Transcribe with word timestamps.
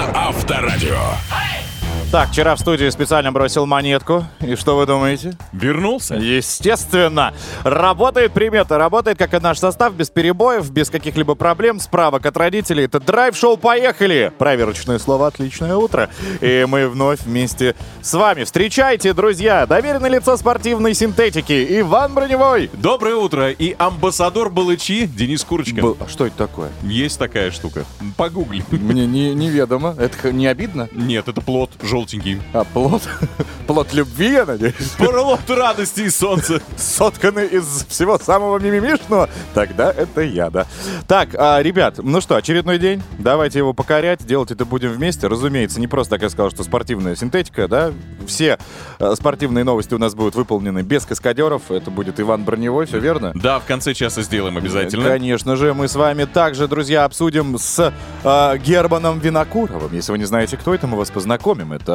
на 0.00 0.28
Авторадио. 0.28 1.29
Так, 2.10 2.30
вчера 2.30 2.56
в 2.56 2.58
студии 2.58 2.88
специально 2.90 3.30
бросил 3.30 3.66
монетку. 3.66 4.24
И 4.40 4.56
что 4.56 4.76
вы 4.76 4.84
думаете? 4.84 5.38
Вернулся? 5.52 6.16
Естественно. 6.16 7.32
Работает 7.62 8.32
примета. 8.32 8.78
Работает, 8.78 9.16
как 9.16 9.32
и 9.32 9.38
наш 9.38 9.58
состав, 9.60 9.94
без 9.94 10.10
перебоев, 10.10 10.68
без 10.72 10.90
каких-либо 10.90 11.36
проблем. 11.36 11.78
Справок 11.78 12.26
от 12.26 12.36
родителей. 12.36 12.86
Это 12.86 12.98
драйв-шоу 12.98 13.56
«Поехали». 13.56 14.32
Проверочное 14.38 14.98
слово 14.98 15.28
«Отличное 15.28 15.76
утро». 15.76 16.10
И 16.40 16.66
мы 16.68 16.88
вновь 16.88 17.20
вместе 17.20 17.76
с 18.02 18.12
вами. 18.12 18.42
Встречайте, 18.42 19.12
друзья, 19.12 19.64
доверенное 19.66 20.10
лицо 20.10 20.36
спортивной 20.36 20.94
синтетики 20.94 21.64
Иван 21.78 22.12
Броневой. 22.14 22.70
Доброе 22.72 23.14
утро. 23.14 23.52
И 23.52 23.76
амбассадор 23.78 24.50
Балычи 24.50 25.06
Денис 25.06 25.44
Курочкин. 25.44 25.80
Б- 25.80 25.94
а 26.00 26.08
что 26.08 26.26
это 26.26 26.36
такое? 26.36 26.70
Есть 26.82 27.20
такая 27.20 27.52
штука. 27.52 27.84
Погугли. 28.16 28.64
Мне 28.72 29.06
не, 29.06 29.32
неведомо. 29.32 29.94
Это 29.96 30.32
не 30.32 30.48
обидно? 30.48 30.88
Нет, 30.90 31.28
это 31.28 31.40
плод 31.40 31.70
желтенький. 32.00 32.40
А 32.52 32.64
плод? 32.64 33.02
Плод 33.66 33.92
любви, 33.92 34.32
я 34.32 34.46
надеюсь? 34.46 34.94
Плод 34.96 35.48
радости 35.48 36.02
и 36.02 36.10
солнца. 36.10 36.60
сотканы 36.76 37.46
из 37.46 37.86
всего 37.88 38.18
самого 38.18 38.58
мимимишного, 38.58 39.28
тогда 39.54 39.92
это 39.92 40.22
я, 40.22 40.50
да. 40.50 40.66
Так, 41.06 41.30
а, 41.34 41.60
ребят, 41.62 41.98
ну 42.02 42.20
что, 42.20 42.36
очередной 42.36 42.78
день, 42.78 43.02
давайте 43.18 43.58
его 43.58 43.72
покорять, 43.72 44.26
делать 44.26 44.50
это 44.50 44.64
будем 44.64 44.90
вместе. 44.90 45.26
Разумеется, 45.26 45.80
не 45.80 45.86
просто 45.86 46.14
так 46.14 46.22
я 46.22 46.30
сказал, 46.30 46.50
что 46.50 46.64
спортивная 46.64 47.14
синтетика, 47.16 47.68
да, 47.68 47.92
все 48.26 48.58
э, 48.98 49.14
спортивные 49.14 49.64
новости 49.64 49.94
у 49.94 49.98
нас 49.98 50.14
будут 50.14 50.34
выполнены 50.34 50.82
без 50.82 51.04
каскадеров, 51.04 51.70
это 51.70 51.90
будет 51.90 52.18
Иван 52.18 52.44
Броневой, 52.44 52.86
все 52.86 52.98
верно? 52.98 53.32
Да, 53.34 53.60
в 53.60 53.64
конце 53.64 53.94
часа 53.94 54.22
сделаем 54.22 54.56
обязательно. 54.56 55.06
Конечно 55.06 55.56
же, 55.56 55.74
мы 55.74 55.88
с 55.88 55.94
вами 55.94 56.24
также, 56.24 56.66
друзья, 56.66 57.04
обсудим 57.04 57.58
с 57.58 57.92
э, 58.24 58.58
Германом 58.58 59.18
Винокуровым. 59.18 59.92
Если 59.92 60.12
вы 60.12 60.18
не 60.18 60.24
знаете, 60.24 60.56
кто 60.56 60.74
это, 60.74 60.86
мы 60.86 60.96
вас 60.96 61.10
познакомим. 61.10 61.72
Это 61.72 61.89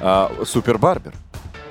э, 0.00 0.28
Супер 0.44 0.78
Барбер. 0.78 1.14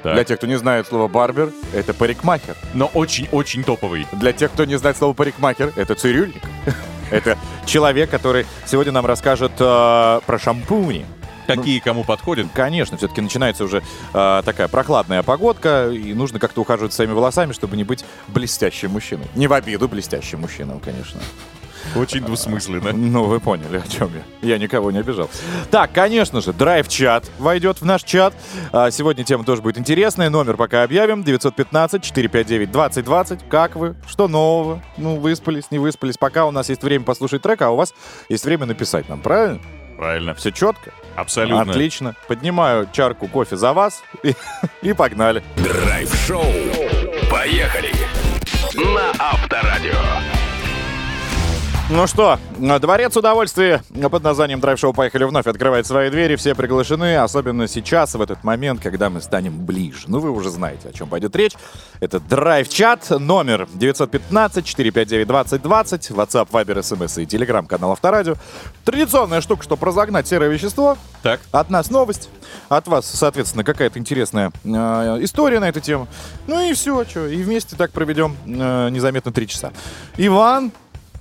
Так. 0.04 0.16
Для 0.16 0.24
тех, 0.26 0.38
кто 0.38 0.48
не 0.48 0.58
знает 0.58 0.86
слово 0.88 1.08
барбер, 1.08 1.52
это 1.74 1.94
парикмахер. 1.94 2.56
Но 2.74 2.88
очень-очень 2.88 3.64
топовый. 3.64 4.06
Для 4.12 4.34
тех, 4.34 4.52
кто 4.52 4.66
не 4.66 4.78
знает 4.78 4.98
слово 4.98 5.14
парикмахер, 5.14 5.72
это 5.78 5.96
цирюльник. 5.96 6.44
Это 7.12 7.38
человек, 7.66 8.10
который 8.10 8.48
сегодня 8.66 8.92
нам 8.92 9.06
расскажет 9.06 9.52
э, 9.60 10.20
про 10.26 10.40
шампуни. 10.40 11.06
Какие 11.46 11.80
кому 11.80 12.04
подходят. 12.04 12.48
Конечно, 12.54 12.98
все-таки 12.98 13.22
начинается 13.22 13.66
уже 13.66 13.84
э, 14.14 14.42
такая 14.44 14.68
прохладная 14.68 15.22
погодка, 15.22 15.90
и 15.92 16.14
нужно 16.14 16.40
как-то 16.40 16.62
ухаживать 16.62 16.94
своими 16.94 17.12
волосами, 17.12 17.54
чтобы 17.54 17.78
не 17.78 17.84
быть 17.84 18.04
блестящим 18.30 18.92
мужчиной. 18.92 19.28
Не 19.36 19.48
в 19.48 19.54
обиду 19.54 19.88
блестящим 19.88 20.40
мужчинам, 20.40 20.80
конечно. 20.80 21.20
Очень 21.96 22.22
двусмысленно. 22.22 22.92
Ну, 23.14 23.24
вы 23.26 23.40
поняли, 23.40 23.78
о 23.78 23.88
чем 23.88 24.10
я. 24.42 24.50
Я 24.50 24.58
никого 24.58 24.92
не 24.92 25.00
обижал. 25.00 25.30
Так, 25.70 25.92
конечно 25.92 26.42
же, 26.42 26.54
драйв-чат 26.54 27.30
войдет 27.38 27.82
в 27.82 27.86
наш 27.86 28.04
чат. 28.04 28.34
А, 28.72 28.90
Сегодня 28.92 29.24
тема 29.24 29.44
тоже 29.44 29.62
будет 29.62 29.78
интересная. 29.78 30.30
Номер 30.30 30.58
пока 30.58 30.84
объявим. 30.84 31.22
915-459-2020. 31.22 33.42
Как 33.50 33.76
вы? 33.76 33.96
Что 34.08 34.28
нового? 34.28 34.82
Ну, 34.98 35.18
выспались, 35.18 35.70
не 35.72 35.80
выспались. 35.80 36.18
Пока 36.18 36.46
у 36.46 36.52
нас 36.52 36.70
есть 36.70 36.84
время 36.84 37.04
послушать 37.06 37.42
трек, 37.42 37.62
а 37.62 37.72
у 37.72 37.76
вас 37.76 37.94
есть 38.30 38.46
время 38.46 38.66
написать 38.66 39.10
нам, 39.10 39.22
правильно? 39.22 39.60
Правильно. 39.98 40.34
Все 40.34 40.52
четко? 40.52 40.92
Абсолютно. 41.16 41.72
Отлично. 41.72 42.16
Поднимаю 42.28 42.88
чарку 42.92 43.28
кофе 43.28 43.58
за 43.58 43.74
вас 43.74 44.02
и, 44.24 44.34
и 44.82 44.94
погнали. 44.94 45.44
Драйв-шоу. 45.58 46.44
Поехали. 47.30 47.92
На 48.76 49.12
Авторадио. 49.20 49.94
Ну 51.96 52.08
что, 52.08 52.40
Дворец 52.58 53.16
удовольствия 53.16 53.84
под 54.10 54.24
названием 54.24 54.60
Драйв-шоу 54.60 54.94
«Поехали» 54.94 55.26
вновь 55.26 55.46
открывает 55.46 55.86
свои 55.86 56.10
двери. 56.10 56.36
Все 56.38 56.56
приглашены, 56.56 57.18
особенно 57.18 57.68
сейчас, 57.68 58.16
в 58.16 58.22
этот 58.22 58.44
момент, 58.44 58.82
когда 58.82 59.12
мы 59.12 59.22
станем 59.22 59.64
ближе. 59.64 60.06
Ну, 60.08 60.18
вы 60.18 60.32
уже 60.32 60.50
знаете, 60.50 60.90
о 60.90 60.92
чем 60.92 61.08
пойдет 61.08 61.36
речь. 61.36 61.52
Это 62.00 62.20
Драйв-чат, 62.20 63.12
номер 63.12 63.68
915-459-2020, 63.76 66.16
WhatsApp, 66.16 66.50
Viber, 66.50 66.80
SMS 66.80 67.22
и 67.22 67.28
Telegram, 67.28 67.68
канал 67.68 67.92
Авторадио. 67.92 68.38
Традиционная 68.86 69.42
штука, 69.42 69.62
чтобы 69.62 69.86
разогнать 69.86 70.28
серое 70.28 70.50
вещество. 70.50 70.98
Так. 71.22 71.42
От 71.52 71.70
нас 71.70 71.92
новость, 71.92 72.32
от 72.70 72.88
вас, 72.88 73.06
соответственно, 73.06 73.64
какая-то 73.64 74.00
интересная 74.00 74.52
э, 74.64 74.70
история 75.22 75.60
на 75.60 75.70
эту 75.70 75.80
тему. 75.80 76.08
Ну 76.48 76.60
и 76.60 76.74
все, 76.74 77.06
что, 77.06 77.28
и 77.28 77.44
вместе 77.44 77.76
так 77.76 77.92
проведем 77.92 78.36
э, 78.48 78.90
незаметно 78.90 79.32
три 79.32 79.48
часа. 79.48 79.74
Иван, 80.18 80.72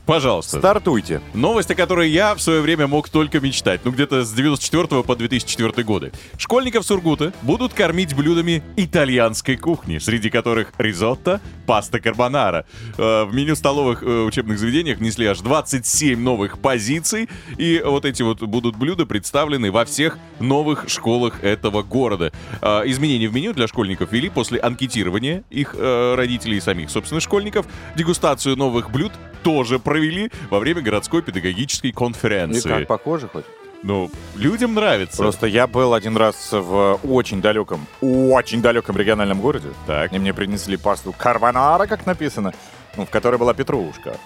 Пожалуйста. 0.07 0.59
стартуйте. 0.59 1.21
Новость, 1.33 1.71
о 1.71 1.75
которой 1.75 2.11
я 2.11 2.35
в 2.35 2.43
свое 2.43 2.61
время 2.61 2.87
мог 2.89 3.09
только 3.09 3.39
мечтать. 3.41 3.83
Ну, 3.85 3.93
где-то 3.93 4.25
с 4.25 4.33
94 4.33 5.03
по 5.05 5.17
2004 5.17 5.85
годы. 5.85 6.13
Школьников 6.39 6.85
Сургута 6.85 7.33
будут 7.43 7.73
кормить 7.73 8.15
блюдами 8.17 8.63
итальянской 8.77 9.57
кухни, 9.57 9.99
среди 9.99 10.29
которых 10.29 10.73
ризотто, 10.79 11.41
паста 11.67 12.01
карбонара. 12.01 12.67
Э, 12.99 13.25
В 13.25 13.33
меню 13.35 13.55
столовых 13.55 14.03
э, 14.03 14.07
учебных 14.25 14.59
заведениях 14.59 14.99
внесли 14.99 15.27
аж 15.27 15.39
27 15.41 16.19
новых 16.21 16.59
позиций. 16.59 17.29
И 17.57 17.81
вот 17.85 18.05
эти 18.05 18.23
вот 18.23 18.41
будут 18.43 18.77
блюда 18.77 19.07
представлены 19.07 19.71
во 19.71 19.85
всех 19.85 20.19
новых 20.41 20.89
школах 20.89 21.45
этого 21.45 21.83
города. 21.83 22.33
Э, 22.61 22.83
Изменения 22.87 23.29
в 23.29 23.35
меню 23.35 23.53
для 23.55 23.69
школьников 23.69 24.11
ввели 24.13 24.29
после 24.29 24.59
анкетирования 24.59 25.45
их 25.51 25.75
родителей 25.77 26.57
и 26.57 26.61
самих, 26.61 26.91
собственно, 26.91 27.21
школьников. 27.21 27.67
Дегустацию 27.97 28.57
новых 28.57 28.91
блюд 28.91 29.13
тоже 29.43 29.79
провели 29.93 30.31
во 30.49 30.59
время 30.59 30.81
городской 30.81 31.23
педагогической 31.23 31.91
И 31.91 31.93
конференции. 31.93 32.69
как, 32.69 32.87
похоже 32.87 33.29
хоть? 33.29 33.45
Ну, 33.83 34.11
людям 34.37 34.75
нравится. 34.75 35.19
Просто 35.19 35.47
я 35.47 35.67
был 35.67 35.93
один 35.93 36.17
раз 36.17 36.53
в 36.53 36.99
очень 37.03 37.43
далеком, 37.43 37.87
очень 38.01 38.63
далеком 38.63 38.97
региональном 38.97 39.41
городе. 39.41 39.69
Так. 39.87 40.13
И 40.13 40.19
мне 40.19 40.33
принесли 40.33 40.77
пасту 40.77 41.13
карбонара, 41.13 41.87
как 41.87 42.07
написано, 42.07 42.55
ну, 42.97 43.05
в 43.05 43.11
которой 43.11 43.39
была 43.39 43.55
петрушка. 43.55 44.17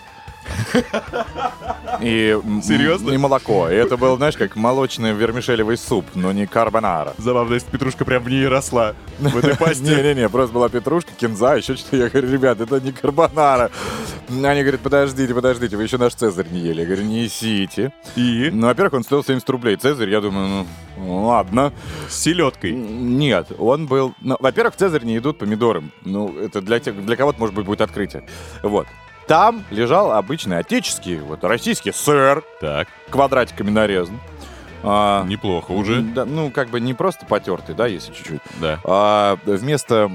И, 2.01 2.39
Серьезно? 2.63 3.11
И 3.13 3.17
молоко. 3.17 3.69
И 3.69 3.75
это 3.75 3.97
был, 3.97 4.17
знаешь, 4.17 4.37
как 4.37 4.57
молочный 4.57 5.13
вермишелевый 5.13 5.77
суп, 5.77 6.05
но 6.15 6.33
не 6.33 6.47
карбонара. 6.47 7.15
Забавно, 7.19 7.55
если 7.55 7.71
петрушка 7.71 8.05
прям 8.05 8.23
в 8.23 8.29
ней 8.29 8.47
росла. 8.47 8.95
В 9.19 9.37
этой 9.37 9.57
пасте. 9.59 9.83
Не-не-не, 9.85 10.29
просто 10.29 10.55
была 10.55 10.69
петрушка, 10.69 11.13
кинза, 11.17 11.57
еще 11.57 11.77
что-то. 11.77 11.97
Я 11.97 12.09
говорю, 12.09 12.31
ребят, 12.31 12.61
это 12.61 12.81
не 12.81 12.93
карбонара. 12.93 13.71
Они 14.29 14.63
говорят, 14.63 14.81
подождите, 14.81 15.35
подождите, 15.35 15.77
вы 15.77 15.85
еще 15.85 15.99
наш 15.99 16.15
Цезарь 16.15 16.49
не 16.51 16.61
ели. 16.61 16.81
Я 16.81 16.87
говорю, 16.87 17.05
несите. 17.05 17.93
И 18.17 18.51
Ну, 18.53 18.67
во-первых, 18.67 18.95
он 18.95 19.05
стоил 19.05 19.25
70 19.25 19.49
рублей. 19.51 19.77
Цезарь, 19.77 20.11
я 20.11 20.21
думаю, 20.21 20.67
ну, 20.97 21.27
ладно. 21.27 21.73
с 22.09 22.23
селедкой. 22.23 22.73
Нет, 22.73 23.53
он 23.59 23.87
был... 23.87 24.15
ну, 24.21 24.37
во-первых, 24.41 24.75
в 24.75 24.79
Цезарь 24.79 25.05
не 25.05 25.19
идут 25.19 25.39
помидоры. 25.39 25.85
Ну, 26.05 26.37
это 26.39 26.61
для, 26.61 26.81
тех, 26.81 27.05
для 27.05 27.17
кого-то, 27.17 27.39
может 27.39 27.55
быть, 27.55 27.67
будет 27.67 27.81
открытие. 27.81 28.27
Вот. 28.63 28.87
Там 29.27 29.65
лежал 29.71 30.13
обычный 30.13 30.59
отеческий, 30.59 31.19
вот, 31.19 31.43
российский 31.45 31.93
сыр, 31.93 32.45
Так, 32.61 32.89
квадратиками 33.11 33.71
нарезан. 33.71 34.21
А, 34.83 35.25
неплохо 35.25 35.73
уже. 35.73 36.01
да, 36.01 36.25
ну, 36.25 36.51
как 36.51 36.69
бы 36.69 36.79
не 36.81 36.95
просто 36.95 37.27
потертый, 37.27 37.75
да, 37.75 37.87
если 37.87 38.13
чуть-чуть. 38.13 38.41
Да. 38.61 38.79
А 38.85 39.37
вместо 39.45 40.11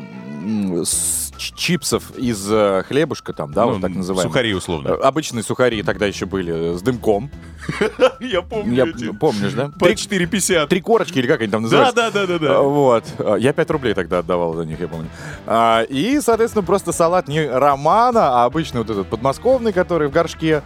с- 0.85 1.30
чипсов 1.41 2.11
из 2.17 2.45
э, 2.51 2.83
хлебушка 2.87 3.33
там, 3.33 3.51
да, 3.51 3.65
Ну, 3.65 3.73
вот 3.73 3.81
так 3.81 3.91
называемый. 3.91 4.29
Сухари 4.29 4.51
Э, 4.51 4.55
условно. 4.55 4.93
Обычные 4.95 5.43
сухари 5.43 5.81
тогда 5.83 6.05
еще 6.05 6.25
были 6.25 6.73
э, 6.73 6.77
с 6.77 6.81
дымком. 6.81 7.29
Я 8.19 8.41
помню 8.41 9.13
помнишь, 9.19 9.53
да? 9.53 9.69
По 9.79 9.85
Три, 9.85 9.95
4,50. 9.95 10.67
три 10.67 10.81
корочки 10.81 11.19
или 11.19 11.27
как 11.27 11.41
они 11.41 11.51
там 11.51 11.63
называются? 11.63 11.95
да, 11.95 12.11
да, 12.11 12.27
да, 12.27 12.39
да. 12.39 12.61
Вот. 12.61 13.05
Я 13.39 13.53
5 13.53 13.71
рублей 13.71 13.93
тогда 13.93 14.19
отдавал 14.19 14.53
за 14.53 14.65
них, 14.65 14.79
я 14.79 14.87
помню. 14.87 15.09
А, 15.45 15.83
И, 15.83 16.19
соответственно, 16.21 16.63
просто 16.63 16.91
салат 16.91 17.27
не 17.27 17.45
романа, 17.47 18.41
а 18.41 18.45
обычный 18.45 18.79
вот 18.79 18.89
этот 18.89 19.07
подмосковный, 19.07 19.73
который 19.73 20.07
в 20.07 20.11
горшке, 20.11 20.61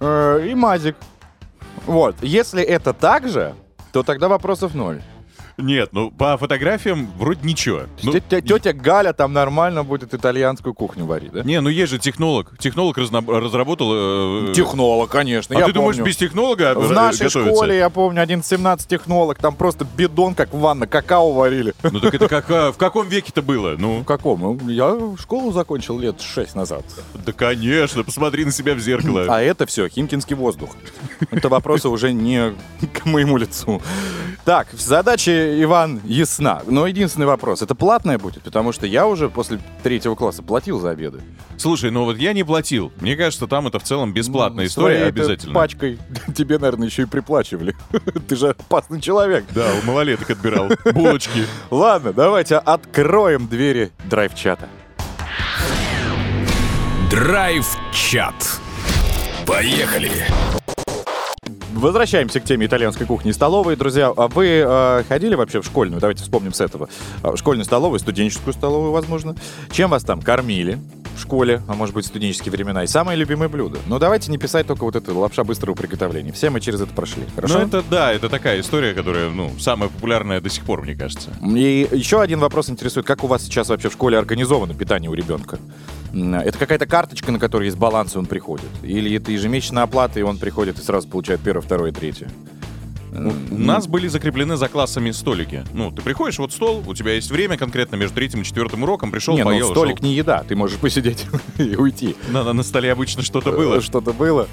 э, 0.00 0.46
и 0.50 0.54
мазик. 0.54 0.96
Вот. 1.86 2.16
Если 2.22 2.62
это 2.62 2.92
так 2.92 3.28
же, 3.28 3.54
то 3.92 4.02
тогда 4.02 4.28
вопросов 4.28 4.74
ноль. 4.74 5.02
Нет, 5.60 5.90
ну 5.92 6.10
по 6.10 6.36
фотографиям 6.36 7.08
вроде 7.18 7.40
ничего. 7.46 7.82
Ну, 8.02 8.12
Тетя, 8.12 8.40
тетя 8.40 8.72
Галя 8.72 9.12
там 9.12 9.32
нормально 9.32 9.84
будет 9.84 10.14
итальянскую 10.14 10.74
кухню 10.74 11.04
варить, 11.06 11.32
да? 11.32 11.42
Не, 11.42 11.60
ну 11.60 11.68
есть 11.68 11.90
же 11.92 11.98
технолог. 11.98 12.56
Технолог 12.58 12.98
разна- 12.98 13.24
разработал... 13.26 13.90
э, 14.50 14.52
Технолог, 14.54 15.10
конечно. 15.10 15.56
А 15.58 15.66
ты 15.66 15.72
думаешь, 15.72 15.96
помню. 15.96 16.08
без 16.08 16.16
технолога 16.16 16.74
В 16.74 16.90
э, 16.90 16.94
нашей 16.94 17.24
готовится? 17.26 17.54
школе, 17.54 17.76
я 17.78 17.90
помню, 17.90 18.22
11-17 18.22 18.86
технолог, 18.88 19.38
там 19.38 19.54
просто 19.54 19.84
бидон, 19.96 20.34
как 20.34 20.52
ванна, 20.54 20.86
какао 20.86 21.32
варили. 21.32 21.74
Ну 21.82 22.00
так 22.00 22.14
это 22.14 22.28
как, 22.28 22.50
а, 22.50 22.72
в 22.72 22.76
каком 22.76 23.08
веке-то 23.08 23.42
было? 23.42 23.76
Ну, 23.78 24.00
В 24.00 24.04
каком? 24.04 24.40
Ну, 24.40 24.68
Я 24.68 24.96
школу 25.20 25.52
закончил 25.52 25.98
лет 25.98 26.20
6 26.20 26.54
назад. 26.54 26.84
да 27.14 27.32
конечно, 27.32 28.04
посмотри 28.04 28.44
на 28.44 28.52
себя 28.52 28.74
в 28.74 28.78
зеркало. 28.80 29.26
А 29.28 29.40
это 29.40 29.66
все 29.66 29.88
химкинский 29.88 30.36
воздух. 30.36 30.70
Это 31.30 31.48
вопросы 31.48 31.88
уже 31.88 32.12
не 32.12 32.54
к 32.94 33.04
моему 33.06 33.36
лицу. 33.36 33.80
Так, 34.44 34.68
задача, 34.72 35.62
Иван, 35.62 36.00
ясна. 36.04 36.62
Но 36.66 36.86
единственный 36.86 37.26
вопрос, 37.26 37.62
это 37.62 37.74
платное 37.74 38.18
будет? 38.18 38.42
Потому 38.42 38.72
что 38.72 38.86
я 38.86 39.06
уже 39.06 39.28
после 39.28 39.60
третьего 39.82 40.14
класса 40.14 40.42
платил 40.42 40.80
за 40.80 40.90
обеды. 40.90 41.20
Слушай, 41.58 41.90
ну 41.90 42.04
вот 42.04 42.16
я 42.16 42.32
не 42.32 42.42
платил. 42.42 42.90
Мне 43.00 43.16
кажется, 43.16 43.46
там 43.46 43.66
это 43.66 43.78
в 43.78 43.82
целом 43.82 44.12
бесплатная 44.14 44.66
история 44.66 44.96
Своей 44.96 45.08
этой 45.10 45.20
обязательно. 45.20 45.54
пачкой 45.54 45.98
тебе, 46.36 46.58
наверное, 46.58 46.88
еще 46.88 47.02
и 47.02 47.06
приплачивали. 47.06 47.76
Ты 48.28 48.36
же 48.36 48.48
опасный 48.50 49.00
человек. 49.00 49.44
Да, 49.54 49.70
у 49.82 49.86
малолеток 49.86 50.30
отбирал 50.30 50.68
булочки. 50.94 51.44
Ладно, 51.70 52.12
давайте 52.12 52.56
откроем 52.56 53.46
двери 53.46 53.92
драйв-чата. 54.04 54.68
Драйв-чат. 57.10 58.60
Поехали. 59.46 60.26
Возвращаемся 61.74 62.40
к 62.40 62.44
теме 62.44 62.66
итальянской 62.66 63.06
кухни 63.06 63.30
и 63.30 63.32
столовой. 63.32 63.76
Друзья, 63.76 64.12
а 64.16 64.28
вы 64.28 64.64
э, 64.64 65.04
ходили 65.08 65.34
вообще 65.34 65.60
в 65.60 65.64
школьную? 65.64 66.00
Давайте 66.00 66.22
вспомним 66.22 66.52
с 66.52 66.60
этого. 66.60 66.88
А, 67.22 67.36
Школьную 67.36 67.64
столовую, 67.64 68.00
студенческую 68.00 68.54
столовую, 68.54 68.92
возможно. 68.92 69.36
Чем 69.70 69.90
вас 69.90 70.02
там 70.02 70.20
кормили? 70.20 70.78
В 71.16 71.22
школе, 71.22 71.62
а 71.68 71.74
может 71.74 71.94
быть, 71.94 72.04
в 72.06 72.08
студенческие 72.08 72.50
времена. 72.50 72.82
И 72.82 72.86
самое 72.86 73.16
любимое 73.16 73.48
блюдо. 73.48 73.78
Но 73.86 73.98
давайте 73.98 74.30
не 74.30 74.38
писать 74.38 74.66
только 74.66 74.84
вот 74.84 74.96
это 74.96 75.12
лапша 75.12 75.44
быстрого 75.44 75.74
приготовления. 75.74 76.32
Все 76.32 76.50
мы 76.50 76.60
через 76.60 76.80
это 76.80 76.92
прошли. 76.94 77.24
Хорошо? 77.34 77.58
Ну 77.58 77.66
это 77.66 77.84
да, 77.88 78.12
это 78.12 78.28
такая 78.28 78.60
история, 78.60 78.94
которая, 78.94 79.30
ну, 79.30 79.52
самая 79.58 79.90
популярная 79.90 80.40
до 80.40 80.48
сих 80.48 80.64
пор, 80.64 80.82
мне 80.82 80.94
кажется. 80.94 81.30
И 81.42 81.88
еще 81.92 82.20
один 82.20 82.40
вопрос 82.40 82.70
интересует, 82.70 83.06
как 83.06 83.22
у 83.22 83.26
вас 83.26 83.42
сейчас 83.42 83.68
вообще 83.68 83.90
в 83.90 83.92
школе 83.92 84.18
организовано 84.18 84.74
питание 84.74 85.10
у 85.10 85.14
ребенка? 85.14 85.58
Это 86.12 86.58
какая-то 86.58 86.86
карточка, 86.86 87.30
на 87.32 87.38
которой 87.38 87.66
есть 87.66 87.76
баланс, 87.78 88.14
и 88.14 88.18
он 88.18 88.26
приходит? 88.26 88.66
Или 88.82 89.14
это 89.16 89.30
ежемесячная 89.32 89.84
оплата, 89.84 90.18
и 90.18 90.22
он 90.22 90.38
приходит 90.38 90.78
и 90.78 90.82
сразу 90.82 91.08
получает 91.08 91.40
первое, 91.40 91.62
второе, 91.62 91.92
третье? 91.92 92.28
У 93.12 93.58
нас 93.58 93.88
были 93.88 94.06
закреплены 94.06 94.56
за 94.56 94.68
классами 94.68 95.10
столики. 95.10 95.64
Ну, 95.72 95.90
ты 95.90 96.00
приходишь, 96.00 96.38
вот 96.38 96.52
стол, 96.52 96.84
у 96.86 96.94
тебя 96.94 97.14
есть 97.14 97.28
время 97.30 97.56
конкретно 97.58 97.96
между 97.96 98.14
третьим 98.14 98.42
и 98.42 98.44
четвертым 98.44 98.84
уроком, 98.84 99.10
пришел, 99.10 99.34
Не, 99.34 99.42
ну 99.42 99.50
поел, 99.50 99.70
столик 99.72 99.96
ушел. 99.96 100.06
не 100.06 100.14
еда, 100.14 100.44
ты 100.46 100.54
можешь 100.54 100.78
посидеть 100.78 101.26
и 101.58 101.74
уйти. 101.74 102.14
На, 102.28 102.44
на- 102.44 102.52
на 102.52 102.62
столе 102.62 102.92
обычно 102.92 103.22
что-то 103.24 103.50
было. 103.50 103.76
Э, 103.76 103.80
Что-то 103.80 104.12
было. 104.12 104.46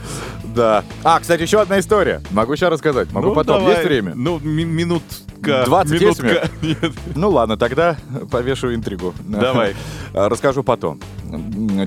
Да. 0.55 0.83
А, 1.03 1.19
кстати, 1.19 1.43
еще 1.43 1.61
одна 1.61 1.77
история. 1.79 2.21
Могу 2.31 2.55
сейчас 2.55 2.71
рассказать. 2.71 3.11
Могу 3.11 3.27
Ну, 3.29 3.35
потом. 3.35 3.59
давай. 3.59 3.75
Есть 3.75 3.85
время? 3.85 4.13
Ну, 4.15 4.39
ми- 4.39 4.65
минутка. 5.51 5.69
20 5.69 6.01
есть 6.01 6.23
минутка. 6.23 6.49
Нет. 6.61 6.91
Ну 7.15 7.29
ладно, 7.29 7.57
тогда 7.57 7.97
повешу 8.31 8.73
интригу. 8.73 9.13
Давай. 9.19 9.75
А, 10.13 10.29
Расскажу 10.29 10.63
потом. 10.63 10.99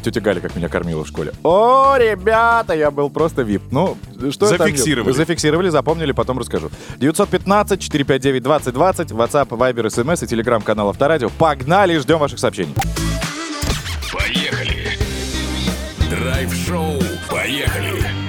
Тетя 0.05 0.21
Галя 0.21 0.41
как 0.41 0.55
меня 0.55 0.69
кормила 0.69 1.05
в 1.05 1.09
школе. 1.09 1.33
О, 1.43 1.97
ребята, 1.99 2.75
я 2.75 2.91
был 2.91 3.09
просто 3.11 3.43
вип. 3.43 3.63
Ну, 3.73 3.97
что? 4.31 4.47
Зафиксировали. 4.47 5.13
Зафиксировали, 5.13 5.71
запомнили, 5.71 6.13
потом 6.13 6.39
расскажу. 6.39 6.71
915-459-2020, 7.01 9.09
WhatsApp, 9.09 9.49
Viber, 9.49 9.87
SMS 9.87 10.25
и 10.25 10.29
телеграм-канал 10.29 10.91
Авторадио. 10.91 11.31
Погнали, 11.39 11.99
ждем 11.99 12.19
ваших 12.19 12.39
сообщений. 12.39 12.75
Поехали. 14.13 14.99
Драйв-шоу. 16.11 17.01
Поехали. 17.31 18.20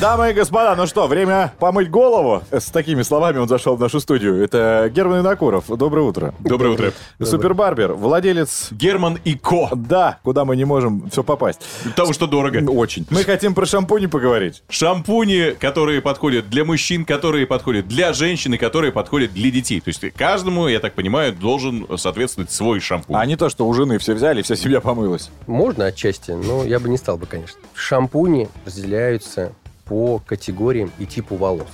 Дамы 0.00 0.30
и 0.30 0.32
господа, 0.32 0.74
ну 0.74 0.86
что, 0.86 1.06
время 1.06 1.52
помыть 1.58 1.88
голову. 1.88 2.42
С 2.50 2.66
такими 2.66 3.02
словами 3.02 3.38
он 3.38 3.48
зашел 3.48 3.76
в 3.76 3.80
нашу 3.80 4.00
студию. 4.00 4.42
Это 4.42 4.90
Герман 4.92 5.20
Инакуров. 5.20 5.66
Доброе 5.68 6.02
утро. 6.02 6.34
Доброе 6.40 6.70
утро. 6.74 6.92
Супербарбер, 7.22 7.92
владелец... 7.92 8.68
Герман 8.72 9.18
и 9.24 9.34
Ко. 9.34 9.70
Да, 9.74 10.18
куда 10.24 10.44
мы 10.44 10.56
не 10.56 10.64
можем 10.64 11.08
все 11.10 11.22
попасть. 11.22 11.60
Потому 11.84 12.12
что 12.12 12.26
дорого. 12.26 12.58
Очень. 12.68 13.06
Мы 13.08 13.22
хотим 13.22 13.54
про 13.54 13.66
шампуни 13.66 14.06
поговорить. 14.06 14.62
Шампуни, 14.68 15.54
которые 15.58 16.02
подходят 16.02 16.50
для 16.50 16.64
мужчин, 16.64 17.04
которые 17.04 17.46
подходят 17.46 17.86
для 17.86 18.12
женщин 18.12 18.54
и 18.54 18.58
которые 18.58 18.90
подходят 18.90 19.32
для 19.32 19.50
детей. 19.50 19.80
То 19.80 19.88
есть 19.88 20.00
каждому, 20.14 20.66
я 20.66 20.80
так 20.80 20.94
понимаю, 20.94 21.32
должен 21.32 21.86
соответствовать 21.96 22.50
свой 22.50 22.80
шампунь. 22.80 23.16
А 23.16 23.24
не 23.26 23.36
то, 23.36 23.48
что 23.48 23.66
у 23.66 23.72
жены 23.72 23.98
все 23.98 24.14
взяли, 24.14 24.42
вся 24.42 24.56
семья 24.56 24.80
помылась. 24.80 25.30
Можно 25.46 25.86
отчасти, 25.86 26.32
но 26.32 26.64
я 26.64 26.80
бы 26.80 26.88
не 26.88 26.98
стал 26.98 27.16
бы, 27.16 27.26
конечно. 27.26 27.60
Шампуни 27.74 28.48
разделяются 28.66 29.52
по 29.84 30.20
категориям 30.24 30.90
и 30.98 31.06
типу 31.06 31.36
волос. 31.36 31.68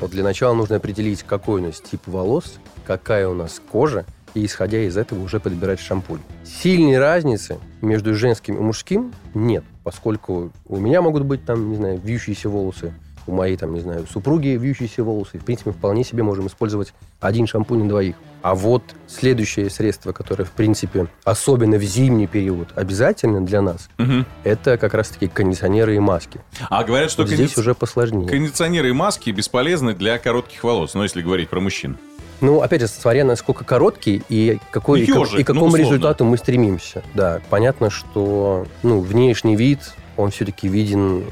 Вот 0.00 0.10
для 0.10 0.24
начала 0.24 0.54
нужно 0.54 0.76
определить, 0.76 1.22
какой 1.22 1.60
у 1.60 1.66
нас 1.66 1.80
тип 1.80 2.02
волос, 2.06 2.58
какая 2.86 3.28
у 3.28 3.34
нас 3.34 3.60
кожа, 3.70 4.04
и 4.34 4.44
исходя 4.44 4.80
из 4.82 4.96
этого 4.96 5.22
уже 5.22 5.40
подбирать 5.40 5.80
шампунь. 5.80 6.20
Сильной 6.44 6.98
разницы 6.98 7.58
между 7.80 8.14
женским 8.14 8.56
и 8.56 8.60
мужским 8.60 9.12
нет, 9.34 9.64
поскольку 9.84 10.52
у 10.66 10.76
меня 10.76 11.02
могут 11.02 11.24
быть 11.24 11.44
там, 11.44 11.70
не 11.70 11.76
знаю, 11.76 12.00
вьющиеся 12.02 12.48
волосы, 12.48 12.92
у 13.26 13.32
моей 13.32 13.56
там, 13.56 13.74
не 13.74 13.80
знаю, 13.80 14.06
супруги 14.10 14.48
вьющиеся 14.48 15.04
волосы. 15.04 15.38
В 15.38 15.44
принципе, 15.44 15.70
вполне 15.70 16.04
себе 16.04 16.22
можем 16.22 16.46
использовать 16.46 16.94
один 17.20 17.46
шампунь 17.46 17.82
на 17.82 17.88
двоих. 17.88 18.16
А 18.40 18.54
вот 18.54 18.82
следующее 19.08 19.68
средство, 19.68 20.12
которое, 20.12 20.44
в 20.44 20.52
принципе, 20.52 21.08
особенно 21.24 21.76
в 21.76 21.82
зимний 21.82 22.26
период, 22.26 22.68
обязательно 22.76 23.44
для 23.44 23.60
нас, 23.62 23.88
Мгм. 23.98 24.26
это 24.44 24.78
как 24.78 24.94
раз-таки 24.94 25.26
кондиционеры 25.26 25.96
и 25.96 25.98
маски. 25.98 26.40
А 26.70 26.84
говорят, 26.84 27.10
что 27.10 27.22
Вот 27.22 27.30
здесь 27.32 27.50
кондиц- 27.52 27.58
уже 27.60 27.74
посложнее. 27.74 28.28
кондиционеры 28.28 28.90
и 28.90 28.92
маски 28.92 29.30
бесполезны 29.30 29.92
для 29.94 30.18
коротких 30.18 30.62
волос, 30.62 30.94
но 30.94 31.02
если 31.02 31.20
говорить 31.22 31.48
про 31.50 31.60
мужчин. 31.60 31.96
Ну, 32.40 32.60
опять 32.62 32.80
же, 32.82 32.86
смотря 32.86 33.24
насколько 33.24 33.64
короткий 33.64 34.22
и, 34.28 34.60
какой, 34.70 35.00
и, 35.00 35.06
Ёжик, 35.08 35.40
и 35.40 35.42
к 35.42 35.48
ну, 35.48 35.54
какому 35.54 35.66
условно. 35.66 35.76
результату 35.84 36.24
мы 36.24 36.36
стремимся. 36.36 37.02
Да, 37.14 37.40
понятно, 37.50 37.90
что 37.90 38.68
ну, 38.84 39.00
внешний 39.00 39.56
вид, 39.56 39.80
он 40.18 40.30
все-таки 40.30 40.68
виден 40.68 41.24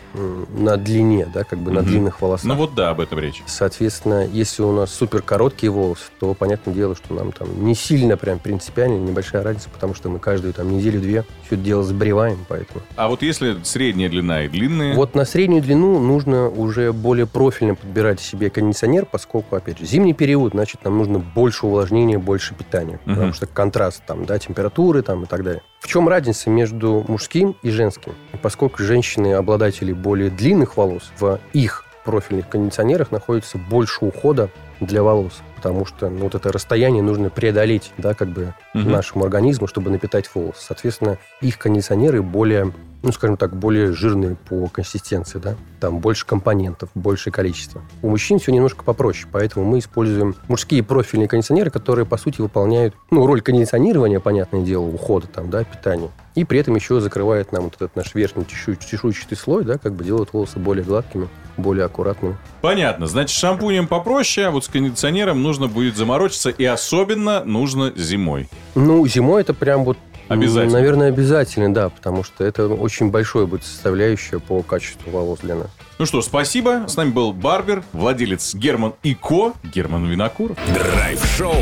на 0.56 0.76
длине, 0.76 1.26
да, 1.32 1.44
как 1.44 1.58
бы 1.58 1.70
на 1.72 1.80
Мгм. 1.80 1.88
длинных 1.90 2.22
волосах. 2.22 2.46
Ну 2.46 2.54
вот 2.54 2.74
да, 2.74 2.90
об 2.90 3.00
этом 3.00 3.18
речь. 3.18 3.42
Соответственно, 3.46 4.24
если 4.26 4.62
у 4.62 4.72
нас 4.72 4.92
супер 4.94 5.22
короткие 5.22 5.70
волосы, 5.70 6.04
то 6.20 6.34
понятное 6.34 6.72
дело, 6.74 6.94
что 6.94 7.12
нам 7.14 7.32
там 7.32 7.64
не 7.64 7.74
сильно 7.74 8.16
прям 8.16 8.38
принципиально, 8.38 8.98
небольшая 8.98 9.42
разница, 9.42 9.68
потому 9.70 9.94
что 9.94 10.08
мы 10.08 10.18
каждую 10.18 10.52
там 10.54 10.70
неделю-две 10.70 11.24
все 11.46 11.56
это 11.56 11.64
дело 11.64 11.82
сбриваем, 11.82 12.38
поэтому. 12.48 12.80
А 12.96 13.08
вот 13.08 13.22
если 13.22 13.56
средняя 13.64 14.08
длина 14.08 14.44
и 14.44 14.48
длинная... 14.48 14.94
Вот 14.94 15.14
на 15.14 15.24
среднюю 15.24 15.62
длину 15.62 15.98
нужно 15.98 16.48
уже 16.48 16.92
более 16.92 17.26
профильно 17.26 17.74
подбирать 17.74 18.20
себе 18.20 18.50
кондиционер, 18.50 19.04
поскольку, 19.06 19.56
опять 19.56 19.78
же, 19.78 19.84
зимний 19.86 20.14
период, 20.14 20.52
значит, 20.52 20.84
нам 20.84 20.98
нужно 20.98 21.18
больше 21.18 21.66
увлажнения, 21.66 22.18
больше 22.18 22.54
питания, 22.54 23.00
Мгм. 23.04 23.14
потому 23.14 23.32
что 23.32 23.46
контраст 23.46 24.02
там, 24.06 24.24
да, 24.26 24.38
температуры 24.38 25.02
там 25.02 25.24
и 25.24 25.26
так 25.26 25.42
далее. 25.42 25.62
В 25.86 25.88
чем 25.88 26.08
разница 26.08 26.50
между 26.50 27.04
мужским 27.06 27.54
и 27.62 27.70
женским? 27.70 28.16
Поскольку 28.42 28.82
женщины 28.82 29.34
обладатели 29.34 29.92
более 29.92 30.30
длинных 30.30 30.76
волос, 30.76 31.12
в 31.20 31.38
их 31.52 31.84
профильных 32.04 32.48
кондиционерах 32.48 33.12
находится 33.12 33.56
больше 33.56 34.04
ухода 34.04 34.50
для 34.80 35.04
волос, 35.04 35.42
потому 35.54 35.86
что 35.86 36.10
ну, 36.10 36.24
вот 36.24 36.34
это 36.34 36.50
расстояние 36.50 37.04
нужно 37.04 37.30
преодолеть, 37.30 37.92
да, 37.98 38.14
как 38.14 38.30
бы 38.30 38.52
Мгм. 38.74 38.90
нашему 38.90 39.22
организму, 39.22 39.68
чтобы 39.68 39.92
напитать 39.92 40.28
волосы. 40.34 40.58
Соответственно, 40.66 41.18
их 41.40 41.56
кондиционеры 41.56 42.20
более, 42.20 42.72
ну, 43.06 43.12
скажем 43.12 43.36
так, 43.36 43.56
более 43.56 43.92
жирные 43.92 44.34
по 44.34 44.66
консистенции, 44.66 45.38
да, 45.38 45.54
там 45.80 46.00
больше 46.00 46.26
компонентов, 46.26 46.90
большее 46.96 47.32
количество. 47.32 47.80
У 48.02 48.10
мужчин 48.10 48.40
все 48.40 48.50
немножко 48.50 48.82
попроще, 48.82 49.28
поэтому 49.30 49.64
мы 49.64 49.78
используем 49.78 50.34
мужские 50.48 50.82
профильные 50.82 51.28
кондиционеры, 51.28 51.70
которые, 51.70 52.04
по 52.04 52.16
сути, 52.16 52.40
выполняют, 52.40 52.94
ну, 53.12 53.24
роль 53.24 53.42
кондиционирования, 53.42 54.18
понятное 54.18 54.62
дело, 54.62 54.86
ухода 54.86 55.28
там, 55.28 55.50
да, 55.50 55.62
питания. 55.62 56.10
И 56.34 56.44
при 56.44 56.58
этом 56.58 56.74
еще 56.74 57.00
закрывает 57.00 57.52
нам 57.52 57.64
вот 57.64 57.76
этот 57.76 57.94
наш 57.94 58.14
верхний 58.14 58.44
чешу- 58.44 58.76
чешуйчатый 58.76 59.38
слой, 59.38 59.64
да, 59.64 59.78
как 59.78 59.94
бы 59.94 60.02
делает 60.02 60.32
волосы 60.32 60.58
более 60.58 60.84
гладкими, 60.84 61.28
более 61.56 61.84
аккуратными. 61.84 62.36
Понятно. 62.60 63.06
Значит, 63.06 63.38
шампунем 63.38 63.86
попроще, 63.86 64.48
а 64.48 64.50
вот 64.50 64.64
с 64.64 64.68
кондиционером 64.68 65.42
нужно 65.42 65.68
будет 65.68 65.96
заморочиться. 65.96 66.50
И 66.50 66.64
особенно 66.64 67.44
нужно 67.44 67.92
зимой. 67.96 68.48
Ну, 68.74 69.06
зимой 69.06 69.42
это 69.42 69.54
прям 69.54 69.84
вот 69.84 69.96
Обязательно. 70.28 70.78
Наверное, 70.78 71.08
обязательно, 71.08 71.72
да, 71.72 71.88
потому 71.88 72.24
что 72.24 72.44
это 72.44 72.66
очень 72.68 73.10
большое 73.10 73.46
будет 73.46 73.64
составляющее 73.64 74.40
по 74.40 74.62
качеству 74.62 75.10
волос 75.10 75.40
для 75.40 75.54
нас. 75.56 75.68
Ну 75.98 76.06
что, 76.06 76.20
спасибо. 76.22 76.84
С 76.88 76.96
нами 76.96 77.10
был 77.10 77.32
Барбер, 77.32 77.82
владелец 77.92 78.54
Герман 78.54 78.94
и 79.02 79.14
Ко, 79.14 79.52
Герман 79.64 80.06
Винокуров. 80.06 80.58
Драйв-шоу. 80.74 81.54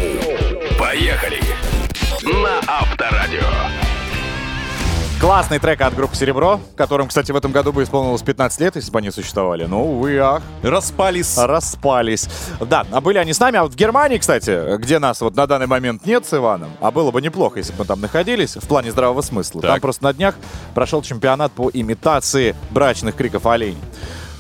Поехали. 0.79 1.41
На 2.23 2.61
Авторадио. 2.67 3.74
Классный 5.25 5.59
трек 5.59 5.81
от 5.81 5.95
группы 5.95 6.15
«Серебро», 6.15 6.61
которым, 6.77 7.09
кстати, 7.09 7.33
в 7.33 7.37
этом 7.37 7.51
году 7.51 7.73
бы 7.73 7.83
исполнилось 7.83 8.21
15 8.21 8.61
лет, 8.61 8.77
если 8.77 8.91
бы 8.91 8.99
они 8.99 9.11
существовали. 9.11 9.65
Ну, 9.65 9.97
увы, 9.97 10.19
ах, 10.19 10.43
Распались. 10.63 11.39
распались. 11.39 12.29
Да, 12.61 12.85
а 12.93 13.01
были 13.01 13.17
они 13.17 13.33
с 13.33 13.41
нами. 13.41 13.57
А 13.57 13.63
вот 13.63 13.73
в 13.73 13.75
Германии, 13.75 14.19
кстати, 14.19 14.77
где 14.77 14.99
нас 14.99 15.23
вот 15.23 15.35
на 15.35 15.47
данный 15.47 15.67
момент 15.67 16.05
нет 16.05 16.27
с 16.27 16.35
Иваном, 16.35 16.73
а 16.79 16.91
было 16.91 17.11
бы 17.11 17.23
неплохо, 17.23 17.59
если 17.59 17.73
бы 17.73 17.79
мы 17.79 17.85
там 17.87 18.03
находились, 18.03 18.57
в 18.57 18.69
плане 18.69 18.91
здравого 18.91 19.23
смысла. 19.23 19.63
Так. 19.63 19.71
Там 19.71 19.81
просто 19.81 20.05
на 20.05 20.13
днях 20.13 20.35
прошел 20.75 21.01
чемпионат 21.01 21.53
по 21.53 21.71
имитации 21.73 22.55
брачных 22.71 23.17
криков 23.17 23.47
оленей. 23.47 23.81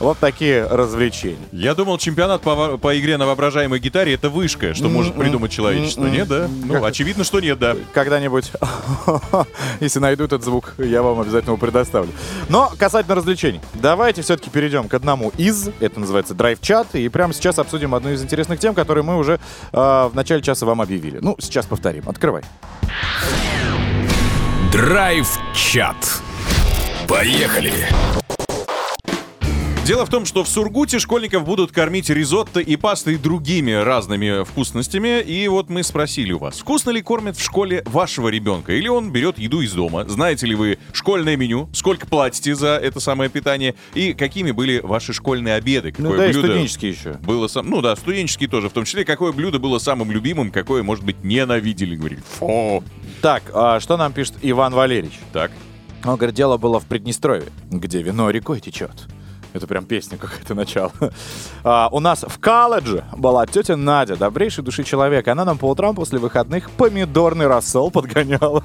Вот 0.04 0.18
такие 0.18 0.66
развлечения. 0.66 1.38
Я 1.50 1.74
думал, 1.74 1.96
чемпионат 1.96 2.42
по, 2.42 2.76
по 2.76 3.00
игре 3.00 3.16
на 3.16 3.24
воображаемой 3.24 3.78
гитаре 3.80 4.12
это 4.12 4.28
вышка, 4.28 4.74
что 4.74 4.90
может 4.90 5.14
придумать 5.14 5.50
человечество. 5.50 6.04
Нет, 6.04 6.28
да? 6.28 6.46
Ну, 6.66 6.84
очевидно, 6.84 7.24
что 7.24 7.40
нет, 7.40 7.58
да. 7.58 7.74
Когда-нибудь, 7.94 8.52
если 9.80 10.00
найду 10.00 10.24
этот 10.24 10.44
звук, 10.44 10.74
я 10.76 11.00
вам 11.00 11.20
обязательно 11.20 11.52
его 11.52 11.56
предоставлю. 11.56 12.12
Но 12.50 12.70
касательно 12.78 13.14
развлечений, 13.14 13.62
давайте 13.72 14.20
все-таки 14.20 14.50
перейдем 14.50 14.88
к 14.88 14.92
одному 14.92 15.32
из. 15.38 15.70
Это 15.80 15.98
называется 15.98 16.34
драйв-чат. 16.34 16.94
И 16.96 17.08
прямо 17.08 17.32
сейчас 17.32 17.58
обсудим 17.58 17.94
одну 17.94 18.10
из 18.10 18.22
интересных 18.22 18.60
тем, 18.60 18.74
которые 18.74 19.04
мы 19.04 19.16
уже 19.16 19.40
э, 19.72 19.76
в 19.78 20.12
начале 20.12 20.42
часа 20.42 20.66
вам 20.66 20.82
объявили. 20.82 21.16
Ну, 21.22 21.34
сейчас 21.40 21.64
повторим. 21.64 22.06
Открывай. 22.06 22.42
Драйв-чат. 24.70 25.96
Поехали. 27.08 27.72
Дело 29.86 30.06
в 30.06 30.08
том, 30.08 30.24
что 30.24 30.44
в 30.44 30.48
Сургуте 30.48 30.98
школьников 30.98 31.44
будут 31.44 31.70
кормить 31.70 32.08
ризотто 32.08 32.58
и 32.58 32.74
пастой 32.76 33.16
другими 33.16 33.72
разными 33.72 34.42
вкусностями. 34.42 35.20
И 35.20 35.46
вот 35.46 35.68
мы 35.68 35.82
спросили 35.82 36.32
у 36.32 36.38
вас, 36.38 36.58
вкусно 36.58 36.88
ли 36.88 37.02
кормят 37.02 37.36
в 37.36 37.44
школе 37.44 37.82
вашего 37.84 38.28
ребенка? 38.28 38.72
Или 38.72 38.88
он 38.88 39.12
берет 39.12 39.38
еду 39.38 39.60
из 39.60 39.74
дома? 39.74 40.08
Знаете 40.08 40.46
ли 40.46 40.54
вы 40.54 40.78
школьное 40.94 41.36
меню? 41.36 41.68
Сколько 41.74 42.06
платите 42.06 42.54
за 42.54 42.78
это 42.78 42.98
самое 42.98 43.28
питание? 43.28 43.74
И 43.92 44.14
какими 44.14 44.52
были 44.52 44.80
ваши 44.82 45.12
школьные 45.12 45.56
обеды? 45.56 45.92
Какое 45.92 46.12
Ну 46.12 46.16
да, 46.16 46.26
и 46.28 46.32
блюдо 46.32 46.48
студенческие 46.48 46.92
еще. 46.92 47.12
было 47.20 47.46
сам... 47.46 47.68
Ну 47.68 47.82
да, 47.82 47.94
студенческие 47.94 48.48
тоже. 48.48 48.70
В 48.70 48.72
том 48.72 48.86
числе, 48.86 49.04
какое 49.04 49.32
блюдо 49.32 49.58
было 49.58 49.78
самым 49.78 50.10
любимым, 50.10 50.50
какое, 50.50 50.82
может 50.82 51.04
быть, 51.04 51.22
ненавидели. 51.22 51.94
Говорит, 51.94 52.20
фу. 52.24 52.82
Так, 53.20 53.42
а 53.52 53.80
что 53.80 53.98
нам 53.98 54.14
пишет 54.14 54.36
Иван 54.40 54.72
Валерьевич? 54.72 55.20
Так. 55.34 55.50
Он 56.04 56.16
говорит, 56.16 56.34
дело 56.34 56.56
было 56.56 56.80
в 56.80 56.86
Приднестровье, 56.86 57.48
где 57.70 58.00
вино 58.00 58.30
рекой 58.30 58.60
течет. 58.60 59.08
Это 59.54 59.68
прям 59.68 59.86
песня 59.86 60.18
какая-то 60.18 60.54
начало. 60.54 60.92
А, 61.62 61.88
у 61.92 62.00
нас 62.00 62.24
в 62.26 62.40
колледже 62.40 63.04
была 63.16 63.46
тетя 63.46 63.76
Надя, 63.76 64.16
добрейшей 64.16 64.64
души 64.64 64.82
человек. 64.82 65.28
Она 65.28 65.44
нам 65.44 65.58
по 65.58 65.70
утрам 65.70 65.94
после 65.94 66.18
выходных 66.18 66.70
помидорный 66.72 67.46
рассол 67.46 67.92
подгоняла. 67.92 68.64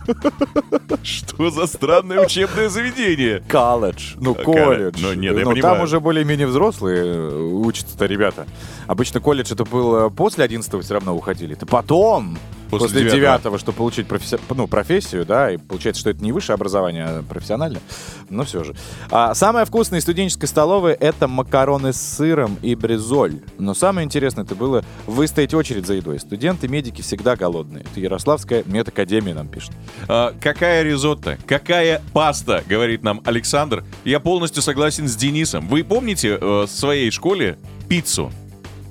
Что 1.03 1.51
за 1.51 1.67
странное 1.67 2.25
учебное 2.25 2.69
заведение? 2.69 3.43
Колледж. 3.48 4.15
Ну, 4.17 4.34
колледж. 4.34 5.00
Ну, 5.00 5.13
нет, 5.13 5.38
я 5.38 5.43
там 5.43 5.53
понимаю. 5.53 5.84
уже 5.84 6.00
более-менее 6.00 6.48
взрослые 6.48 7.03
э, 7.05 7.38
учатся-то 7.38 8.08
ребята. 8.08 8.48
Обычно 8.88 9.19
колледж 9.19 9.53
это 9.53 9.65
было 9.65 10.10
после 10.10 10.43
11 10.43 10.84
все 10.84 10.93
равно 10.96 11.15
уходили. 11.15 11.53
Это 11.53 11.67
потом, 11.67 12.39
После 12.70 12.88
после, 12.88 13.02
девятого. 13.02 13.58
9 13.58 13.62
чтобы 13.62 13.78
получить 13.78 14.08
професси- 14.08 14.40
ну, 14.50 14.68
профессию, 14.68 15.26
да, 15.26 15.52
и 15.52 15.58
получается, 15.58 16.00
что 16.00 16.10
это 16.10 16.24
не 16.24 16.32
высшее 16.32 16.56
образование, 16.56 17.06
а 17.06 17.24
профессиональное, 17.24 17.82
но 18.30 18.44
все 18.44 18.64
же. 18.64 18.76
А, 19.12 19.34
самое 19.34 19.66
вкусное 19.66 20.00
из 20.00 20.04
студенческой 20.04 20.46
столовой 20.48 20.94
это 20.94 21.28
макароны 21.28 21.94
с 21.94 22.02
сыром 22.02 22.58
и 22.62 22.76
бризоль. 22.76 23.42
Но 23.58 23.74
самое 23.74 24.06
интересное 24.06 24.44
это 24.44 24.56
было 24.56 24.84
выстоять 25.06 25.54
очередь 25.54 25.86
за 25.86 25.96
едой. 25.96 26.20
Студенты, 26.20 26.68
медики 26.68 27.02
всегда 27.02 27.36
голодные. 27.36 27.84
Это 27.90 28.00
Ярославская 28.00 28.64
медакадемия 28.66 29.34
нам 29.34 29.48
пишет. 29.48 29.72
А, 30.08 30.34
какая 30.40 30.84
ризотто? 30.84 31.38
Какая 31.48 32.02
паста? 32.14 32.64
Говорит 32.68 33.04
нам 33.04 33.22
Александр. 33.26 33.84
Я 34.04 34.20
полностью 34.20 34.62
согласен 34.62 35.08
с 35.08 35.16
Денисом. 35.16 35.68
Вы 35.68 35.84
помните 35.84 36.38
э, 36.40 36.62
в 36.64 36.68
своей 36.68 37.12
школе 37.12 37.58
пиццу? 37.88 38.32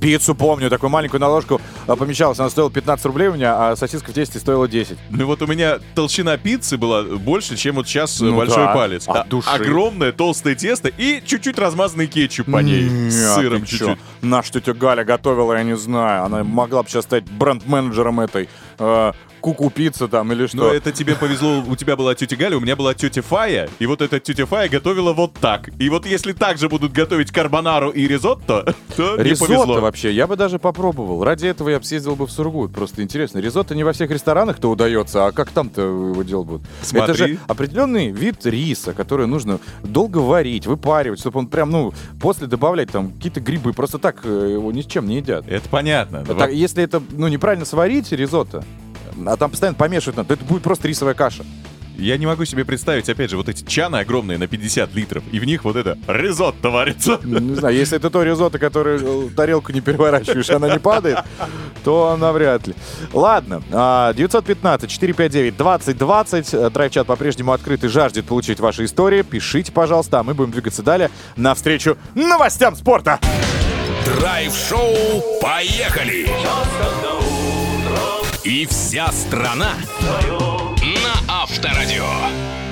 Пиццу 0.00 0.34
помню, 0.34 0.70
такую 0.70 0.90
маленькую 0.90 1.20
на 1.20 1.28
ложку 1.28 1.60
а, 1.86 1.96
помещалась. 1.96 2.38
Она 2.38 2.50
стоила 2.50 2.70
15 2.70 3.04
рублей 3.06 3.28
у 3.28 3.34
меня, 3.34 3.70
а 3.70 3.76
сосиска 3.76 4.10
в 4.12 4.14
тесте 4.14 4.38
стоила 4.38 4.68
10. 4.68 4.96
Ну 5.10 5.26
вот 5.26 5.42
у 5.42 5.46
меня 5.46 5.78
толщина 5.94 6.36
пиццы 6.36 6.76
была 6.76 7.02
больше, 7.02 7.56
чем 7.56 7.76
вот 7.76 7.88
сейчас 7.88 8.20
э, 8.20 8.24
Ну 8.24 8.36
большой 8.36 8.64
да, 8.64 8.74
палец. 8.74 9.08
от 9.08 9.16
А- 9.16 9.24
души. 9.24 9.48
Огромное 9.50 10.12
толстое 10.12 10.54
тесто 10.54 10.88
и 10.88 11.22
чуть-чуть 11.24 11.58
размазанный 11.58 12.06
кетчуп 12.06 12.50
по 12.50 12.58
ней. 12.58 12.88
Не, 12.88 13.10
С 13.10 13.32
а 13.32 13.34
сыром 13.40 13.64
чуть-чуть. 13.64 13.98
Наша 14.22 14.52
тетя 14.52 14.72
Галя 14.72 15.04
готовила, 15.04 15.54
я 15.54 15.62
не 15.64 15.76
знаю. 15.76 16.24
Она 16.24 16.44
могла 16.44 16.82
бы 16.82 16.88
сейчас 16.88 17.04
стать 17.04 17.24
бренд-менеджером 17.24 18.20
этой 18.20 18.48
э, 18.78 19.12
куку 19.40 19.70
пицца 19.70 20.08
там 20.08 20.32
или 20.32 20.46
что. 20.46 20.56
Но 20.56 20.72
это 20.72 20.92
тебе 20.92 21.14
повезло, 21.14 21.62
у 21.66 21.76
тебя 21.76 21.96
была 21.96 22.14
тетя 22.14 22.36
Галя, 22.36 22.56
у 22.56 22.60
меня 22.60 22.76
была 22.76 22.94
тетя 22.94 23.22
Фая, 23.22 23.68
и 23.78 23.86
вот 23.86 24.02
эта 24.02 24.20
тетя 24.20 24.46
Фая 24.46 24.68
готовила 24.68 25.12
вот 25.12 25.34
так. 25.34 25.70
И 25.78 25.88
вот 25.88 26.06
если 26.06 26.32
так 26.32 26.58
же 26.58 26.68
будут 26.68 26.92
готовить 26.92 27.30
карбонару 27.30 27.90
и 27.90 28.06
ризотто, 28.06 28.74
то 28.96 29.16
не 29.16 29.24
Ризотто 29.24 29.54
повезло. 29.54 29.80
вообще, 29.80 30.12
я 30.12 30.26
бы 30.26 30.36
даже 30.36 30.58
попробовал. 30.58 31.24
Ради 31.24 31.46
этого 31.46 31.68
я 31.70 31.78
бы 31.78 31.84
съездил 31.84 32.16
бы 32.16 32.26
в 32.26 32.30
Сургут. 32.30 32.72
Просто 32.72 33.02
интересно. 33.02 33.38
Ризотто 33.38 33.74
не 33.74 33.84
во 33.84 33.92
всех 33.92 34.10
ресторанах-то 34.10 34.70
удается, 34.70 35.26
а 35.26 35.32
как 35.32 35.50
там-то 35.50 35.82
его 35.82 36.22
делать 36.22 36.46
будут? 36.46 36.62
Смотри. 36.82 37.14
Это 37.14 37.14
же 37.14 37.38
определенный 37.46 38.10
вид 38.10 38.44
риса, 38.44 38.92
который 38.92 39.26
нужно 39.26 39.60
долго 39.82 40.18
варить, 40.18 40.66
выпаривать, 40.66 41.20
чтобы 41.20 41.40
он 41.40 41.46
прям, 41.46 41.70
ну, 41.70 41.92
после 42.20 42.46
добавлять 42.46 42.90
там 42.90 43.12
какие-то 43.12 43.40
грибы. 43.40 43.72
Просто 43.72 43.98
так 43.98 44.20
э, 44.24 44.50
его 44.52 44.72
ни 44.72 44.82
с 44.82 44.86
чем 44.86 45.06
не 45.06 45.16
едят. 45.16 45.44
Это 45.48 45.68
понятно. 45.68 46.24
Так, 46.24 46.52
если 46.52 46.82
это, 46.82 47.02
ну, 47.10 47.28
неправильно 47.28 47.64
сварить 47.64 48.10
ризотто, 48.12 48.64
а 49.26 49.36
там 49.36 49.50
постоянно 49.50 49.76
надо, 49.78 50.24
то 50.24 50.34
это 50.34 50.44
будет 50.44 50.62
просто 50.62 50.88
рисовая 50.88 51.14
каша. 51.14 51.44
Я 51.98 52.16
не 52.16 52.24
могу 52.26 52.44
себе 52.44 52.64
представить, 52.64 53.08
опять 53.08 53.30
же, 53.30 53.36
вот 53.36 53.48
эти 53.48 53.64
чаны 53.64 53.96
огромные 53.96 54.38
на 54.38 54.46
50 54.46 54.94
литров, 54.94 55.24
и 55.32 55.40
в 55.40 55.44
них 55.44 55.64
вот 55.64 55.74
это 55.74 55.98
ризотто 56.06 56.70
варится. 56.70 57.18
Ну, 57.24 57.40
Не 57.40 57.56
знаю, 57.56 57.74
если 57.74 57.96
это 57.96 58.08
то 58.08 58.22
ризотто, 58.22 58.60
которое 58.60 59.00
э, 59.02 59.28
тарелку 59.34 59.72
не 59.72 59.80
переворачиваешь, 59.80 60.48
и 60.48 60.52
она 60.52 60.72
не 60.72 60.78
падает, 60.78 61.18
то 61.82 62.16
навряд 62.16 62.68
ли. 62.68 62.76
Ладно, 63.12 63.62
а, 63.72 64.12
915-459-2020. 64.12 66.70
Драйв-чат 66.70 67.08
по-прежнему 67.08 67.52
открыт 67.52 67.82
и 67.82 67.88
жаждет 67.88 68.26
получить 68.26 68.60
ваши 68.60 68.84
истории. 68.84 69.22
Пишите, 69.22 69.72
пожалуйста, 69.72 70.20
а 70.20 70.22
мы 70.22 70.34
будем 70.34 70.52
двигаться 70.52 70.84
далее 70.84 71.10
навстречу 71.34 71.98
новостям 72.14 72.76
спорта. 72.76 73.18
Драйв-шоу 74.04 74.94
«Поехали!» 75.42 76.28
И 78.44 78.66
вся 78.66 79.10
страна 79.12 79.74
на 80.82 81.42
Авторадио. 81.42 82.67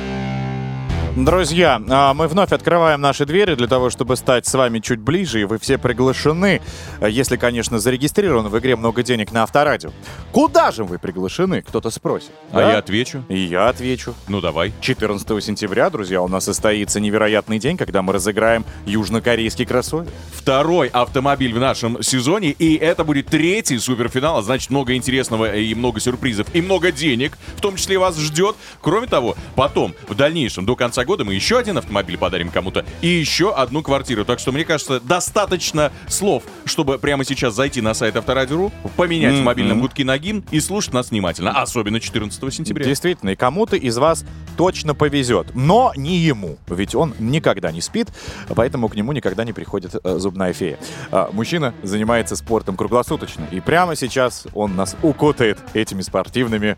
Друзья, 1.16 1.80
а, 1.88 2.12
мы 2.12 2.28
вновь 2.28 2.52
открываем 2.52 3.00
наши 3.00 3.24
двери 3.24 3.54
для 3.54 3.66
того, 3.66 3.88
чтобы 3.88 4.16
стать 4.16 4.46
с 4.46 4.52
вами 4.52 4.80
чуть 4.80 5.00
ближе, 5.00 5.40
и 5.40 5.44
вы 5.44 5.58
все 5.58 5.78
приглашены, 5.78 6.60
если, 7.00 7.38
конечно, 7.38 7.78
зарегистрированы 7.78 8.50
в 8.50 8.58
игре 8.58 8.76
«Много 8.76 9.02
денег» 9.02 9.32
на 9.32 9.42
Авторадио. 9.42 9.92
Куда 10.30 10.72
же 10.72 10.84
вы 10.84 10.98
приглашены, 10.98 11.62
кто-то 11.62 11.88
спросит. 11.88 12.32
А 12.52 12.56
да? 12.56 12.72
я 12.72 12.78
отвечу. 12.78 13.24
И 13.30 13.38
я 13.38 13.70
отвечу. 13.70 14.12
Ну 14.28 14.42
давай. 14.42 14.74
14 14.82 15.42
сентября, 15.42 15.88
друзья, 15.88 16.20
у 16.20 16.28
нас 16.28 16.44
состоится 16.44 17.00
невероятный 17.00 17.58
день, 17.58 17.78
когда 17.78 18.02
мы 18.02 18.12
разыграем 18.12 18.66
южнокорейский 18.84 19.64
кроссовер. 19.64 20.08
Второй 20.34 20.88
автомобиль 20.88 21.54
в 21.54 21.58
нашем 21.58 22.02
сезоне, 22.02 22.50
и 22.50 22.76
это 22.76 23.04
будет 23.04 23.28
третий 23.28 23.78
суперфинал, 23.78 24.36
а 24.36 24.42
значит 24.42 24.68
много 24.68 24.94
интересного 24.94 25.56
и 25.56 25.74
много 25.74 25.98
сюрпризов, 25.98 26.54
и 26.54 26.60
много 26.60 26.92
денег, 26.92 27.38
в 27.56 27.62
том 27.62 27.76
числе 27.76 27.96
вас 27.96 28.18
ждет. 28.18 28.54
Кроме 28.82 29.06
того, 29.06 29.34
потом, 29.54 29.94
в 30.10 30.14
дальнейшем, 30.14 30.66
до 30.66 30.76
конца 30.76 31.05
года 31.06 31.24
мы 31.24 31.34
еще 31.34 31.58
один 31.58 31.78
автомобиль 31.78 32.18
подарим 32.18 32.50
кому-то 32.50 32.84
и 33.00 33.06
еще 33.08 33.54
одну 33.54 33.82
квартиру. 33.82 34.24
Так 34.26 34.38
что, 34.38 34.52
мне 34.52 34.64
кажется, 34.64 35.00
достаточно 35.00 35.90
слов, 36.08 36.42
чтобы 36.66 36.98
прямо 36.98 37.24
сейчас 37.24 37.54
зайти 37.54 37.80
на 37.80 37.94
сайт 37.94 38.16
Авторадио.ру, 38.16 38.70
поменять 38.96 39.32
в 39.32 39.36
Мгм. 39.36 39.44
мобильном 39.44 39.80
гудке 39.80 40.04
на 40.04 40.18
гимн 40.18 40.44
и 40.50 40.60
слушать 40.60 40.92
нас 40.92 41.10
внимательно, 41.10 41.52
особенно 41.52 42.00
14 42.00 42.50
сентября. 42.52 42.84
Действительно, 42.84 43.30
и 43.30 43.36
кому-то 43.36 43.76
из 43.76 43.96
вас 43.96 44.24
точно 44.56 44.94
повезет. 44.94 45.54
Но 45.54 45.92
не 45.96 46.16
ему, 46.16 46.58
ведь 46.68 46.94
он 46.94 47.14
никогда 47.18 47.72
не 47.72 47.80
спит, 47.80 48.08
поэтому 48.54 48.88
к 48.88 48.94
нему 48.96 49.12
никогда 49.12 49.44
не 49.44 49.52
приходит 49.52 49.94
э, 50.02 50.18
зубная 50.18 50.52
фея. 50.52 50.78
А, 51.10 51.30
мужчина 51.32 51.74
занимается 51.82 52.36
спортом 52.36 52.76
круглосуточно, 52.76 53.46
и 53.50 53.60
прямо 53.60 53.94
сейчас 53.96 54.46
он 54.54 54.76
нас 54.76 54.96
укутает 55.02 55.58
этими 55.74 56.02
спортивными... 56.02 56.76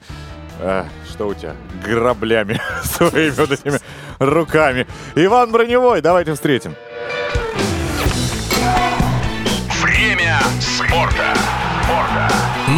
э, 0.58 0.84
что 1.08 1.28
у 1.28 1.34
тебя? 1.34 1.54
Граблями 1.84 2.60
своими 2.84 3.30
вот 3.30 3.52
этими 3.52 3.78
руками. 4.18 4.86
Иван 5.14 5.50
Броневой, 5.52 6.00
давайте 6.00 6.34
встретим. 6.34 6.74
Время 9.82 10.38
спорта. 10.60 11.34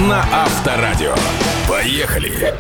На 0.09 0.25
Авторадио. 0.33 1.15
Поехали! 1.69 2.55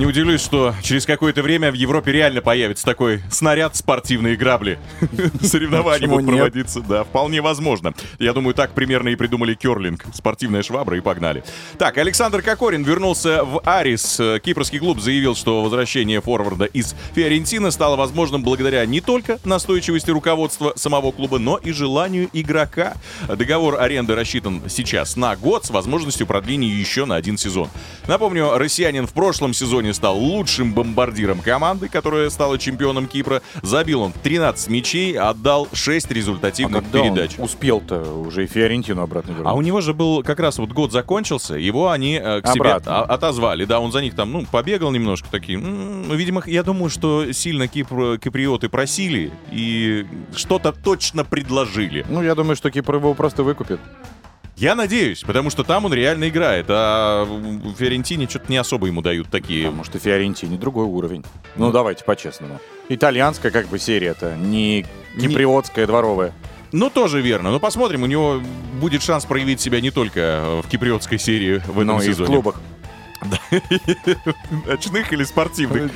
Не 0.00 0.06
удивлюсь, 0.06 0.40
что 0.40 0.74
через 0.82 1.04
какое-то 1.04 1.42
время 1.42 1.70
в 1.70 1.74
Европе 1.74 2.10
реально 2.10 2.40
появится 2.40 2.86
такой 2.86 3.20
снаряд 3.30 3.76
спортивные 3.76 4.34
грабли. 4.34 4.78
Соревнования 5.42 6.08
будут 6.08 6.26
проводиться, 6.26 6.80
да, 6.80 7.04
вполне 7.04 7.42
возможно. 7.42 7.92
Я 8.18 8.32
думаю, 8.32 8.54
так 8.54 8.72
примерно 8.72 9.10
и 9.10 9.14
придумали 9.14 9.52
керлинг. 9.52 10.06
Спортивная 10.14 10.62
швабра 10.62 10.96
и 10.96 11.02
погнали. 11.02 11.44
Так, 11.76 11.98
Александр 11.98 12.40
Кокорин 12.40 12.82
вернулся 12.82 13.44
в 13.44 13.60
Арис. 13.66 14.18
Кипрский 14.42 14.78
клуб 14.78 15.00
заявил, 15.00 15.36
что 15.36 15.62
возвращение 15.62 16.22
форварда 16.22 16.64
из 16.64 16.96
Фиорентины 17.14 17.70
стало 17.70 17.96
возможным 17.96 18.42
благодаря 18.42 18.86
не 18.86 19.02
только 19.02 19.38
настойчивости 19.44 20.10
руководства 20.10 20.72
самого 20.76 21.12
клуба, 21.12 21.38
но 21.38 21.58
и 21.58 21.72
желанию 21.72 22.30
игрока. 22.32 22.94
Договор 23.28 23.78
аренды 23.78 24.14
рассчитан 24.14 24.62
сейчас 24.66 25.16
на 25.16 25.36
год 25.36 25.66
с 25.66 25.70
возможностью 25.70 26.26
продления 26.26 26.68
еще 26.68 27.04
на 27.04 27.16
один 27.16 27.36
сезон. 27.36 27.68
Напомню, 28.08 28.56
россиянин 28.56 29.06
в 29.06 29.12
прошлом 29.12 29.52
сезоне 29.52 29.89
сегодня 29.90 29.94
стал 29.94 30.18
лучшим 30.18 30.72
бомбардиром 30.72 31.40
команды, 31.40 31.88
которая 31.88 32.30
стала 32.30 32.58
чемпионом 32.58 33.06
Кипра. 33.06 33.42
Забил 33.62 34.02
он 34.02 34.12
13 34.12 34.68
мячей, 34.68 35.18
отдал 35.18 35.68
6 35.72 36.10
А 36.10 36.14
результативных 36.14 36.82
когда 36.84 37.00
он 37.00 37.14
передач. 37.14 37.38
успел-то 37.38 38.00
уже 38.00 38.44
и 38.44 38.46
Фиорентину 38.46 39.02
обратно 39.02 39.30
вернуть? 39.32 39.46
А 39.46 39.54
у 39.54 39.62
него 39.62 39.80
же 39.80 39.92
был 39.94 40.22
как 40.22 40.40
раз 40.40 40.58
вот 40.58 40.70
год 40.70 40.92
закончился, 40.92 41.54
его 41.54 41.90
они 41.90 42.20
э, 42.22 42.40
к 42.40 42.46
себе 42.48 42.60
Обратно. 42.60 42.98
а- 43.00 43.04
отозвали. 43.14 43.64
Да, 43.64 43.80
он 43.80 43.92
за 43.92 44.00
них 44.00 44.14
там, 44.14 44.32
ну, 44.32 44.46
побегал 44.50 44.90
немножко 44.92 45.28
такие. 45.30 45.58
Ну, 45.58 46.14
видимо, 46.14 46.42
я 46.46 46.62
думаю, 46.62 46.90
что 46.90 47.32
сильно 47.32 47.66
Кипр, 47.68 48.18
киприоты 48.18 48.68
просили 48.68 49.32
и 49.50 50.06
что-то 50.34 50.72
точно 50.72 51.24
предложили. 51.24 52.04
Ну, 52.08 52.22
я 52.22 52.34
думаю, 52.34 52.56
что 52.56 52.70
Кипр 52.70 52.96
его 52.96 53.14
просто 53.14 53.42
выкупит. 53.42 53.80
Я 54.60 54.74
надеюсь, 54.74 55.22
потому 55.22 55.48
что 55.48 55.64
там 55.64 55.86
он 55.86 55.94
реально 55.94 56.28
играет, 56.28 56.66
а 56.68 57.24
в 57.24 57.74
Фиорентине 57.78 58.28
что-то 58.28 58.50
не 58.50 58.58
особо 58.58 58.88
ему 58.88 59.00
дают 59.00 59.28
такие. 59.30 59.64
Потому 59.64 59.84
что 59.84 59.98
Фиорентини 59.98 60.58
другой 60.58 60.84
уровень. 60.84 61.24
Ну, 61.56 61.72
давайте 61.72 62.04
по-честному. 62.04 62.60
Итальянская 62.90 63.50
как 63.52 63.68
бы 63.68 63.78
серия-то, 63.78 64.36
не 64.36 64.84
Не- 65.14 65.28
киприотская 65.28 65.86
дворовая. 65.86 66.34
Ну, 66.72 66.90
тоже 66.90 67.22
верно. 67.22 67.50
Но 67.52 67.58
посмотрим, 67.58 68.02
у 68.02 68.06
него 68.06 68.42
будет 68.78 69.02
шанс 69.02 69.24
проявить 69.24 69.62
себя 69.62 69.80
не 69.80 69.90
только 69.90 70.60
в 70.62 70.68
киприотской 70.68 71.18
серии 71.18 71.62
в 71.66 71.80
этом 71.80 71.86
Но 71.86 71.96
и 71.96 72.00
в 72.00 72.04
сезоне. 72.04 72.26
клубах. 72.28 72.60
Ночных 74.66 75.10
или 75.12 75.24
спортивных. 75.24 75.90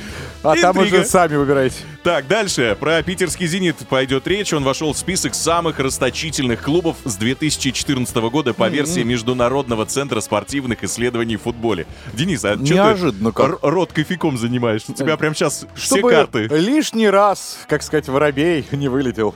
А 0.45 0.55
там 0.55 0.77
уже 0.77 1.03
сами 1.05 1.35
выбирайте. 1.35 1.77
Так, 2.03 2.27
дальше. 2.27 2.77
Про 2.79 3.01
питерский 3.01 3.47
«Зенит» 3.47 3.77
пойдет 3.89 4.27
речь. 4.27 4.53
Он 4.53 4.63
вошел 4.63 4.93
в 4.93 4.97
список 4.97 5.33
самых 5.33 5.79
расточительных 5.79 6.61
клубов 6.61 6.97
с 7.03 7.15
2014 7.15 8.15
года 8.29 8.53
по 8.53 8.69
версии 8.69 9.01
Международного 9.01 9.85
центра 9.85 10.19
спортивных 10.21 10.83
исследований 10.83 11.37
в 11.37 11.41
футболе. 11.43 11.87
Денис, 12.13 12.43
а 12.45 12.55
что 12.55 12.63
Неожиданно 12.63 13.31
ты 13.31 13.35
как. 13.35 13.49
р- 13.53 13.57
рот 13.61 13.91
кофейком 13.91 14.37
занимаешь? 14.37 14.81
У 14.87 14.93
тебя 14.93 15.17
прям 15.17 15.33
сейчас 15.33 15.65
все 15.75 16.01
карты. 16.01 16.47
лишний 16.51 17.09
раз, 17.09 17.57
как 17.67 17.81
сказать, 17.83 18.07
воробей 18.07 18.65
не 18.71 18.87
вылетел. 18.87 19.33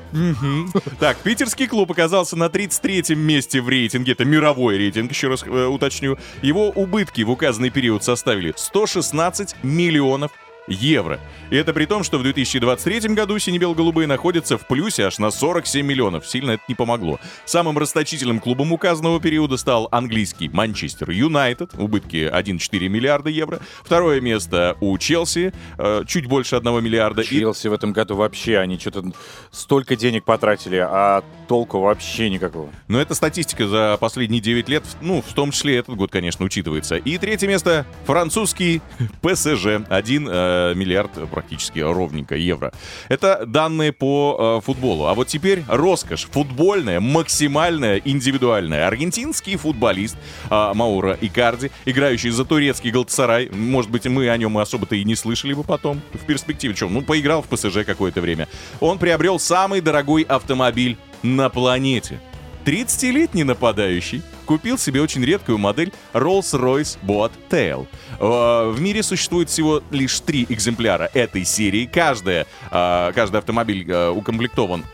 Так, 1.00 1.18
питерский 1.18 1.68
клуб 1.68 1.92
оказался 1.92 2.36
на 2.36 2.46
33-м 2.46 3.20
месте 3.20 3.62
в 3.62 3.70
рейтинге. 3.70 4.12
Это 4.12 4.26
мировой 4.26 4.78
рейтинг, 4.78 5.12
еще 5.12 5.28
раз 5.28 5.44
э, 5.46 5.66
уточню. 5.66 6.18
Его 6.42 6.70
убытки 6.70 7.22
в 7.22 7.32
указанный 7.32 7.70
период 7.70 8.04
составили 8.04 8.54
116 8.56 9.56
миллионов 9.64 10.32
евро. 10.70 11.20
И 11.50 11.56
это 11.56 11.74
при 11.74 11.86
том, 11.86 12.04
что 12.04 12.18
в 12.18 12.24
2023 12.24 13.14
году 13.14 13.38
сине-бело-голубые 13.40 14.08
находятся 14.08 14.58
в 14.58 14.68
плюсе 14.68 15.06
аж 15.06 15.18
на 15.20 15.32
47 15.32 15.86
миллионов. 15.86 16.28
Сильно 16.28 16.52
это 16.52 16.64
не 16.68 16.76
помогло. 16.76 17.20
Самым 17.46 17.78
расточительным 17.78 18.40
клубом 18.40 18.72
указанного 18.72 19.20
периода 19.20 19.58
стал 19.58 19.88
английский 19.92 20.50
Манчестер 20.50 21.10
Юнайтед, 21.12 21.72
убытки 21.78 22.30
1,4 22.32 22.88
миллиарда 22.88 23.30
евро. 23.30 23.60
Второе 23.84 24.22
место 24.22 24.78
у 24.80 24.98
Челси, 24.98 25.54
э, 25.78 26.04
чуть 26.08 26.28
больше 26.28 26.56
1 26.56 26.80
миллиарда. 26.84 27.22
И 27.22 27.40
Челси 27.40 27.68
в 27.68 27.74
этом 27.74 27.94
году 27.94 28.16
вообще, 28.16 28.58
они 28.58 28.78
что-то 28.78 29.12
столько 29.52 29.96
денег 29.96 30.24
потратили, 30.24 30.78
а 30.78 31.24
толку 31.48 31.80
вообще 31.80 32.30
никакого. 32.30 32.70
Но 32.88 33.02
это 33.02 33.16
статистика 33.16 33.68
за 33.68 33.98
последние 34.00 34.42
9 34.42 34.70
лет, 34.70 34.84
ну, 35.02 35.22
в 35.22 35.34
том 35.34 35.52
числе 35.52 35.78
этот 35.78 35.96
год, 35.96 36.12
конечно, 36.12 36.46
учитывается. 36.46 36.96
И 36.96 37.18
третье 37.18 37.48
место— 37.48 37.86
французский 38.06 38.82
ПСЖ. 39.22 39.82
1 39.90 40.30
миллиард 40.76 41.12
практически 41.30 41.80
ровненько 41.80 42.36
евро. 42.36 42.72
Это 43.08 43.46
данные 43.46 43.92
по 43.92 44.60
э, 44.60 44.66
футболу. 44.66 45.06
А 45.06 45.14
вот 45.14 45.28
теперь 45.28 45.64
роскошь 45.68 46.28
футбольная, 46.32 47.00
максимальная, 47.00 48.02
индивидуальная. 48.04 48.88
Аргентинский 48.88 49.56
футболист 49.56 50.18
э, 50.50 50.72
Маура 50.74 51.18
Икарди, 51.20 51.72
играющий 51.86 52.30
за 52.30 52.46
турецкий 52.46 52.92
Галтасарай. 52.92 53.50
Может 53.50 53.92
быть, 53.92 54.06
мы 54.08 54.30
о 54.30 54.38
нем 54.38 54.58
особо-то 54.58 54.96
и 54.96 55.04
не 55.04 55.16
слышали 55.16 55.54
бы 55.54 55.64
потом 55.64 56.02
в 56.14 56.26
перспективе. 56.26 56.74
Чем? 56.74 56.94
Ну, 56.94 57.02
поиграл 57.02 57.42
в 57.42 57.48
ПСЖ 57.48 57.86
какое-то 57.86 58.22
время. 58.22 58.48
Он 58.80 58.98
приобрел 58.98 59.40
самый 59.40 59.82
дорогой 59.82 60.24
автомобиль 60.24 60.98
на 61.24 61.50
планете. 61.50 62.20
30-летний 62.66 63.44
нападающий 63.44 64.22
купил 64.46 64.78
себе 64.78 65.02
очень 65.02 65.24
редкую 65.24 65.58
модель 65.58 65.94
Rolls-Royce 66.14 66.98
Boat 67.04 67.32
Tail. 67.50 67.88
Э, 68.20 68.72
В 68.72 68.82
мире 68.82 69.04
существует 69.04 69.50
всего 69.50 69.84
лишь 69.92 70.20
три 70.22 70.46
экземпляра 70.50 71.10
этой 71.14 71.46
серии. 71.46 71.86
Каждая, 71.86 72.48
э, 72.72 73.12
каждый 73.14 73.38
автомобиль 73.38 73.86
э, 73.88 74.10
укомплектован 74.10 74.86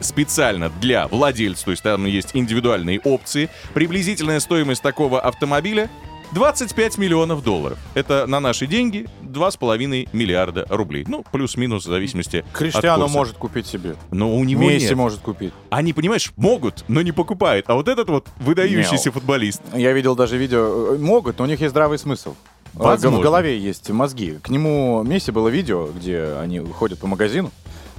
специально 0.00 0.70
для 0.80 1.08
владельца, 1.08 1.66
то 1.66 1.70
есть 1.72 1.82
там 1.82 2.06
есть 2.06 2.30
индивидуальные 2.32 3.00
опции. 3.00 3.50
Приблизительная 3.74 4.40
стоимость 4.40 4.82
такого 4.82 5.20
автомобиля 5.20 5.90
25 6.32 6.98
миллионов 6.98 7.42
долларов. 7.42 7.78
Это 7.94 8.26
на 8.26 8.38
наши 8.40 8.66
деньги 8.66 9.06
2,5 9.22 10.08
миллиарда 10.12 10.64
рублей. 10.68 11.04
Ну, 11.08 11.24
плюс-минус 11.32 11.84
в 11.86 11.88
зависимости 11.88 12.38
от 12.38 12.52
Криштиану 12.52 13.02
курса. 13.04 13.16
может 13.18 13.36
купить 13.36 13.66
себе. 13.66 13.96
Но 14.12 14.36
у 14.36 14.44
него 14.44 14.62
Месси 14.62 14.86
нет. 14.88 14.96
может 14.96 15.20
купить. 15.20 15.52
Они, 15.70 15.92
понимаешь, 15.92 16.32
могут, 16.36 16.84
но 16.88 17.02
не 17.02 17.10
покупают. 17.12 17.66
А 17.68 17.74
вот 17.74 17.88
этот 17.88 18.08
вот 18.08 18.28
выдающийся 18.38 19.08
Мяу. 19.08 19.14
футболист. 19.14 19.60
Я 19.74 19.92
видел 19.92 20.14
даже 20.14 20.36
видео. 20.36 20.94
э, 20.94 20.98
Могут, 20.98 21.38
но 21.38 21.44
у 21.44 21.48
них 21.48 21.60
есть 21.60 21.70
здравый 21.70 21.98
смысл. 21.98 22.34
Э, 22.74 22.78
Возможно. 22.78 23.18
В 23.18 23.22
голове 23.22 23.58
есть 23.58 23.90
мозги. 23.90 24.38
К 24.42 24.50
нему 24.50 25.02
Месси 25.02 25.32
было 25.32 25.48
видео, 25.48 25.86
где 25.88 26.36
они 26.40 26.60
ходят 26.60 27.00
по 27.00 27.08
магазину. 27.08 27.50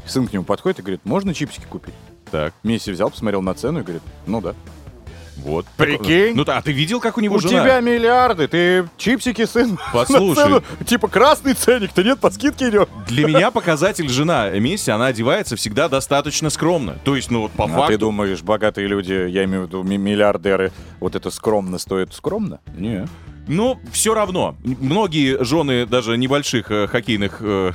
Сын 0.05 0.25
к 0.27 0.33
нему 0.33 0.45
подходит 0.45 0.79
и 0.79 0.81
говорит, 0.81 1.01
можно 1.03 1.33
чипсики 1.33 1.65
купить? 1.69 1.93
Так, 2.31 2.53
Месси 2.63 2.91
взял, 2.91 3.09
посмотрел 3.09 3.41
на 3.41 3.53
цену 3.53 3.81
и 3.81 3.83
говорит, 3.83 4.01
ну 4.25 4.39
да. 4.39 4.55
Вот. 5.43 5.65
Прикинь? 5.77 6.35
Ну 6.35 6.43
да, 6.45 6.57
а 6.57 6.61
ты 6.61 6.71
видел, 6.71 6.99
как 6.99 7.17
у 7.17 7.21
него 7.21 7.35
У 7.35 7.39
жена? 7.39 7.61
тебя 7.63 7.79
миллиарды, 7.81 8.47
ты 8.47 8.87
чипсики, 8.97 9.45
сын, 9.45 9.77
Послушай. 9.93 10.61
типа 10.85 11.07
красный 11.07 11.53
ценник, 11.53 11.91
то 11.93 12.03
нет, 12.03 12.19
по 12.19 12.29
скидке 12.31 12.69
идет. 12.69 12.89
Для 13.07 13.27
меня 13.27 13.51
показатель 13.51 14.07
жена 14.09 14.49
Месси, 14.51 14.91
она 14.91 15.07
одевается 15.07 15.55
всегда 15.55 15.89
достаточно 15.89 16.49
скромно. 16.49 16.97
То 17.03 17.15
есть, 17.15 17.31
ну 17.31 17.41
вот 17.41 17.51
по 17.51 17.65
А 17.65 17.67
факту... 17.67 17.87
ты 17.93 17.97
думаешь, 17.97 18.41
богатые 18.41 18.87
люди, 18.87 19.13
я 19.13 19.43
имею 19.45 19.63
в 19.63 19.67
виду 19.67 19.83
ми- 19.83 19.97
миллиардеры, 19.97 20.71
вот 20.99 21.15
это 21.15 21.29
скромно 21.31 21.77
стоит 21.77 22.13
скромно? 22.13 22.59
Не. 22.75 23.07
Но 23.47 23.79
все 23.91 24.13
равно. 24.13 24.55
Многие 24.63 25.43
жены 25.43 25.85
даже 25.85 26.17
небольших 26.17 26.69
э, 26.71 26.87
хоккейных 26.87 27.37
э, 27.41 27.71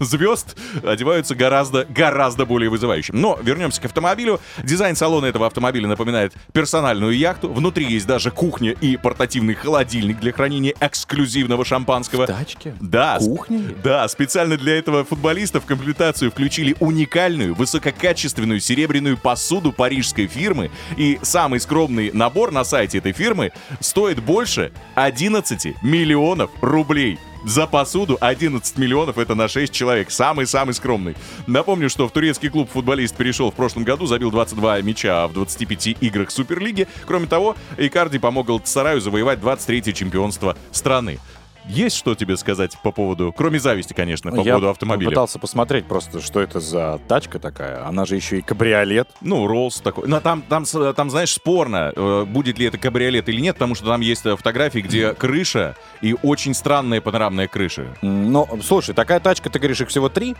звезд 0.00 0.56
одеваются 0.82 1.34
гораздо, 1.34 1.84
гораздо 1.84 2.46
более 2.46 2.70
вызывающим. 2.70 3.20
Но 3.20 3.38
вернемся 3.42 3.80
к 3.80 3.84
автомобилю. 3.86 4.40
Дизайн 4.62 4.96
салона 4.96 5.26
этого 5.26 5.46
автомобиля 5.46 5.88
напоминает 5.88 6.32
персональную 6.52 7.16
яхту. 7.16 7.52
Внутри 7.52 7.86
есть 7.86 8.06
даже 8.06 8.30
кухня 8.30 8.72
и 8.72 8.96
портативный 8.96 9.54
холодильник 9.54 10.20
для 10.20 10.32
хранения 10.32 10.74
эксклюзивного 10.80 11.64
шампанского. 11.64 12.26
Тачки? 12.26 12.74
Да, 12.80 13.18
Кухня? 13.18 13.60
Да, 13.82 14.08
специально 14.08 14.56
для 14.56 14.78
этого 14.78 15.04
футболиста 15.04 15.60
в 15.60 15.66
комплектацию 15.66 16.30
включили 16.30 16.76
уникальную, 16.80 17.54
высококачественную 17.54 18.60
серебряную 18.60 19.16
посуду 19.16 19.72
парижской 19.72 20.26
фирмы. 20.26 20.70
И 20.96 21.18
самый 21.22 21.60
скромный 21.60 22.10
набор 22.12 22.50
на 22.52 22.64
сайте 22.64 22.98
этой 22.98 23.12
фирмы 23.12 23.52
стоит 23.80 24.22
больше 24.22 24.72
11 24.94 25.82
миллионов 25.82 26.50
рублей. 26.60 27.18
За 27.44 27.66
посуду 27.66 28.18
11 28.20 28.76
миллионов 28.76 29.18
это 29.18 29.34
на 29.34 29.48
6 29.48 29.72
человек. 29.72 30.10
Самый-самый 30.10 30.74
скромный. 30.74 31.16
Напомню, 31.46 31.88
что 31.88 32.06
в 32.06 32.12
турецкий 32.12 32.50
клуб 32.50 32.70
футболист 32.70 33.16
перешел 33.16 33.50
в 33.50 33.54
прошлом 33.54 33.84
году, 33.84 34.06
забил 34.06 34.30
22 34.30 34.82
мяча 34.82 35.26
в 35.26 35.32
25 35.32 35.96
играх 36.00 36.30
Суперлиги. 36.30 36.86
Кроме 37.06 37.26
того, 37.26 37.56
Икарди 37.78 38.18
помог 38.18 38.46
Галатасараю 38.46 39.00
завоевать 39.00 39.38
23-е 39.38 39.92
чемпионство 39.92 40.56
страны. 40.70 41.18
Есть 41.66 41.96
что 41.96 42.14
тебе 42.14 42.36
сказать 42.36 42.76
по 42.82 42.90
поводу, 42.90 43.32
кроме 43.36 43.60
зависти, 43.60 43.92
конечно, 43.92 44.30
по 44.30 44.36
Я 44.40 44.54
поводу 44.54 44.70
автомобиля? 44.70 45.10
пытался 45.10 45.38
посмотреть 45.38 45.84
просто, 45.86 46.20
что 46.20 46.40
это 46.40 46.58
за 46.58 47.00
тачка 47.06 47.38
такая. 47.38 47.86
Она 47.86 48.06
же 48.06 48.16
еще 48.16 48.38
и 48.38 48.42
кабриолет. 48.42 49.08
Ну, 49.20 49.46
Роллс 49.46 49.80
такой. 49.80 50.08
Но 50.08 50.20
там, 50.20 50.42
там, 50.42 50.64
там, 50.64 51.10
знаешь, 51.10 51.32
спорно, 51.32 51.92
э, 51.94 52.24
будет 52.26 52.58
ли 52.58 52.66
это 52.66 52.78
кабриолет 52.78 53.28
или 53.28 53.40
нет, 53.40 53.56
потому 53.56 53.74
что 53.74 53.86
там 53.86 54.00
есть 54.00 54.24
э, 54.26 54.36
фотографии, 54.36 54.80
где 54.80 55.12
крыша 55.14 55.76
и 56.00 56.16
очень 56.22 56.54
странная 56.54 57.00
панорамная 57.00 57.46
крыша. 57.46 57.94
Ну, 58.02 58.48
слушай, 58.62 58.94
такая 58.94 59.20
тачка, 59.20 59.50
ты 59.50 59.58
говоришь, 59.58 59.80
их 59.80 59.88
всего 59.88 60.08
три? 60.08 60.34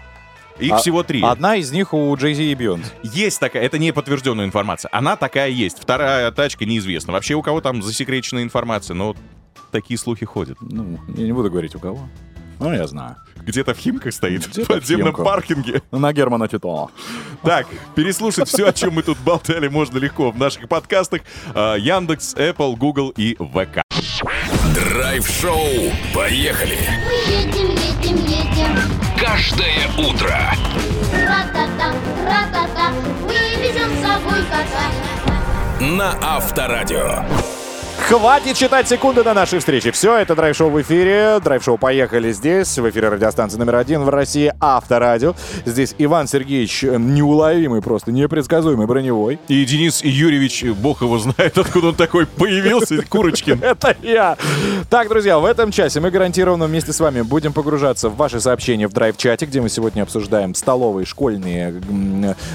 Их 0.59 0.73
А- 0.73 0.77
всего 0.79 1.03
три. 1.03 1.23
Одна 1.23 1.57
из 1.57 1.71
них 1.73 1.95
у 1.95 2.15
Jay 2.17 2.35
Z 2.35 2.43
и 2.43 2.55
Beyonce. 2.55 2.85
Есть 3.03 3.41
такая, 3.41 3.63
это 3.63 3.79
не 3.79 3.93
подтвержденная 3.93 4.45
информация. 4.45 4.89
Она 4.93 5.17
такая 5.17 5.49
есть. 5.49 5.79
Вторая 5.81 6.31
тачка 6.33 6.65
неизвестна. 6.67 7.13
Вообще 7.13 7.35
у 7.35 7.43
кого 7.43 7.61
там 7.61 7.83
засекреченная 7.83 8.43
информация, 8.43 8.95
но 8.95 9.15
такие 9.71 9.99
слухи 9.99 10.27
ходят. 10.27 10.59
Ну, 10.61 10.99
я 11.17 11.25
не 11.25 11.33
буду 11.33 11.51
говорить 11.51 11.75
у 11.75 11.79
кого. 11.81 12.01
Ну, 12.59 12.73
я 12.75 12.87
знаю. 12.87 13.17
Где-то 13.37 13.73
в 13.73 13.79
Химках 13.79 14.13
стоит, 14.13 14.47
Где-то 14.47 14.61
в 14.61 14.65
в 14.65 14.69
подземном 14.69 15.07
Химках. 15.09 15.25
паркинге. 15.25 15.83
На 15.93 16.13
Германа 16.13 16.47
Титова. 16.47 16.91
Так, 17.43 17.67
переслушать 17.95 18.49
все, 18.49 18.67
о 18.69 18.73
чем 18.75 18.93
мы 18.95 19.03
тут 19.03 19.17
болтали, 19.25 19.69
можно 19.69 19.97
легко 19.99 20.31
в 20.31 20.37
наших 20.39 20.69
подкастах. 20.69 21.23
А, 21.55 21.77
Яндекс, 21.77 22.35
Apple, 22.35 22.77
Google 22.77 23.15
и 23.17 23.35
ВК. 23.37 23.81
Драйв-шоу. 24.75 25.57
Поехали. 26.15 26.77
Мы 27.07 27.33
едем, 27.33 27.71
едем, 27.71 28.17
едем. 28.27 28.79
Каждое 29.19 29.89
утро. 29.99 30.37
Ра-та-та, 31.15 31.93
ра-та-та. 32.27 32.91
Мы 33.23 33.63
везем 33.63 33.91
с 33.97 34.03
собой 34.03 34.41
кота. 34.51 35.87
На 35.97 36.13
Авторадио. 36.37 37.25
Хватит 38.09 38.57
считать 38.57 38.89
секунды 38.89 39.23
на 39.23 39.35
нашей 39.35 39.61
встрече. 39.61 39.93
Все, 39.93 40.17
это 40.17 40.35
драйв-шоу 40.35 40.69
в 40.71 40.81
эфире. 40.83 41.39
Драйв-шоу 41.45 41.79
«Поехали» 41.79 42.33
здесь. 42.33 42.77
В 42.77 42.91
эфире 42.91 43.09
радиостанции 43.09 43.57
номер 43.57 43.77
один 43.77 44.03
в 44.03 44.09
России 44.09 44.53
«Авторадио». 44.59 45.35
Здесь 45.65 45.95
Иван 45.97 46.27
Сергеевич 46.27 46.83
неуловимый 46.83 47.83
просто, 47.83 48.11
непредсказуемый 48.11 48.89
броневой. 48.89 49.39
И 49.47 49.65
Денис 49.65 50.03
Юрьевич, 50.03 50.65
бог 50.65 51.03
его 51.03 51.21
знает, 51.21 51.57
откуда 51.57 51.89
он 51.89 51.95
такой 51.95 52.27
появился, 52.27 53.01
Курочкин. 53.09 53.61
Это 53.63 53.95
я. 54.03 54.37
Так, 54.89 55.09
друзья, 55.09 55.39
в 55.39 55.45
этом 55.45 55.71
часе 55.71 56.01
мы 56.01 56.11
гарантированно 56.11 56.67
вместе 56.67 56.93
с 56.93 56.99
вами 56.99 57.21
будем 57.23 57.53
погружаться 57.53 58.09
в 58.09 58.17
ваши 58.17 58.41
сообщения 58.41 58.89
в 58.89 58.93
драйв-чате, 58.93 59.47
где 59.47 59.61
мы 59.61 59.69
сегодня 59.69 60.03
обсуждаем 60.03 60.57
столовые, 60.57 61.07
школьные, 61.07 61.81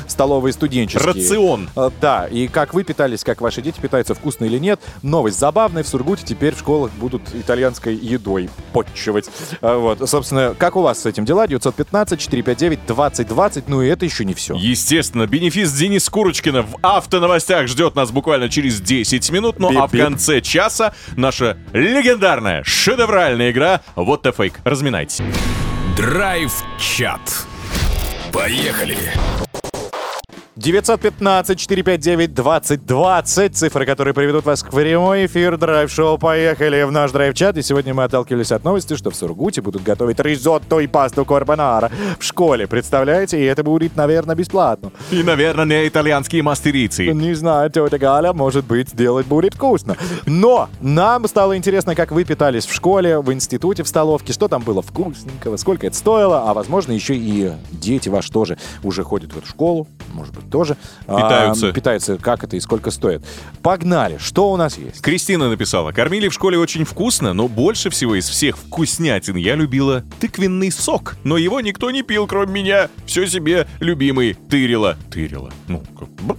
столовые 0.07 0.51
студенческие. 0.51 1.13
Рацион. 1.13 1.69
Э, 1.77 1.91
Да, 2.01 2.27
и 2.29 2.49
как 2.49 2.73
вы 2.73 2.83
питались, 2.83 3.23
как 3.23 3.39
ваши 3.39 3.61
дети 3.61 3.79
питаются, 3.79 4.13
вкусно 4.15 4.43
или 4.43 4.57
нет. 4.57 4.81
Новость 5.01 5.34
забавная. 5.37 5.83
В 5.83 5.87
Сургуте 5.87 6.23
теперь 6.25 6.55
в 6.55 6.59
школах 6.59 6.91
будут 6.93 7.21
итальянской 7.33 7.95
едой 7.95 8.49
подчивать. 8.73 9.29
Э, 9.61 9.75
Вот, 9.77 10.09
собственно, 10.09 10.55
как 10.57 10.75
у 10.75 10.81
вас 10.81 11.01
с 11.01 11.05
этим 11.05 11.25
дела? 11.25 11.45
915-459-2020. 11.47 13.63
Ну 13.67 13.81
и 13.81 13.87
это 13.87 14.05
еще 14.05 14.25
не 14.25 14.33
все. 14.33 14.55
Естественно, 14.55 15.27
бенефис 15.27 15.71
Денис 15.73 16.09
Курочкина 16.09 16.63
в 16.63 16.77
автоновостях 16.81 17.67
ждет 17.67 17.95
нас 17.95 18.11
буквально 18.11 18.49
через 18.49 18.81
10 18.81 19.29
минут. 19.31 19.59
Ну 19.59 19.69
а 19.79 19.87
в 19.87 19.91
конце 19.91 20.41
часа 20.41 20.93
наша 21.15 21.57
легендарная, 21.73 22.63
шедевральная 22.63 23.51
игра 23.51 23.81
«Вот 23.95 24.25
the 24.25 24.33
фейк». 24.35 24.59
Разминайтесь. 24.63 25.21
Драйв-чат. 25.97 27.21
Поехали. 28.33 28.97
915-459-2020. 30.57 33.49
Цифры, 33.49 33.85
которые 33.85 34.13
приведут 34.13 34.45
вас 34.45 34.63
к 34.63 34.71
прямой 34.71 35.25
эфир 35.25 35.57
драйв-шоу. 35.57 36.17
Поехали 36.17 36.83
в 36.83 36.91
наш 36.91 37.11
драйв-чат. 37.11 37.57
И 37.57 37.61
сегодня 37.61 37.93
мы 37.93 38.05
отталкивались 38.05 38.53
от 38.53 38.63
новости, 38.63 38.95
что 38.95 39.11
в 39.11 39.15
Сургуте 39.15 39.61
будут 39.61 39.83
готовить 39.83 40.19
ризотто 40.19 40.79
и 40.79 40.87
пасту 40.87 41.25
карбонара 41.25 41.91
в 42.19 42.23
школе. 42.23 42.67
Представляете? 42.67 43.37
И 43.39 43.43
это 43.43 43.63
будет, 43.63 43.97
наверное, 43.97 44.35
бесплатно. 44.35 44.91
И, 45.11 45.23
наверное, 45.23 45.65
не 45.65 45.87
итальянские 45.87 46.41
мастерицы. 46.41 47.07
Не 47.07 47.33
знаю, 47.33 47.69
тетя 47.69 47.97
Галя, 47.97 48.31
может 48.31 48.63
быть, 48.65 48.95
делать 48.95 49.27
будет 49.27 49.55
вкусно. 49.55 49.97
Но 50.25 50.69
нам 50.79 51.27
стало 51.27 51.57
интересно, 51.57 51.95
как 51.95 52.11
вы 52.11 52.23
питались 52.23 52.65
в 52.65 52.73
школе, 52.73 53.19
в 53.19 53.33
институте, 53.33 53.83
в 53.83 53.87
столовке, 53.87 54.31
что 54.31 54.47
там 54.47 54.63
было 54.63 54.81
вкусненького, 54.81 55.57
сколько 55.57 55.87
это 55.87 55.97
стоило, 55.97 56.49
а 56.49 56.53
возможно 56.53 56.93
еще 56.93 57.15
и 57.15 57.51
дети 57.71 58.07
ваши 58.07 58.31
тоже 58.31 58.57
уже 58.83 59.03
ходят 59.03 59.33
в 59.33 59.37
эту 59.37 59.47
школу, 59.47 59.87
может 60.15 60.33
быть, 60.33 60.49
тоже. 60.49 60.77
а, 61.07 61.17
Питаются. 61.17 61.71
питаются, 61.71 62.17
как 62.17 62.43
это 62.43 62.55
и 62.55 62.59
сколько 62.59 62.89
стоит. 62.89 63.23
Погнали, 63.61 64.17
что 64.17 64.51
у 64.51 64.57
нас 64.57 64.77
есть? 64.77 65.01
Кристина 65.01 65.49
написала, 65.49 65.91
кормили 65.91 66.27
в 66.29 66.33
школе 66.33 66.57
очень 66.57 66.85
вкусно, 66.85 67.33
но 67.33 67.47
больше 67.47 67.89
всего 67.89 68.15
из 68.15 68.27
всех 68.27 68.57
вкуснятин 68.57 69.35
я 69.35 69.55
любила 69.55 70.03
тыквенный 70.19 70.71
сок. 70.71 71.15
Но 71.23 71.37
его 71.37 71.61
никто 71.61 71.91
не 71.91 72.01
пил, 72.01 72.25
кроме 72.27 72.53
меня. 72.53 72.89
Все 73.05 73.27
себе 73.27 73.67
любимый 73.79 74.33
тырила. 74.49 74.97
Тырила. 75.11 75.51
Ну, 75.67 75.83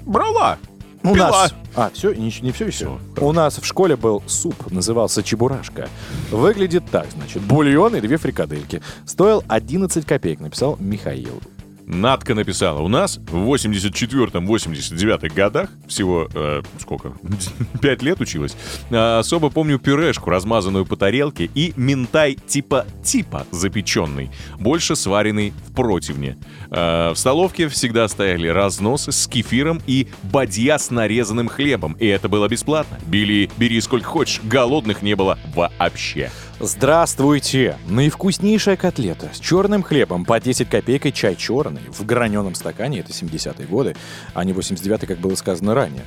брала. 0.07 0.59
У 1.03 1.15
Пила. 1.15 1.31
нас... 1.31 1.55
А, 1.77 1.91
все, 1.93 2.13
не, 2.15 2.35
не 2.41 2.51
все 2.53 2.67
еще. 2.67 2.99
У 3.19 3.33
нас 3.33 3.59
в 3.59 3.65
школе 3.65 3.95
был 3.97 4.23
суп, 4.27 4.71
назывался 4.73 5.23
чебурашка. 5.23 5.89
Выглядит 6.33 6.85
так, 6.91 7.07
значит, 7.17 7.43
бульон 7.43 7.95
и 7.97 8.01
две 8.01 8.17
фрикадельки. 8.17 8.83
Стоил 9.05 9.45
11 9.47 10.05
копеек, 10.05 10.41
написал 10.41 10.77
Михаил. 10.81 11.41
Надка 11.87 12.35
написала, 12.35 12.81
у 12.81 12.89
нас 12.89 13.19
в 13.19 13.37
84-89 13.55 15.33
годах, 15.33 15.71
всего, 15.87 16.29
э, 16.35 16.63
сколько, 16.81 17.13
5 17.81 18.03
лет 18.03 18.21
училась, 18.21 18.57
э, 18.91 19.19
особо 19.19 19.51
помню 19.51 19.79
пюрешку, 19.79 20.31
размазанную 20.31 20.85
по 20.85 20.97
тарелке, 20.97 21.49
и 21.55 21.73
минтай 21.77 22.35
типа-типа 22.35 23.47
запеченный, 23.53 24.33
больше 24.59 24.97
сваренный 24.97 25.53
в 25.69 25.75
противне. 25.75 26.37
Э, 26.71 27.13
в 27.15 27.17
столовке 27.17 27.69
всегда 27.69 28.09
стояли 28.09 28.49
разносы 28.49 29.13
с 29.13 29.29
кефиром 29.29 29.81
и 29.87 30.09
бадья 30.25 30.79
с 30.79 30.91
нарезанным 30.91 31.47
хлебом, 31.47 31.93
и 32.01 32.07
это 32.07 32.29
было 32.29 32.49
бесплатно. 32.49 32.99
Бери, 33.07 33.49
бери 33.59 33.81
сколько 33.81 34.07
хочешь, 34.07 34.41
голодных 34.43 35.03
не 35.03 35.15
было 35.15 35.39
вообще. 35.55 36.33
Здравствуйте! 36.59 37.77
Наивкуснейшая 37.87 38.79
котлета 38.79 39.29
с 39.35 39.39
черным 39.39 39.83
хлебом 39.83 40.25
по 40.25 40.41
10 40.41 40.71
копеек 40.71 41.05
и 41.05 41.13
чай 41.13 41.37
черный 41.37 41.83
в 41.91 42.07
граненом 42.07 42.55
стакане, 42.55 43.01
это 43.01 43.13
70-е 43.13 43.67
годы, 43.67 43.95
а 44.33 44.43
не 44.43 44.55
89-й, 44.55 45.07
как 45.07 45.19
было 45.19 45.35
сказано 45.35 45.75
ранее. 45.75 46.05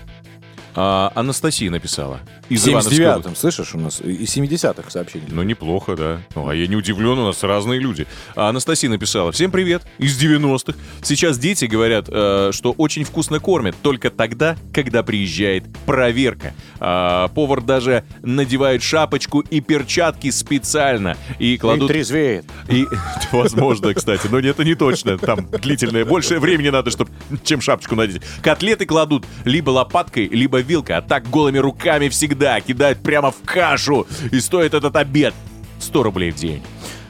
А, 0.82 1.12
Анастасия 1.14 1.70
написала. 1.70 2.22
Из 2.48 2.66
Ивановской 2.66 3.00
79-м, 3.00 3.36
слышишь, 3.36 3.76
у 3.76 3.80
нас 3.80 4.00
и 4.00 4.24
70-х 4.24 4.90
сообщений. 4.90 5.28
Ну, 5.30 5.44
неплохо, 5.44 5.98
да. 5.98 6.22
Ну, 6.36 6.48
а 6.48 6.56
я 6.56 6.68
не 6.68 6.78
удивлен, 6.78 7.20
у 7.20 7.26
нас 7.26 7.44
разные 7.44 7.82
люди. 7.82 8.08
А 8.34 8.48
Анастасия 8.48 8.90
написала, 8.90 9.34
всем 9.34 9.52
привет, 9.52 9.84
из 9.98 10.18
90-х. 10.18 10.80
Сейчас 11.04 11.38
дети 11.38 11.66
говорят, 11.66 12.06
э, 12.08 12.52
что 12.54 12.72
очень 12.72 13.04
вкусно 13.04 13.42
кормят, 13.42 13.76
только 13.82 14.10
тогда, 14.10 14.56
когда 14.74 15.04
приезжает 15.04 15.66
проверка. 15.86 16.54
А, 16.80 17.28
повар 17.28 17.60
даже 17.60 18.06
надевает 18.24 18.82
шапочку 18.82 19.42
и 19.42 19.60
перчатки 19.60 20.32
специально. 20.32 21.18
И 21.40 21.56
И 21.56 21.58
кладут... 21.58 21.90
трезвеет. 21.90 22.46
И, 22.70 22.88
возможно, 23.34 23.94
кстати, 23.94 24.28
но 24.32 24.40
это 24.40 24.64
не 24.64 24.76
точно. 24.76 25.18
Там 25.18 25.50
длительное. 25.52 26.06
Больше 26.06 26.40
времени 26.40 26.70
надо, 26.70 26.90
чтобы 26.90 27.12
чем 27.44 27.60
шапочку 27.60 27.96
надеть. 27.96 28.22
Котлеты 28.42 28.86
кладут 28.86 29.26
либо 29.44 29.72
лопаткой, 29.72 30.30
либо 30.30 30.62
вилкой, 30.70 30.98
а 30.98 31.02
так 31.02 31.30
голыми 31.30 31.58
руками 31.58 32.08
всегда 32.08 32.62
кидают 32.62 33.00
прямо 33.00 33.32
в 33.32 33.42
кашу. 33.44 34.08
И 34.32 34.40
стоит 34.40 34.74
этот 34.74 34.96
обед 34.96 35.34
100 35.80 36.04
рублей 36.04 36.32
в 36.32 36.36
день. 36.36 36.62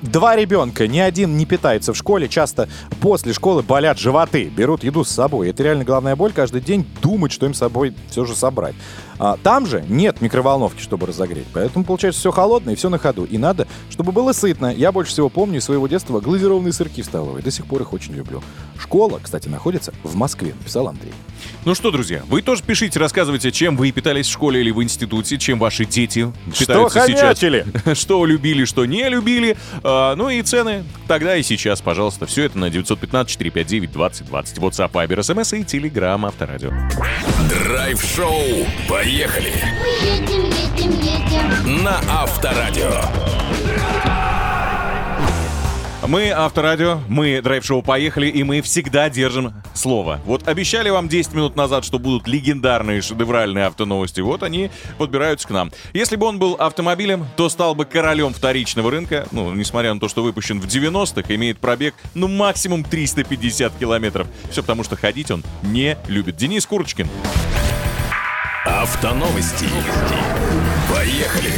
Два 0.01 0.37
ребенка, 0.37 0.87
ни 0.87 0.99
один 0.99 1.35
не 1.35 1.45
питается 1.45 1.91
в 1.93 1.97
школе, 1.97 2.29
часто 2.29 2.69
после 3.01 3.33
школы 3.33 3.63
болят 3.63 3.99
животы, 3.99 4.45
берут 4.45 4.85
еду 4.85 5.03
с 5.03 5.09
собой. 5.09 5.49
Это 5.49 5.61
реально 5.61 5.83
главная 5.83 6.15
боль, 6.15 6.31
каждый 6.31 6.61
день 6.61 6.87
думать, 7.01 7.33
что 7.33 7.45
им 7.45 7.53
с 7.53 7.57
собой 7.57 7.93
все 8.09 8.23
же 8.23 8.33
собрать. 8.33 8.75
А, 9.19 9.37
там 9.43 9.65
же 9.65 9.83
нет 9.89 10.21
микроволновки, 10.21 10.81
чтобы 10.81 11.05
разогреть, 11.05 11.47
поэтому 11.53 11.83
получается 11.83 12.21
все 12.21 12.31
холодное 12.31 12.73
и 12.73 12.77
все 12.77 12.89
на 12.89 12.97
ходу. 12.97 13.25
И 13.25 13.37
надо, 13.37 13.67
чтобы 13.89 14.13
было 14.13 14.31
сытно. 14.31 14.73
Я 14.73 14.93
больше 14.93 15.11
всего 15.11 15.29
помню 15.29 15.59
из 15.59 15.65
своего 15.65 15.87
детства 15.87 16.21
глазированные 16.21 16.71
сырки 16.71 17.01
в 17.01 17.05
столовой, 17.05 17.41
до 17.41 17.51
сих 17.51 17.65
пор 17.65 17.81
их 17.81 17.91
очень 17.93 18.13
люблю. 18.13 18.41
Школа, 18.79 19.19
кстати, 19.21 19.49
находится 19.49 19.93
в 20.03 20.15
Москве, 20.15 20.53
написал 20.57 20.87
Андрей. 20.87 21.13
Ну 21.65 21.75
что, 21.75 21.91
друзья, 21.91 22.21
вы 22.27 22.41
тоже 22.41 22.63
пишите, 22.63 22.97
рассказывайте, 22.99 23.51
чем 23.51 23.75
вы 23.75 23.91
питались 23.91 24.27
в 24.27 24.31
школе 24.31 24.61
или 24.61 24.71
в 24.71 24.81
институте, 24.81 25.37
чем 25.37 25.59
ваши 25.59 25.83
дети 25.85 26.31
питаются 26.57 27.05
сейчас. 27.05 27.19
хомячили? 27.19 27.65
Что 27.93 28.25
любили, 28.25 28.65
что 28.65 28.85
не 28.85 29.07
любили. 29.09 29.57
А, 29.83 30.15
ну 30.15 30.29
и 30.29 30.41
цены 30.41 30.83
тогда 31.07 31.35
и 31.35 31.43
сейчас, 31.43 31.81
пожалуйста. 31.81 32.25
Все 32.25 32.43
это 32.43 32.57
на 32.57 32.69
915-459-2020. 32.69 34.59
WhatsApp, 34.59 34.91
Viber, 34.91 35.19
SMS 35.19 35.57
и 35.57 35.63
Telegram 35.63 36.25
Авторадио. 36.25 36.71
Драйв-шоу. 37.49 38.65
Поехали. 38.87 39.08
Мы 39.09 39.15
едем, 39.15 40.43
едем, 40.51 40.91
едем. 41.01 41.83
На 41.83 41.99
Авторадио. 42.11 42.91
Мы 46.07 46.29
Авторадио, 46.29 46.99
мы 47.07 47.41
драйв-шоу 47.41 47.81
«Поехали», 47.81 48.27
и 48.27 48.43
мы 48.43 48.61
всегда 48.61 49.09
держим 49.09 49.55
слово. 49.73 50.21
Вот 50.25 50.47
обещали 50.47 50.91
вам 50.91 51.09
10 51.09 51.33
минут 51.33 51.55
назад, 51.55 51.85
что 51.85 51.97
будут 51.97 52.27
легендарные 52.27 53.01
шедевральные 53.01 53.65
автоновости. 53.65 54.21
Вот 54.21 54.43
они 54.43 54.69
подбираются 54.99 55.47
к 55.47 55.51
нам. 55.51 55.71
Если 55.91 56.15
бы 56.15 56.27
он 56.27 56.37
был 56.37 56.53
автомобилем, 56.53 57.25
то 57.35 57.49
стал 57.49 57.73
бы 57.73 57.85
королем 57.85 58.31
вторичного 58.31 58.91
рынка. 58.91 59.27
Ну, 59.31 59.55
несмотря 59.55 59.91
на 59.91 59.99
то, 59.99 60.07
что 60.07 60.21
выпущен 60.21 60.61
в 60.61 60.67
90-х, 60.67 61.33
имеет 61.33 61.57
пробег, 61.57 61.95
ну, 62.13 62.27
максимум 62.27 62.83
350 62.83 63.73
километров. 63.79 64.27
Все 64.51 64.61
потому, 64.61 64.83
что 64.83 64.95
ходить 64.95 65.31
он 65.31 65.43
не 65.63 65.97
любит. 66.07 66.37
Денис 66.37 66.63
Курочкин. 66.67 67.07
Автоновости. 68.69 69.65
Поехали. 70.93 71.51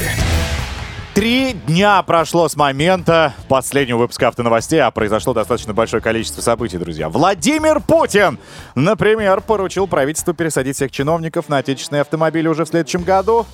Три 1.14 1.52
дня 1.68 2.02
прошло 2.04 2.48
с 2.48 2.56
момента 2.56 3.34
последнего 3.50 3.98
выпуска 3.98 4.30
автоновостей, 4.30 4.82
а 4.82 4.90
произошло 4.92 5.34
достаточно 5.34 5.74
большое 5.74 6.02
количество 6.02 6.42
событий, 6.42 6.78
друзья. 6.78 7.10
Владимир 7.10 7.82
Путин, 7.82 8.40
например, 8.76 9.42
поручил 9.42 9.88
правительству 9.88 10.34
пересадить 10.34 10.78
всех 10.78 10.90
чиновников 10.90 11.50
на 11.50 11.58
отечественные 11.58 12.02
автомобили 12.02 12.48
уже 12.48 12.64
в 12.64 12.70
следующем 12.70 13.04
году. 13.04 13.46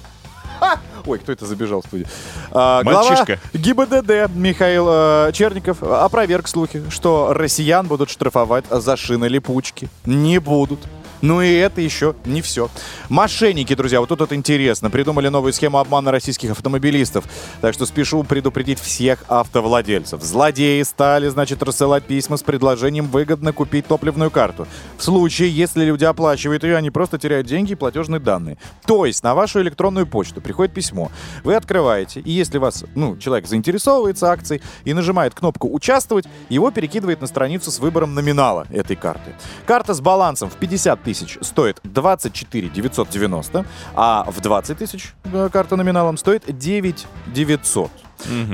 Ха! 0.59 0.79
Ой, 1.07 1.17
кто 1.17 1.31
это 1.31 1.47
забежал 1.47 1.81
в 1.81 1.85
студию? 1.85 2.07
А, 2.51 2.83
Мальчишка. 2.83 3.39
глава 3.53 3.85
ГИБДД 3.95 4.35
Михаил 4.35 4.87
э, 4.89 5.31
Черников 5.33 5.81
опроверг 5.81 6.47
слухи, 6.47 6.83
что 6.89 7.33
россиян 7.33 7.87
будут 7.87 8.11
штрафовать 8.11 8.65
за 8.69 8.95
шины 8.97 9.25
липучки. 9.25 9.89
Не 10.05 10.39
будут. 10.39 10.79
Ну 11.21 11.41
и 11.41 11.51
это 11.53 11.81
еще 11.81 12.15
не 12.25 12.41
все. 12.41 12.69
Мошенники, 13.09 13.73
друзья, 13.73 13.99
вот 13.99 14.09
тут 14.09 14.19
вот 14.19 14.33
интересно. 14.33 14.89
Придумали 14.89 15.29
новую 15.29 15.53
схему 15.53 15.79
обмана 15.79 16.11
российских 16.11 16.51
автомобилистов. 16.51 17.25
Так 17.61 17.73
что 17.73 17.85
спешу 17.85 18.23
предупредить 18.23 18.79
всех 18.79 19.23
автовладельцев. 19.27 20.21
Злодеи 20.21 20.83
стали, 20.83 21.27
значит, 21.29 21.63
рассылать 21.63 22.03
письма 22.03 22.37
с 22.37 22.43
предложением 22.43 23.07
выгодно 23.07 23.53
купить 23.53 23.87
топливную 23.87 24.31
карту. 24.31 24.67
В 24.97 25.03
случае, 25.03 25.49
если 25.49 25.83
люди 25.85 26.03
оплачивают 26.03 26.63
ее, 26.63 26.75
они 26.75 26.91
просто 26.91 27.17
теряют 27.17 27.47
деньги 27.47 27.71
и 27.71 27.75
платежные 27.75 28.19
данные. 28.19 28.57
То 28.85 29.05
есть 29.05 29.23
на 29.23 29.33
вашу 29.33 29.61
электронную 29.61 30.05
почту 30.05 30.41
приходит 30.41 30.73
письмо. 30.73 31.11
Вы 31.43 31.55
открываете, 31.55 32.19
и 32.19 32.31
если 32.31 32.57
вас, 32.57 32.83
ну, 32.95 33.17
человек 33.17 33.47
заинтересовывается 33.47 34.31
акцией 34.31 34.61
и 34.83 34.93
нажимает 34.93 35.33
кнопку 35.33 35.73
«Участвовать», 35.73 36.25
его 36.49 36.71
перекидывает 36.71 37.21
на 37.21 37.27
страницу 37.27 37.71
с 37.71 37.79
выбором 37.79 38.13
номинала 38.13 38.67
этой 38.71 38.95
карты. 38.95 39.33
Карта 39.65 39.93
с 39.93 40.01
балансом 40.01 40.49
в 40.49 40.55
50 40.55 41.06
тысяч 41.07 41.37
стоит 41.39 41.79
24 41.85 42.67
990, 42.67 43.65
а 43.95 44.25
в 44.27 44.41
20 44.41 44.77
тысяч 44.77 45.13
э, 45.23 45.47
карта 45.53 45.77
номиналом 45.77 46.17
стоит 46.17 46.43
9 46.45 47.07
900. 47.27 47.91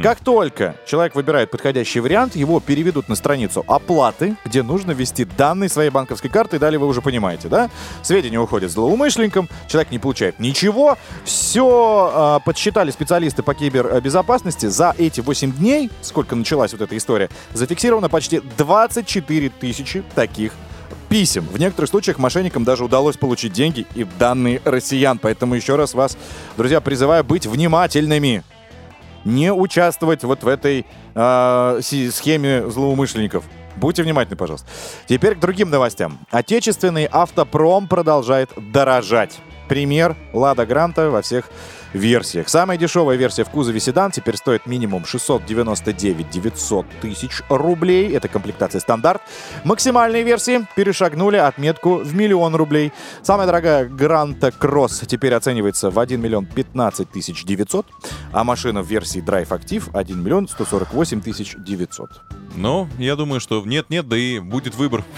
Как 0.04 0.20
только 0.20 0.76
человек 0.86 1.16
выбирает 1.16 1.50
подходящий 1.50 2.02
вариант, 2.02 2.36
его 2.36 2.60
переведут 2.60 3.08
на 3.08 3.16
страницу 3.16 3.63
оплаты, 3.66 4.36
где 4.46 4.62
нужно 4.62 4.92
ввести 4.92 5.24
данные 5.26 5.70
своей 5.70 5.89
банковской 5.89 6.30
карты, 6.30 6.58
и 6.58 6.60
далее 6.60 6.78
вы 6.78 6.86
уже 6.86 7.02
понимаете, 7.02 7.48
да? 7.48 7.70
Сведения 8.04 8.39
уходят 8.39 8.70
злоумышленникам, 8.72 9.48
человек 9.68 9.89
не 9.89 10.00
получает 10.00 10.38
ничего. 10.38 10.98
Все 11.24 12.12
э, 12.13 12.46
подсчитали 12.46 12.92
специалисты 12.92 13.42
по 13.42 13.56
кибербезопасности. 13.56 14.66
За 14.68 14.94
эти 14.98 15.22
8 15.22 15.54
дней, 15.54 15.89
сколько 16.02 16.36
началась 16.36 16.74
вот 16.74 16.82
эта 16.82 16.96
история, 16.98 17.30
зафиксировано 17.54 18.10
почти 18.10 18.42
24 18.58 19.50
тысячи 19.50 20.04
таких 20.13 20.52
писем. 21.13 21.45
В 21.45 21.60
некоторых 21.60 21.91
случаях 21.91 22.17
мошенникам 22.17 22.63
даже 22.63 22.84
удалось 22.84 23.17
получить 23.17 23.54
деньги 23.54 23.86
и 23.93 24.04
данные 24.04 24.60
россиян. 24.65 25.19
Поэтому 25.19 25.54
еще 25.54 25.76
раз 25.76 25.93
вас, 25.93 26.17
друзья, 26.58 26.82
призываю 26.82 27.23
быть 27.23 27.45
внимательными. 27.45 28.41
Не 29.23 29.54
участвовать 29.54 30.23
вот 30.23 30.41
в 30.41 30.47
этой 30.47 30.88
э, 31.13 31.80
схеме 31.84 32.67
злоумышленников. 32.67 33.43
Будьте 33.76 34.02
внимательны, 34.02 34.36
пожалуйста. 34.38 34.67
Теперь 35.06 35.36
к 35.36 35.39
другим 35.39 35.69
новостям. 35.69 36.17
Отечественный 36.32 37.08
автопром 37.12 37.88
продолжает 37.88 38.49
дорожать. 38.58 39.38
Пример 39.69 40.15
Лада 40.34 40.65
Гранта 40.65 41.12
во 41.12 41.21
всех 41.21 41.45
версиях. 41.93 42.49
Самая 42.49 42.77
дешевая 42.77 43.17
версия 43.17 43.43
в 43.43 43.49
кузове 43.49 43.79
седан 43.79 44.12
теперь 44.12 44.38
стоит 44.38 44.65
минимум 44.65 45.06
699 45.06 46.29
900 46.29 46.86
тысяч 47.01 47.41
рублей. 47.49 48.13
Это 48.13 48.27
комплектация 48.27 48.79
стандарт. 48.79 49.21
Максимальные 49.63 50.23
версии 50.23 50.67
перешагнули 50.75 51.38
отметку 51.38 51.95
в 51.97 52.15
миллион 52.15 52.56
рублей. 52.56 52.91
Самая 53.21 53.45
дорогая 53.45 53.86
Гранта 53.86 54.51
Кросс 54.51 55.01
теперь 55.08 55.34
оценивается 55.34 55.89
в 55.89 55.99
1 55.99 56.19
миллион 56.19 56.45
15 56.45 57.10
тысяч 57.10 57.43
900, 57.43 57.86
а 58.32 58.43
машина 58.43 58.82
в 58.82 58.88
версии 58.88 59.23
Drive 59.23 59.49
Active 59.49 59.89
1 59.93 60.23
миллион 60.23 60.47
148 60.47 61.21
тысяч 61.21 61.56
900. 61.58 62.42
Ну, 62.56 62.88
я 63.00 63.16
думаю, 63.16 63.39
что 63.39 63.63
нет-нет, 63.66 64.08
да 64.08 64.16
и 64.18 64.39
будет 64.39 64.76
выбор. 64.76 65.04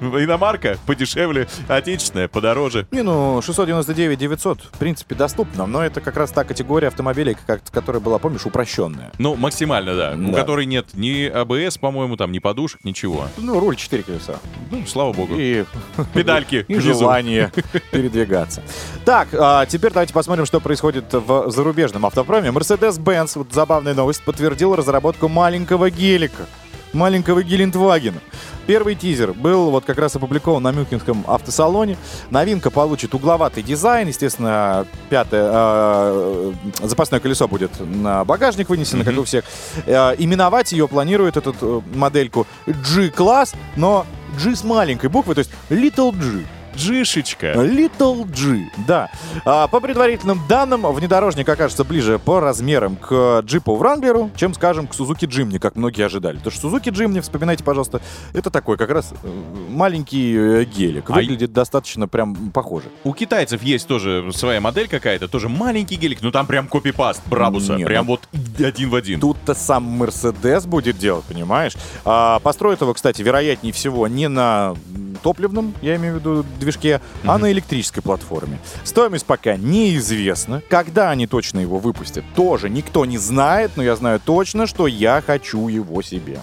Иномарка 0.00 0.76
подешевле, 0.86 1.48
отечественная 1.68 2.28
подороже. 2.28 2.86
Не, 2.90 3.02
ну, 3.02 3.40
699 3.42 4.18
900, 4.18 4.60
в 4.60 4.78
принципе, 4.78 5.14
доступно, 5.14 5.66
но 5.66 5.82
это 5.82 6.00
как 6.00 6.16
раз 6.16 6.30
та 6.30 6.44
категория 6.44 6.88
автомобилей, 6.88 7.36
как- 7.46 7.62
которая 7.70 8.00
была, 8.00 8.18
помнишь, 8.18 8.44
упрощенная. 8.46 9.12
Ну, 9.18 9.36
максимально, 9.36 9.96
да. 9.96 10.14
У 10.16 10.32
Да. 10.32 10.38
которой 10.40 10.66
нет 10.66 10.88
ни 10.94 11.24
АБС, 11.24 11.78
по-моему, 11.78 12.16
там, 12.16 12.30
ни 12.32 12.38
подушек, 12.38 12.84
ничего. 12.84 13.28
Ну, 13.38 13.58
руль 13.58 13.76
4 13.76 14.02
колеса. 14.02 14.34
Ну, 14.70 14.84
слава 14.86 15.12
богу. 15.12 15.34
И, 15.36 15.64
Педальки 16.14 16.64
и 16.68 16.74
внизу. 16.74 16.98
желание 16.98 17.52
передвигаться. 17.90 18.62
Так, 19.04 19.28
а, 19.32 19.64
теперь 19.66 19.92
давайте 19.92 20.12
посмотрим, 20.12 20.46
что 20.46 20.60
происходит 20.60 21.06
в 21.12 21.50
зарубежном 21.50 22.04
автопроме. 22.06 22.50
Mercedes-Benz, 22.50 23.32
вот 23.36 23.52
забавная 23.52 23.94
новость, 23.94 24.22
подтвердил 24.24 24.74
разработку 24.76 25.28
маленького 25.28 25.90
гелика. 25.90 26.46
Маленького 26.92 27.42
Гелендвагена. 27.42 28.20
Первый 28.66 28.96
тизер 28.96 29.32
был 29.32 29.70
вот 29.70 29.84
как 29.84 29.98
раз 29.98 30.16
опубликован 30.16 30.62
на 30.62 30.72
Мюнхенском 30.72 31.24
автосалоне. 31.26 31.96
Новинка 32.30 32.70
получит 32.70 33.14
угловатый 33.14 33.62
дизайн. 33.62 34.08
Естественно, 34.08 34.86
пятое, 35.08 35.50
э, 35.52 36.52
запасное 36.82 37.20
колесо 37.20 37.46
будет 37.46 37.70
на 37.78 38.24
багажник 38.24 38.68
вынесено, 38.68 39.04
как 39.04 39.16
у 39.18 39.24
всех. 39.24 39.44
Э, 39.86 40.14
именовать 40.18 40.72
ее 40.72 40.88
планирует 40.88 41.36
эту 41.36 41.54
э, 41.60 41.80
модельку 41.94 42.46
G-класс, 42.66 43.54
но 43.76 44.04
G 44.42 44.56
с 44.56 44.64
маленькой 44.64 45.10
буквы, 45.10 45.34
то 45.34 45.40
есть 45.40 45.50
Little 45.70 46.12
G. 46.12 46.44
Джишечка. 46.76 47.52
Little 47.52 48.24
G, 48.26 48.70
да. 48.86 49.10
А, 49.44 49.66
по 49.68 49.80
предварительным 49.80 50.40
данным, 50.48 50.86
внедорожник 50.92 51.48
окажется 51.48 51.84
ближе 51.84 52.18
по 52.18 52.40
размерам 52.40 52.96
к 52.96 53.40
джипу 53.44 53.76
Wrangler, 53.76 54.30
чем, 54.36 54.54
скажем, 54.54 54.86
к 54.86 54.92
Suzuki 54.92 55.26
Jimny, 55.26 55.58
как 55.58 55.76
многие 55.76 56.04
ожидали. 56.04 56.36
Потому 56.36 56.52
что 56.52 56.68
Suzuki 56.68 56.92
Jimny, 56.92 57.20
вспоминайте, 57.20 57.64
пожалуйста, 57.64 58.00
это 58.32 58.50
такой 58.50 58.76
как 58.76 58.90
раз 58.90 59.12
э, 59.22 59.28
маленький 59.70 60.34
э, 60.36 60.64
гелик. 60.64 61.10
А 61.10 61.14
Выглядит 61.14 61.52
достаточно 61.52 62.08
прям 62.08 62.50
похоже. 62.50 62.86
У 63.04 63.14
китайцев 63.14 63.62
есть 63.62 63.86
тоже 63.86 64.30
своя 64.32 64.60
модель 64.60 64.88
какая-то, 64.88 65.28
тоже 65.28 65.48
маленький 65.48 65.96
гелик, 65.96 66.22
но 66.22 66.30
там 66.30 66.46
прям 66.46 66.68
копипаст 66.68 67.22
Брабуса. 67.26 67.76
Не, 67.76 67.84
прям 67.84 68.06
ну- 68.06 68.12
вот 68.12 68.64
один 68.64 68.90
в 68.90 68.94
один. 68.94 69.20
Тут-то 69.20 69.54
сам 69.54 70.02
Mercedes 70.02 70.66
будет 70.66 70.98
делать, 70.98 71.24
понимаешь? 71.24 71.74
А, 72.04 72.38
построит 72.40 72.80
его, 72.80 72.94
кстати, 72.94 73.22
вероятнее 73.22 73.72
всего 73.72 74.06
не 74.08 74.28
на 74.28 74.74
топливном, 75.22 75.74
я 75.82 75.96
имею 75.96 76.14
в 76.14 76.18
виду 76.18 76.44
движке, 76.66 77.00
а 77.24 77.38
на 77.38 77.50
электрической 77.52 78.02
платформе. 78.02 78.58
Стоимость 78.84 79.24
пока 79.26 79.56
неизвестна. 79.56 80.62
Когда 80.68 81.10
они 81.10 81.26
точно 81.26 81.60
его 81.60 81.78
выпустят, 81.78 82.24
тоже 82.34 82.68
никто 82.68 83.04
не 83.06 83.18
знает, 83.18 83.72
но 83.76 83.82
я 83.82 83.96
знаю 83.96 84.20
точно, 84.24 84.66
что 84.66 84.86
я 84.86 85.22
хочу 85.26 85.68
его 85.68 86.02
себе. 86.02 86.40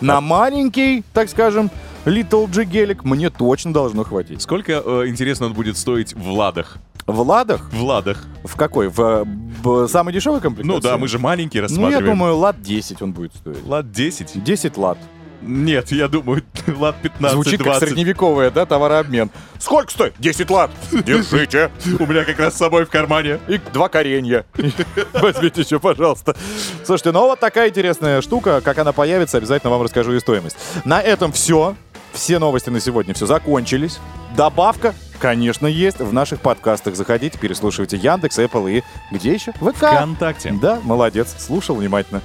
На 0.00 0.20
маленький, 0.20 1.04
так 1.14 1.28
скажем, 1.30 1.70
Little 2.04 2.46
G 2.48 2.64
гелик 2.64 3.04
мне 3.04 3.30
точно 3.30 3.72
должно 3.72 4.04
хватить. 4.04 4.42
Сколько, 4.42 4.82
э, 4.84 5.04
интересно, 5.08 5.46
он 5.46 5.54
будет 5.54 5.76
стоить 5.76 6.14
в 6.14 6.30
ладах? 6.30 6.76
В 7.06 7.20
Ладах? 7.20 7.70
В 7.72 7.82
ладах. 7.84 8.24
В 8.44 8.56
какой? 8.56 8.88
В, 8.88 9.24
б- 9.24 9.86
самой 9.88 10.12
дешевой 10.12 10.40
комплектации? 10.40 10.74
Ну 10.74 10.80
да, 10.80 10.98
мы 10.98 11.06
же 11.06 11.20
маленькие 11.20 11.62
Ну, 11.62 11.68
рассматриваем. 11.68 12.04
я 12.04 12.10
думаю, 12.10 12.36
Лад 12.36 12.60
10 12.60 13.00
он 13.00 13.12
будет 13.12 13.32
стоить. 13.34 13.64
Лад 13.64 13.92
10? 13.92 14.42
10 14.42 14.76
лат. 14.76 14.98
Нет, 15.42 15.92
я 15.92 16.08
думаю, 16.08 16.42
лад 16.66 16.96
15, 17.02 17.32
Звучит 17.34 17.58
как 17.58 17.66
20. 17.66 17.88
средневековое, 17.88 18.50
да, 18.50 18.66
товарообмен. 18.66 19.30
Сколько 19.58 19.90
стоит? 19.90 20.14
10 20.18 20.50
лат. 20.50 20.70
Держите. 20.92 21.70
У 21.98 22.06
меня 22.06 22.24
как 22.24 22.38
раз 22.38 22.54
с 22.54 22.58
собой 22.58 22.84
в 22.84 22.90
кармане. 22.90 23.38
И 23.48 23.58
два 23.72 23.88
коренья. 23.88 24.44
Возьмите 25.12 25.62
еще, 25.62 25.78
пожалуйста. 25.78 26.36
Слушайте, 26.84 27.12
ну 27.12 27.20
вот 27.20 27.40
такая 27.40 27.68
интересная 27.68 28.20
штука. 28.20 28.60
Как 28.60 28.78
она 28.78 28.92
появится, 28.92 29.38
обязательно 29.38 29.70
вам 29.70 29.82
расскажу 29.82 30.12
и 30.12 30.20
стоимость. 30.20 30.56
На 30.84 31.00
этом 31.00 31.32
все. 31.32 31.76
Все 32.12 32.38
новости 32.38 32.70
на 32.70 32.80
сегодня 32.80 33.12
все 33.12 33.26
закончились. 33.26 33.98
Добавка, 34.36 34.94
конечно, 35.18 35.66
есть 35.66 35.98
в 35.98 36.12
наших 36.14 36.40
подкастах. 36.40 36.96
Заходите, 36.96 37.38
переслушивайте 37.38 37.98
Яндекс, 37.98 38.38
Apple 38.38 38.70
и 38.78 38.84
где 39.14 39.34
еще? 39.34 39.52
ВК. 39.52 39.76
Вконтакте. 39.76 40.54
Да, 40.60 40.80
молодец. 40.82 41.34
Слушал 41.38 41.76
внимательно. 41.76 42.22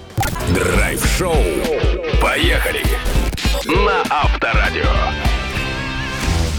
Драйв-шоу. 0.54 1.36
Поехали. 2.22 2.84
На 3.66 4.04
Авторадио. 4.10 5.31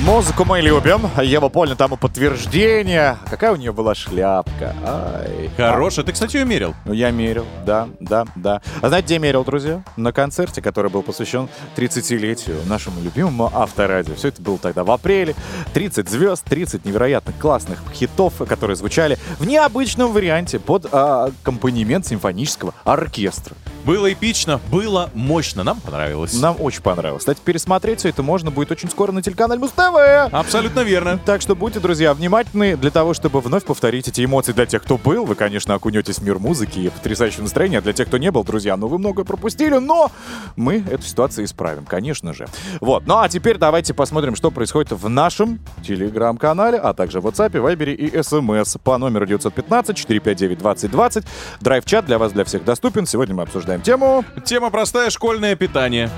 Музыку 0.05 0.45
мы 0.45 0.61
любим. 0.61 1.09
Ева 1.23 1.49
Польна 1.49 1.77
тому 1.77 1.97
подтверждение. 1.97 3.19
Какая 3.31 3.53
у 3.53 3.57
нее 3.57 3.73
была 3.73 3.95
шляпка. 3.95 4.75
Ай. 4.85 5.49
Хорошая. 5.57 6.05
Ты, 6.05 6.11
кстати, 6.11 6.39
ее 6.39 6.45
мерил. 6.45 6.75
Ну, 6.85 6.93
я 6.93 7.13
мерил, 7.13 7.47
да, 7.65 7.89
да, 8.01 8.27
да. 8.35 8.61
А 8.81 8.89
знаете, 8.89 9.05
где 9.07 9.15
я 9.15 9.21
мерил, 9.21 9.45
друзья? 9.45 9.85
На 9.97 10.13
концерте, 10.13 10.61
который 10.61 10.91
был 10.91 11.03
посвящен 11.03 11.49
30-летию 11.77 12.57
нашему 12.67 13.01
любимому 13.01 13.49
авторадио. 13.55 14.17
Все 14.17 14.29
это 14.29 14.43
было 14.43 14.59
тогда 14.59 14.83
в 14.83 14.91
апреле. 14.91 15.37
30 15.73 16.09
звезд, 16.09 16.43
30 16.47 16.85
невероятно 16.85 17.33
классных 17.41 17.81
хитов, 17.95 18.35
которые 18.49 18.75
звучали 18.75 19.19
в 19.39 19.47
необычном 19.47 20.13
варианте 20.13 20.59
под 20.59 20.89
а, 20.91 21.27
аккомпанемент 21.27 22.07
симфонического 22.07 22.75
оркестра. 22.83 23.55
Было 23.85 24.13
эпично, 24.13 24.61
было 24.71 25.11
мощно. 25.13 25.65
Нам 25.65 25.81
понравилось. 25.81 26.35
Нам 26.35 26.57
очень 26.61 26.83
понравилось. 26.83 27.23
Кстати, 27.23 27.41
пересмотреть 27.45 27.99
все 28.01 28.11
это 28.11 28.23
можно 28.23 28.51
будет 28.53 28.71
очень 28.71 28.89
скоро 28.89 29.11
на 29.11 29.23
телеканале 29.23 29.61
Муз-ТВ. 29.93 30.35
Абсолютно 30.35 30.81
верно. 30.81 31.19
Так 31.25 31.41
что 31.41 31.55
будьте, 31.55 31.81
друзья, 31.81 32.15
внимательны 32.15 32.77
для 32.77 32.91
того, 32.91 33.15
чтобы 33.15 33.41
вновь 33.41 33.65
повторить 33.65 34.09
эти 34.09 34.25
эмоции 34.25 34.53
для 34.53 34.67
тех, 34.67 34.83
кто 34.83 34.99
был. 34.99 35.25
Вы, 35.25 35.35
конечно, 35.35 35.75
окунетесь 35.75 36.19
в 36.19 36.25
мир 36.25 36.39
музыки 36.39 36.79
и 36.81 36.89
потрясающее 36.89 37.43
настроение. 37.43 37.79
А 37.79 37.83
для 37.83 37.93
тех, 37.93 38.09
кто 38.09 38.19
не 38.19 38.31
был, 38.31 38.45
друзья, 38.45 38.77
ну 38.77 38.89
вы 38.89 38.99
многое 38.99 39.25
пропустили, 39.25 39.77
но 39.77 40.11
мы 40.57 40.83
эту 40.91 41.03
ситуацию 41.03 41.45
исправим, 41.45 41.85
конечно 41.85 42.33
же. 42.33 42.47
Вот. 42.81 43.07
Ну 43.07 43.19
а 43.19 43.29
теперь 43.29 43.59
давайте 43.59 43.95
посмотрим, 43.95 44.35
что 44.37 44.51
происходит 44.51 44.93
в 44.93 45.09
нашем 45.09 45.61
телеграм-канале, 45.85 46.79
а 46.79 46.95
также 46.95 47.21
в 47.21 47.27
WhatsApp, 47.27 47.53
Viber 47.53 47.93
и 47.93 48.11
SMS 48.11 48.79
по 48.83 48.99
номеру 48.99 49.27
915-459-2020. 49.27 51.25
Драйв-чат 51.61 52.07
для 52.07 52.19
вас, 52.19 52.33
для 52.33 52.45
всех 52.45 52.65
доступен. 52.65 53.07
Сегодня 53.07 53.35
мы 53.35 53.43
обсуждаем 53.43 53.83
тему... 53.83 54.25
Тема 54.45 54.71
простая, 54.71 55.11
школьное 55.11 55.57
питание. 55.57 56.11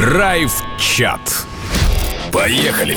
Драйв-чат. 0.00 1.20
Поехали! 2.32 2.96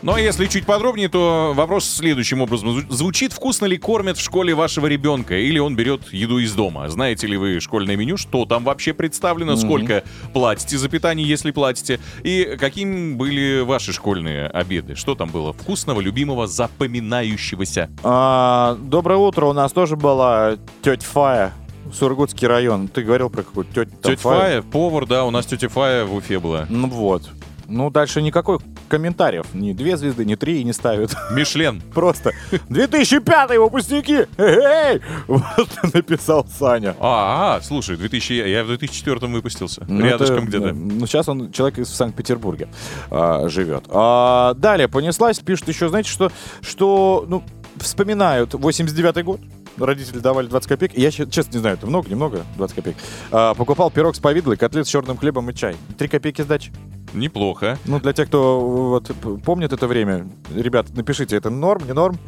Ну 0.00 0.14
а 0.14 0.20
если 0.20 0.46
чуть 0.46 0.64
подробнее, 0.64 1.10
то 1.10 1.52
вопрос 1.54 1.84
следующим 1.84 2.40
образом 2.40 2.70
зву- 2.70 2.90
звучит. 2.90 3.34
Вкусно 3.34 3.66
ли 3.66 3.76
кормят 3.76 4.16
в 4.16 4.22
школе 4.22 4.54
вашего 4.54 4.86
ребенка? 4.86 5.36
Или 5.36 5.58
он 5.58 5.76
берет 5.76 6.10
еду 6.14 6.38
из 6.38 6.54
дома? 6.54 6.88
Знаете 6.88 7.26
ли 7.26 7.36
вы 7.36 7.60
школьное 7.60 7.94
меню? 7.94 8.16
Что 8.16 8.46
там 8.46 8.64
вообще 8.64 8.94
представлено? 8.94 9.56
Сколько 9.56 10.02
платите 10.32 10.78
за 10.78 10.88
питание, 10.88 11.28
если 11.28 11.50
платите? 11.50 12.00
И 12.22 12.56
каким 12.58 13.18
были 13.18 13.60
ваши 13.60 13.92
школьные 13.92 14.46
обеды? 14.46 14.94
Что 14.94 15.14
там 15.14 15.28
было 15.28 15.52
вкусного, 15.52 16.00
любимого, 16.00 16.46
запоминающегося? 16.46 17.90
А, 18.02 18.78
доброе 18.80 19.18
утро, 19.18 19.44
у 19.44 19.52
нас 19.52 19.72
тоже 19.72 19.96
была 19.96 20.56
тетя 20.82 21.04
Фая, 21.12 21.52
Сургутский 21.94 22.46
район. 22.48 22.88
Ты 22.88 23.02
говорил 23.02 23.30
про 23.30 23.42
какую-то 23.42 23.84
тетю 23.84 23.96
Тетя 24.02 24.16
Фая, 24.16 24.62
повар, 24.62 25.06
да, 25.06 25.24
у 25.24 25.30
нас 25.30 25.46
тетя 25.46 25.68
Фая 25.68 26.04
в 26.04 26.14
Уфе 26.14 26.38
была. 26.38 26.66
Ну 26.68 26.88
вот. 26.88 27.30
Ну, 27.66 27.90
дальше 27.90 28.20
никакой 28.20 28.58
комментариев. 28.88 29.46
Ни 29.54 29.72
две 29.72 29.96
звезды, 29.96 30.24
ни 30.24 30.34
три 30.34 30.60
и 30.60 30.64
не 30.64 30.72
ставят. 30.72 31.16
Мишлен. 31.30 31.80
Просто 31.94 32.32
2005 32.68 33.58
выпускники! 33.58 34.26
Эй! 34.36 35.00
Вот 35.26 35.68
написал 35.94 36.46
Саня. 36.46 36.94
А, 37.00 37.56
а, 37.56 37.60
слушай, 37.62 37.96
2000, 37.96 38.32
я 38.32 38.64
в 38.64 38.68
2004 38.68 39.26
выпустился. 39.28 39.84
Ну, 39.88 40.04
Рядышком 40.04 40.46
где-то. 40.46 40.72
Ну, 40.72 41.06
сейчас 41.06 41.28
он, 41.28 41.52
человек 41.52 41.78
из 41.78 41.88
Санкт-Петербурге 41.88 42.68
а, 43.10 43.48
живет. 43.48 43.84
А, 43.88 44.54
далее, 44.54 44.88
понеслась, 44.88 45.38
пишут 45.38 45.68
еще, 45.68 45.88
знаете, 45.88 46.10
что, 46.10 46.30
что 46.60 47.24
ну, 47.28 47.42
вспоминают 47.78 48.54
89-й 48.54 49.22
год. 49.22 49.40
Родители 49.78 50.18
давали 50.18 50.46
20 50.46 50.68
копеек. 50.68 50.96
Я 50.96 51.10
честно 51.10 51.52
не 51.52 51.58
знаю, 51.58 51.76
это 51.76 51.86
много, 51.86 52.08
немного, 52.08 52.44
20 52.56 52.76
копеек. 52.76 52.96
А, 53.30 53.54
покупал 53.54 53.90
пирог 53.90 54.14
с 54.14 54.20
повидлой, 54.20 54.56
котлет 54.56 54.86
с 54.86 54.90
черным 54.90 55.16
хлебом 55.16 55.50
и 55.50 55.54
чай. 55.54 55.76
3 55.98 56.08
копейки 56.08 56.42
сдачи. 56.42 56.72
Неплохо. 57.12 57.78
Ну, 57.84 58.00
для 58.00 58.12
тех, 58.12 58.28
кто 58.28 58.60
вот, 58.60 59.10
помнит 59.44 59.72
это 59.72 59.86
время, 59.86 60.26
ребят, 60.54 60.86
напишите, 60.94 61.36
это 61.36 61.50
норм, 61.50 61.86
не 61.86 61.92
норм? 61.92 62.18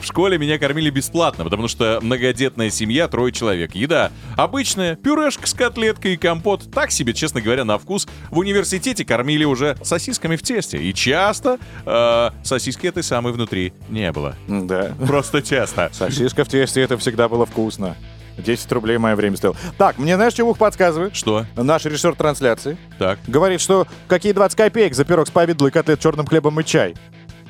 В 0.00 0.04
школе 0.04 0.38
меня 0.38 0.58
кормили 0.58 0.90
бесплатно, 0.90 1.44
потому 1.44 1.68
что 1.68 1.98
многодетная 2.02 2.70
семья, 2.70 3.08
трое 3.08 3.32
человек. 3.32 3.74
Еда 3.74 4.10
обычная, 4.36 4.96
пюрешка 4.96 5.46
с 5.46 5.54
котлеткой 5.54 6.14
и 6.14 6.16
компот. 6.16 6.70
Так 6.72 6.90
себе, 6.90 7.12
честно 7.14 7.40
говоря, 7.40 7.64
на 7.64 7.78
вкус. 7.78 8.06
В 8.30 8.38
университете 8.38 9.04
кормили 9.04 9.44
уже 9.44 9.76
сосисками 9.82 10.36
в 10.36 10.42
тесте. 10.42 10.78
И 10.78 10.92
часто 10.94 11.58
э, 11.84 12.30
сосиски 12.44 12.86
этой 12.86 13.02
самой 13.02 13.32
внутри 13.32 13.72
не 13.88 14.10
было. 14.12 14.34
Да. 14.48 14.92
Просто 15.06 15.42
часто. 15.42 15.90
Сосиска 15.92 16.44
в 16.44 16.48
тесте, 16.48 16.80
это 16.80 16.96
всегда 16.98 17.28
было 17.28 17.46
вкусно. 17.46 17.96
10 18.38 18.70
рублей 18.72 18.98
мое 18.98 19.16
время 19.16 19.36
стоило. 19.36 19.56
Так, 19.76 19.98
мне 19.98 20.14
знаешь, 20.14 20.32
чего 20.34 20.54
подсказывает? 20.54 21.14
Что? 21.16 21.44
Наш 21.56 21.84
режиссер 21.84 22.14
трансляции 22.14 22.78
Так. 22.98 23.18
говорит, 23.26 23.60
что 23.60 23.86
какие 24.06 24.32
20 24.32 24.56
копеек 24.56 24.94
за 24.94 25.04
пирог 25.04 25.26
с 25.26 25.30
повидлой, 25.30 25.70
котлет, 25.70 26.00
черным 26.00 26.26
хлебом 26.26 26.58
и 26.60 26.64
чай. 26.64 26.94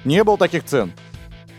Не 0.04 0.24
было 0.24 0.38
таких 0.38 0.64
цен. 0.64 0.92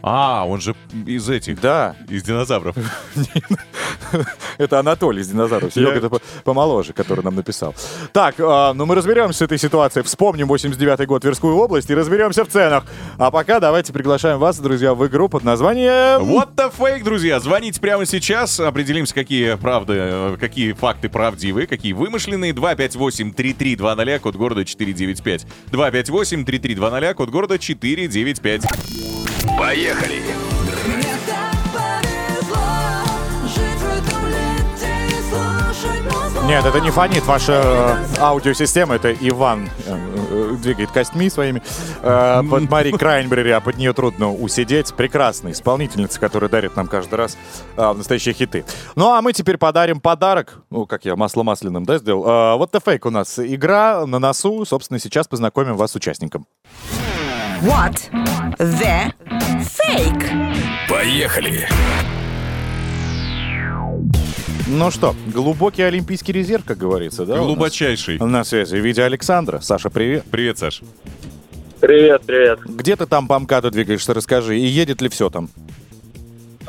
А, 0.02 0.46
он 0.48 0.62
же 0.62 0.76
из 1.06 1.30
этих, 1.30 1.60
Да, 1.62 1.96
из 2.08 2.24
динозавров. 2.24 2.76
это 4.58 4.80
Анатолий 4.80 5.22
из 5.22 5.28
динозавров. 5.30 5.74
Серега 5.74 5.98
это 5.98 6.10
по- 6.10 6.22
помоложе, 6.44 6.94
который 6.94 7.24
нам 7.24 7.36
написал. 7.36 7.76
Так, 8.14 8.36
а, 8.40 8.74
ну 8.74 8.86
мы 8.86 8.96
разберемся 8.96 9.40
с 9.40 9.42
этой 9.42 9.58
ситуацией. 9.58 10.04
Вспомним 10.04 10.52
89-й 10.52 11.06
год 11.06 11.22
Тверскую 11.22 11.56
область 11.56 11.90
и 11.90 11.96
разберемся 11.96 12.46
в 12.46 12.50
ценах. 12.50 12.86
А 13.18 13.32
пока 13.32 13.60
давайте 13.60 13.92
приглашаем 13.94 14.40
вас, 14.40 14.58
друзья, 14.60 14.94
в 14.94 15.06
игру 15.08 15.28
под 15.30 15.44
названием... 15.44 16.22
What 16.22 16.56
the 16.56 16.72
fake, 16.78 17.04
друзья? 17.04 17.40
Звоните 17.40 17.80
прямо 17.80 18.06
сейчас, 18.06 18.60
определимся, 18.60 19.14
какие 19.14 19.56
правды, 19.56 20.38
какие 20.40 20.74
факты 20.74 21.10
правдивые, 21.10 21.68
какие 21.68 21.94
вымышленные. 21.94 22.54
258-3320, 22.54 24.20
код 24.20 24.36
города 24.36 24.66
495. 24.66 25.46
258-3320, 25.72 27.14
код 27.14 27.30
города 27.30 27.60
495. 27.60 28.64
Поехали! 29.58 30.22
Мне. 30.86 31.20
Нет, 36.50 36.66
это 36.66 36.80
не 36.80 36.90
фонит 36.90 37.24
ваша 37.28 37.62
э, 37.64 38.20
аудиосистема, 38.20 38.96
это 38.96 39.14
Иван 39.14 39.70
э, 39.86 39.96
э, 40.32 40.56
двигает 40.60 40.90
костьми 40.90 41.30
своими 41.30 41.62
под 42.02 42.68
Мари 42.72 42.90
Крайнбери, 42.90 43.52
а 43.52 43.62
под 43.62 43.78
нее 43.78 43.94
трудно 43.94 44.34
усидеть. 44.34 44.96
Прекрасная 44.96 45.52
исполнительница, 45.52 46.20
которая 46.20 46.50
дарит 46.50 46.76
нам 46.76 46.88
каждый 46.88 47.16
раз 47.16 47.38
настоящие 47.78 48.34
хиты. 48.34 48.66
Ну, 48.96 49.14
а 49.14 49.22
мы 49.22 49.34
теперь 49.34 49.60
подарим 49.60 50.02
подарок, 50.02 50.64
ну, 50.72 50.88
как 50.88 51.06
я 51.06 51.16
масло 51.16 51.44
масляным, 51.44 51.86
да, 51.86 52.00
сделал. 52.00 52.58
Вот 52.58 52.74
the 52.74 52.84
fake 52.84 53.08
у 53.08 53.12
нас 53.12 53.38
игра 53.38 54.08
на 54.08 54.18
носу. 54.18 54.66
Собственно, 54.66 55.00
сейчас 55.00 55.28
познакомим 55.28 55.78
вас 55.78 55.92
с 55.92 55.96
участником. 55.96 56.48
What 57.62 58.10
the 58.58 59.14
fake? 59.60 60.56
Поехали! 60.88 61.68
Ну 64.68 64.92
что, 64.92 65.16
глубокий 65.34 65.82
олимпийский 65.82 66.32
резерв, 66.32 66.64
как 66.64 66.78
говорится, 66.78 67.26
да? 67.26 67.34
у 67.34 67.38
нас? 67.38 67.46
Глубочайший. 67.46 68.20
На 68.20 68.44
связи 68.44 68.76
в 68.76 68.86
виде 68.86 69.04
Александра. 69.04 69.60
Саша, 69.62 69.90
привет. 69.90 70.26
Привет, 70.30 70.60
Саш. 70.60 70.82
Привет, 71.80 72.22
привет. 72.26 72.60
Где 72.66 72.96
ты 72.96 73.06
там 73.06 73.28
по 73.28 73.40
МКАДу 73.40 73.72
двигаешься, 73.72 74.14
расскажи. 74.14 74.60
И 74.60 74.66
едет 74.66 75.02
ли 75.02 75.10
все 75.10 75.30
там? 75.30 75.50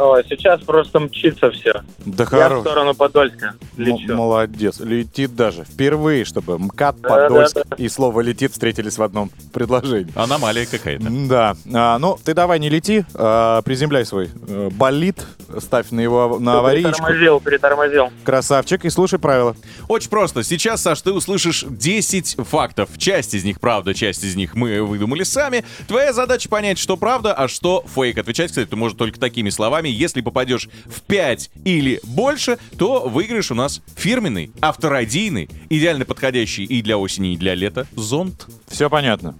О, 0.00 0.22
сейчас 0.26 0.62
просто 0.62 0.98
мчится 0.98 1.50
все. 1.50 1.72
Да 2.06 2.24
Я 2.24 2.26
в 2.26 2.28
хорош. 2.30 2.60
сторону 2.62 2.94
Подольска 2.94 3.54
М- 3.76 3.84
лечу. 3.84 4.14
молодец. 4.16 4.80
Летит 4.80 5.36
даже. 5.36 5.64
Впервые, 5.64 6.24
чтобы 6.24 6.58
МКАД, 6.58 7.00
Да, 7.02 7.08
Подольск 7.08 7.54
да, 7.54 7.62
да. 7.68 7.76
и 7.76 7.86
слово 7.88 8.22
«летит» 8.22 8.52
встретились 8.52 8.96
в 8.96 9.02
одном 9.02 9.30
предложении. 9.52 10.10
Аномалия 10.14 10.64
какая-то. 10.64 11.06
Да. 11.28 11.54
А, 11.74 11.98
ну, 11.98 12.18
ты 12.24 12.32
давай 12.32 12.58
не 12.58 12.70
лети, 12.70 13.04
а, 13.14 13.60
приземляй 13.60 14.06
свой 14.06 14.30
э, 14.48 14.70
болид, 14.72 15.22
ставь 15.58 15.90
на 15.90 16.00
его 16.00 16.38
на 16.38 16.60
аварийку. 16.60 16.88
Притормозил, 16.90 17.40
притормозил. 17.40 18.08
Красавчик, 18.24 18.86
и 18.86 18.90
слушай 18.90 19.18
правила. 19.18 19.54
Очень 19.88 20.08
просто. 20.08 20.42
Сейчас, 20.44 20.80
Саш, 20.80 21.02
ты 21.02 21.12
услышишь 21.12 21.64
10 21.68 22.36
фактов. 22.48 22.88
Часть 22.96 23.34
из 23.34 23.44
них 23.44 23.60
правда, 23.60 23.92
часть 23.92 24.24
из 24.24 24.34
них 24.34 24.54
мы 24.54 24.82
выдумали 24.82 25.24
сами. 25.24 25.62
Твоя 25.88 26.14
задача 26.14 26.48
понять, 26.48 26.78
что 26.78 26.96
правда, 26.96 27.34
а 27.34 27.48
что 27.48 27.84
фейк. 27.94 28.16
Отвечать, 28.16 28.48
кстати, 28.48 28.66
ты 28.66 28.76
можешь 28.76 28.96
только 28.96 29.20
такими 29.20 29.50
словами. 29.50 29.89
Если 29.90 30.20
попадешь 30.20 30.68
в 30.86 31.02
5 31.02 31.50
или 31.64 32.00
больше, 32.04 32.58
то 32.78 33.08
выиграешь 33.08 33.50
у 33.50 33.54
нас 33.54 33.82
фирменный, 33.96 34.50
авторадийный, 34.60 35.48
идеально 35.68 36.04
подходящий 36.04 36.64
и 36.64 36.82
для 36.82 36.98
осени, 36.98 37.34
и 37.34 37.36
для 37.36 37.54
лета 37.54 37.86
зонт. 37.96 38.46
Все 38.68 38.88
понятно. 38.88 39.34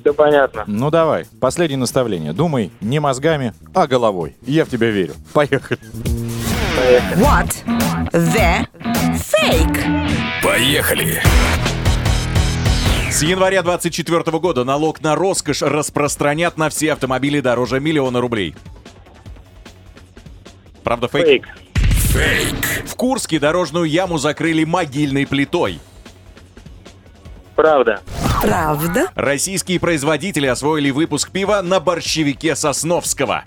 Все 0.00 0.14
понятно. 0.14 0.64
Ну 0.66 0.90
давай, 0.90 1.26
последнее 1.40 1.78
наставление. 1.78 2.32
Думай 2.32 2.70
не 2.80 3.00
мозгами, 3.00 3.52
а 3.74 3.86
головой. 3.86 4.36
Я 4.46 4.64
в 4.64 4.70
тебя 4.70 4.90
верю. 4.90 5.14
Поехали. 5.32 5.80
What 7.16 7.52
the 8.12 8.66
fake? 9.14 10.10
Поехали! 10.42 11.22
С 13.10 13.22
января 13.22 13.62
24 13.62 14.38
года 14.38 14.64
налог 14.64 15.02
на 15.02 15.14
роскошь 15.14 15.62
распространят 15.62 16.56
на 16.56 16.70
все 16.70 16.92
автомобили 16.92 17.40
дороже 17.40 17.80
миллиона 17.80 18.20
рублей. 18.20 18.54
Правда, 20.82 21.08
фейк? 21.08 21.26
Фейк. 21.26 21.48
Фейк! 22.12 22.88
В 22.88 22.96
Курске 22.96 23.38
дорожную 23.38 23.84
яму 23.84 24.18
закрыли 24.18 24.64
могильной 24.64 25.26
плитой. 25.26 25.78
Правда. 27.54 28.00
Правда? 28.40 29.08
Российские 29.14 29.78
производители 29.78 30.46
освоили 30.46 30.90
выпуск 30.90 31.30
пива 31.30 31.60
на 31.62 31.78
борщевике 31.78 32.56
Сосновского. 32.56 33.44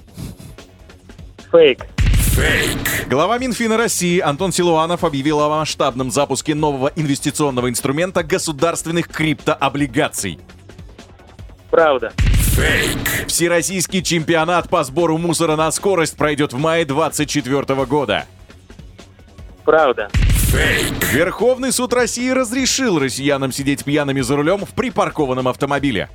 Фейк. 1.52 1.88
Фейк! 1.98 3.08
Глава 3.10 3.38
Минфина 3.38 3.76
России 3.78 4.20
Антон 4.20 4.52
Силуанов 4.52 5.04
объявил 5.04 5.40
о 5.40 5.50
масштабном 5.50 6.10
запуске 6.10 6.56
нового 6.56 6.92
инвестиционного 6.96 7.70
инструмента 7.70 8.24
государственных 8.24 9.08
криптооблигаций. 9.08 10.40
Правда. 11.70 12.14
Фейк! 12.54 13.28
Всероссийский 13.28 14.04
чемпионат 14.04 14.70
по 14.70 14.84
сбору 14.84 15.18
мусора 15.18 15.56
на 15.56 15.72
скорость 15.72 16.16
пройдет 16.16 16.54
в 16.54 16.58
мае 16.60 16.86
2024 16.86 17.86
года. 17.86 18.26
Правда. 19.66 20.10
Фейк! 20.14 21.12
Верховный 21.12 21.72
суд 21.72 21.94
России 21.94 22.30
разрешил 22.30 23.00
россиянам 23.00 23.52
сидеть 23.52 23.84
пьяными 23.84 24.22
за 24.22 24.36
рулем 24.36 24.66
в 24.66 24.70
припаркованном 24.70 25.48
автомобиле. 25.48 26.10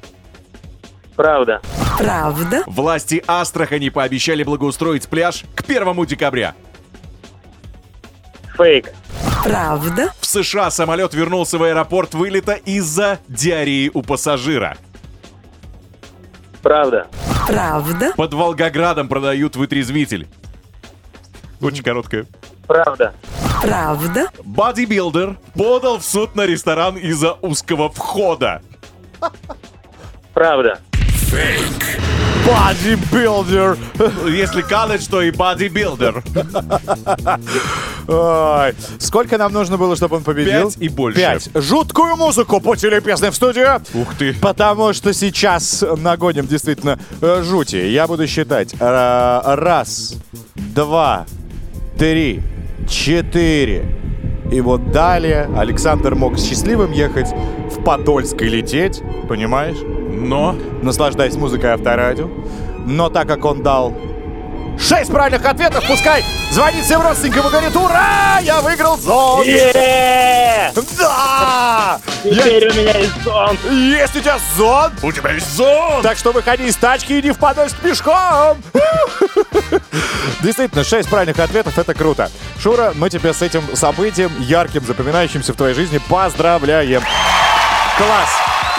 Правда. 1.17 1.61
Правда? 1.99 2.63
Власти 2.69 3.21
Астрахани 3.27 3.89
пообещали 3.89 4.45
благоустроить 4.45 5.09
пляж 5.09 5.43
к 5.57 5.69
1 5.69 6.07
декабря. 6.07 6.55
Фейк. 8.57 8.93
Правда? 9.43 10.13
В 10.21 10.27
США 10.27 10.71
самолет 10.71 11.15
вернулся 11.15 11.59
в 11.59 11.65
аэропорт 11.65 12.15
вылета 12.15 12.53
из-за 12.53 13.19
диареи 13.27 13.91
у 13.93 14.03
пассажира. 14.03 14.77
Правда. 16.63 17.07
Правда? 17.47 18.13
Под 18.17 18.35
Волгоградом 18.35 19.09
продают 19.09 19.57
вытрезвитель. 19.57 20.29
Очень 21.61 21.83
короткая. 21.83 22.27
Правда. 22.67 23.15
Правда? 23.63 24.27
Бодибилдер 24.45 25.39
подал 25.55 25.99
в 25.99 26.05
суд 26.05 26.37
на 26.37 26.47
ресторан 26.47 26.97
из-за 26.97 27.33
узкого 27.33 27.89
входа. 27.89 28.63
Правда. 30.35 30.79
Фейк. 31.29 32.01
Бодибилдер. 32.47 33.77
Если 34.27 34.63
колледж, 34.63 35.07
то 35.11 35.21
и 35.21 35.31
бодибилдер. 35.31 36.23
Ой, 38.09 38.75
Сколько 38.99 39.37
нам 39.37 39.53
нужно 39.53 39.77
было, 39.77 39.95
чтобы 39.97 40.17
он 40.17 40.25
победил? 40.25 40.71
Пять 40.71 40.81
и 40.83 40.89
больше. 40.89 41.19
Пять. 41.21 41.51
Жуткую 41.55 42.17
музыку 42.17 42.61
по 42.61 42.75
телепесной 42.77 43.31
в 43.31 43.35
студию. 43.35 43.83
Ух 43.93 44.15
ты. 44.15 44.33
Потому 44.35 44.95
что 44.95 45.13
сейчас 45.13 45.85
нагоним 45.99 46.47
действительно 46.47 46.99
э, 47.21 47.43
жути. 47.43 47.77
Я 47.77 48.07
буду 48.07 48.27
считать. 48.27 48.75
Э, 48.81 49.41
Раз, 49.45 50.15
два, 50.55 51.27
три, 51.99 52.41
четыре. 52.89 53.95
И 54.51 54.61
вот 54.61 54.91
далее 54.91 55.49
Александр 55.57 56.15
мог 56.15 56.39
счастливым 56.39 56.93
ехать 56.93 57.29
в 57.71 57.83
Подольск 57.83 58.41
и 58.43 58.49
лететь, 58.49 59.03
понимаешь? 59.29 59.79
Но 60.11 60.55
Наслаждаясь 60.83 61.37
музыкой 61.37 61.71
авторадио. 61.71 62.29
Но 62.87 63.11
так 63.11 63.29
как 63.29 63.45
он 63.45 63.63
дал 63.63 63.95
шесть 64.81 65.11
правильных 65.11 65.45
ответов, 65.45 65.85
пускай 65.87 66.25
звонит 66.51 66.85
всем 66.85 67.03
родственникам 67.03 67.47
и 67.47 67.51
говорит, 67.51 67.77
ура, 67.77 68.39
я 68.41 68.61
выиграл 68.61 68.97
зон! 68.97 69.43
Е-е-е! 69.45 70.73
Да! 70.99 72.01
Я- 72.25 72.43
Теперь 72.43 72.71
у 72.71 72.75
меня 72.75 72.99
есть 72.99 73.23
сон. 73.25 73.59
Есть 73.71 74.17
у 74.17 74.21
тебя 74.21 74.39
зон! 74.57 74.93
у 75.03 75.13
тебя 75.13 75.33
есть 75.33 75.55
зон! 75.55 76.03
Так 76.03 76.17
что 76.19 76.33
выходи 76.33 76.67
из 76.67 76.77
тачки 76.77 77.13
и 77.13 77.21
иди 77.21 77.31
в 77.33 77.39
Подольск 77.39 77.77
пешком! 77.77 78.59
Действительно, 80.41 80.85
6 80.85 81.09
правильных 81.09 81.39
ответов— 81.39 81.77
это 81.79 81.95
круто. 81.95 82.31
Шура, 82.63 82.93
мы 82.95 83.11
тебя 83.11 83.33
с 83.33 83.43
этим 83.43 83.63
событием, 83.77 84.33
ярким, 84.41 84.85
запоминающимся 84.85 85.53
в 85.53 85.57
твоей 85.57 85.75
жизни, 85.75 85.99
поздравляем! 86.09 87.03
Класс! 87.97 88.31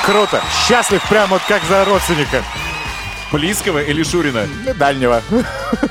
Круто! 0.06 0.41
Счастлив 0.68 1.02
прямо 1.10 1.28
вот 1.34 1.41
как 1.47 1.62
за 1.66 1.84
родственника. 1.86 2.41
Близкого 3.32 3.84
или 3.84 4.03
Шурина? 4.03 4.47
Дальнего. 4.77 5.21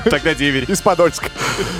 Тогда 0.05 0.33
деверь. 0.33 0.69
Из 0.69 0.81
Подольска. 0.81 1.27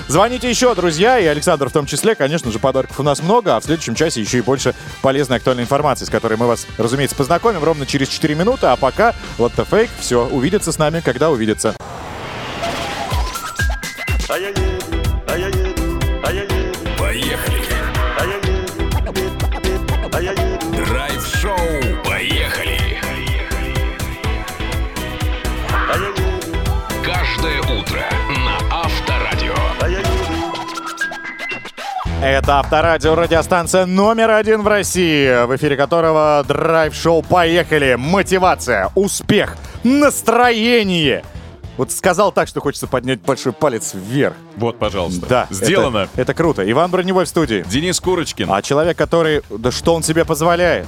Звоните 0.07 0.49
еще, 0.49 0.73
друзья, 0.73 1.19
и 1.19 1.25
Александр 1.25 1.69
в 1.69 1.73
том 1.73 1.85
числе. 1.85 2.15
Конечно 2.15 2.51
же, 2.51 2.59
подарков 2.59 2.99
у 2.99 3.03
нас 3.03 3.21
много, 3.21 3.55
а 3.55 3.59
в 3.59 3.65
следующем 3.65 3.95
часе 3.95 4.21
еще 4.21 4.37
и 4.37 4.41
больше 4.41 4.73
полезной 5.01 5.37
актуальной 5.37 5.63
информации, 5.63 6.05
с 6.05 6.09
которой 6.09 6.37
мы 6.37 6.47
вас, 6.47 6.65
разумеется, 6.77 7.15
познакомим 7.15 7.63
ровно 7.63 7.85
через 7.85 8.07
4 8.07 8.35
минуты. 8.35 8.67
А 8.67 8.75
пока 8.75 9.13
вот 9.37 9.53
the 9.53 9.67
fake. 9.67 9.89
Все, 9.99 10.25
увидится 10.25 10.71
с 10.71 10.77
нами, 10.77 11.01
когда 11.01 11.29
увидится. 11.29 11.75
Поехали. 14.27 14.69
Это 32.21 32.59
Авторадио, 32.59 33.15
радиостанция 33.15 33.85
номер 33.85 34.31
один 34.31 34.61
в 34.61 34.67
России, 34.67 35.45
в 35.45 35.55
эфире 35.55 35.77
которого 35.77 36.43
драйв-шоу 36.45 37.21
«Поехали!» 37.23 37.95
Мотивация, 37.97 38.89
успех, 38.93 39.55
настроение. 39.85 41.23
Вот 41.77 41.93
сказал 41.93 42.33
так, 42.33 42.49
что 42.49 42.59
хочется 42.59 42.87
поднять 42.87 43.21
большой 43.21 43.53
палец 43.53 43.93
вверх. 43.93 44.35
Вот, 44.57 44.77
пожалуйста. 44.77 45.25
Да. 45.27 45.47
Сделано. 45.49 46.09
Это, 46.11 46.21
это 46.23 46.33
круто. 46.33 46.69
Иван 46.69 46.91
Броневой 46.91 47.23
в 47.23 47.29
студии. 47.29 47.63
Денис 47.69 47.97
Курочкин. 48.01 48.51
А 48.51 48.61
человек, 48.61 48.97
который... 48.97 49.41
Да 49.49 49.71
что 49.71 49.95
он 49.95 50.03
себе 50.03 50.25
позволяет? 50.25 50.87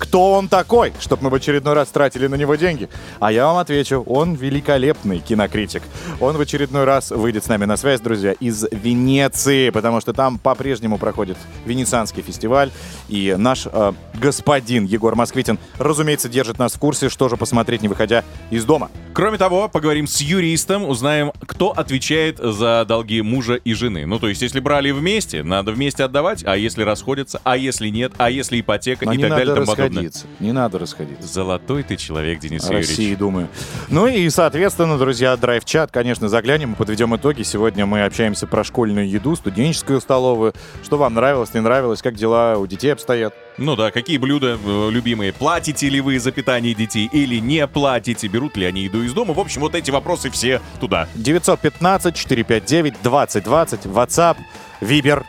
Кто 0.00 0.32
он 0.32 0.48
такой, 0.48 0.94
чтобы 0.98 1.24
мы 1.24 1.30
в 1.30 1.34
очередной 1.34 1.74
раз 1.74 1.88
тратили 1.88 2.26
на 2.26 2.34
него 2.34 2.54
деньги? 2.54 2.88
А 3.20 3.30
я 3.30 3.46
вам 3.46 3.58
отвечу, 3.58 4.02
он 4.06 4.34
великолепный 4.34 5.18
кинокритик. 5.18 5.82
Он 6.20 6.38
в 6.38 6.40
очередной 6.40 6.84
раз 6.84 7.10
выйдет 7.10 7.44
с 7.44 7.48
нами 7.48 7.66
на 7.66 7.76
связь, 7.76 8.00
друзья, 8.00 8.32
из 8.32 8.66
Венеции, 8.72 9.68
потому 9.68 10.00
что 10.00 10.14
там 10.14 10.38
по-прежнему 10.38 10.96
проходит 10.96 11.36
Венецианский 11.66 12.22
фестиваль. 12.22 12.70
И 13.08 13.34
наш 13.36 13.66
э, 13.70 13.92
господин 14.14 14.86
Егор 14.86 15.14
Москвитин, 15.14 15.58
разумеется, 15.78 16.30
держит 16.30 16.58
нас 16.58 16.72
в 16.72 16.78
курсе, 16.78 17.10
что 17.10 17.28
же 17.28 17.36
посмотреть, 17.36 17.82
не 17.82 17.88
выходя 17.88 18.24
из 18.50 18.64
дома. 18.64 18.90
Кроме 19.12 19.36
того, 19.36 19.68
поговорим 19.68 20.06
с 20.06 20.22
юристом, 20.22 20.88
узнаем, 20.88 21.30
кто 21.46 21.72
отвечает 21.72 22.38
за 22.38 22.86
долги 22.88 23.20
мужа 23.20 23.56
и 23.56 23.74
жены. 23.74 24.06
Ну, 24.06 24.18
то 24.18 24.28
есть, 24.28 24.40
если 24.40 24.60
брали 24.60 24.92
вместе, 24.92 25.42
надо 25.42 25.72
вместе 25.72 26.04
отдавать, 26.04 26.42
а 26.46 26.56
если 26.56 26.84
расходятся, 26.84 27.40
а 27.44 27.58
если 27.58 27.88
нет, 27.88 28.12
а 28.16 28.30
если 28.30 28.60
ипотека 28.60 29.04
Но 29.04 29.12
и 29.12 29.18
не 29.18 29.24
так 29.24 29.32
далее 29.32 29.54
тому. 29.54 29.89
Расходиться. 29.90 30.26
Не 30.40 30.52
надо 30.52 30.78
расходиться. 30.78 31.26
Золотой 31.26 31.82
ты 31.82 31.96
человек, 31.96 32.40
Денис 32.40 32.68
России, 32.68 33.02
Юрьевич. 33.02 33.18
думаю. 33.18 33.48
Ну 33.88 34.06
и, 34.06 34.28
соответственно, 34.30 34.98
друзья, 34.98 35.36
драйв-чат, 35.36 35.90
конечно, 35.90 36.28
заглянем 36.28 36.72
и 36.72 36.76
подведем 36.76 37.14
итоги. 37.16 37.42
Сегодня 37.42 37.86
мы 37.86 38.04
общаемся 38.04 38.46
про 38.46 38.64
школьную 38.64 39.08
еду, 39.08 39.36
студенческую 39.36 40.00
столовую. 40.00 40.54
Что 40.82 40.96
вам 40.96 41.14
нравилось, 41.14 41.54
не 41.54 41.60
нравилось, 41.60 42.02
как 42.02 42.14
дела 42.14 42.56
у 42.58 42.66
детей 42.66 42.92
обстоят. 42.92 43.34
Ну 43.58 43.76
да, 43.76 43.90
какие 43.90 44.16
блюда 44.16 44.58
э, 44.64 44.90
любимые? 44.90 45.32
Платите 45.32 45.88
ли 45.88 46.00
вы 46.00 46.18
за 46.18 46.32
питание 46.32 46.74
детей 46.74 47.08
или 47.12 47.36
не 47.40 47.66
платите? 47.66 48.26
Берут 48.28 48.56
ли 48.56 48.64
они 48.64 48.84
еду 48.84 49.02
из 49.02 49.12
дома? 49.12 49.34
В 49.34 49.40
общем, 49.40 49.60
вот 49.60 49.74
эти 49.74 49.90
вопросы 49.90 50.30
все 50.30 50.60
туда. 50.80 51.08
915-459-2020, 51.16 53.92
WhatsApp, 53.92 54.36
Вибер. 54.80 55.24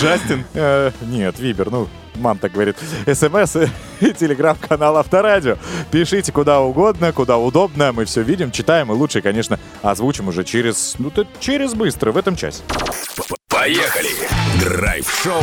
Джастин, 0.00 0.44
Э, 0.54 0.90
нет, 1.02 1.38
Вибер, 1.38 1.70
ну, 1.70 1.88
мам 2.20 2.38
так 2.38 2.52
говорит. 2.52 2.76
СМС 3.06 3.56
и 4.00 4.12
телеграм-канал 4.12 4.96
Авторадио. 4.96 5.56
Пишите 5.90 6.32
куда 6.32 6.60
угодно, 6.60 7.12
куда 7.12 7.38
удобно. 7.38 7.92
Мы 7.92 8.04
все 8.04 8.22
видим, 8.22 8.50
читаем 8.50 8.92
и 8.92 8.94
лучше, 8.94 9.20
конечно, 9.20 9.58
озвучим 9.82 10.28
уже 10.28 10.44
через, 10.44 10.94
ну, 10.98 11.10
то 11.10 11.26
через 11.40 11.74
быстро, 11.74 12.12
в 12.12 12.16
этом 12.16 12.36
часе. 12.36 12.62
Поехали. 13.48 14.10
Драйв-шоу 14.60 15.42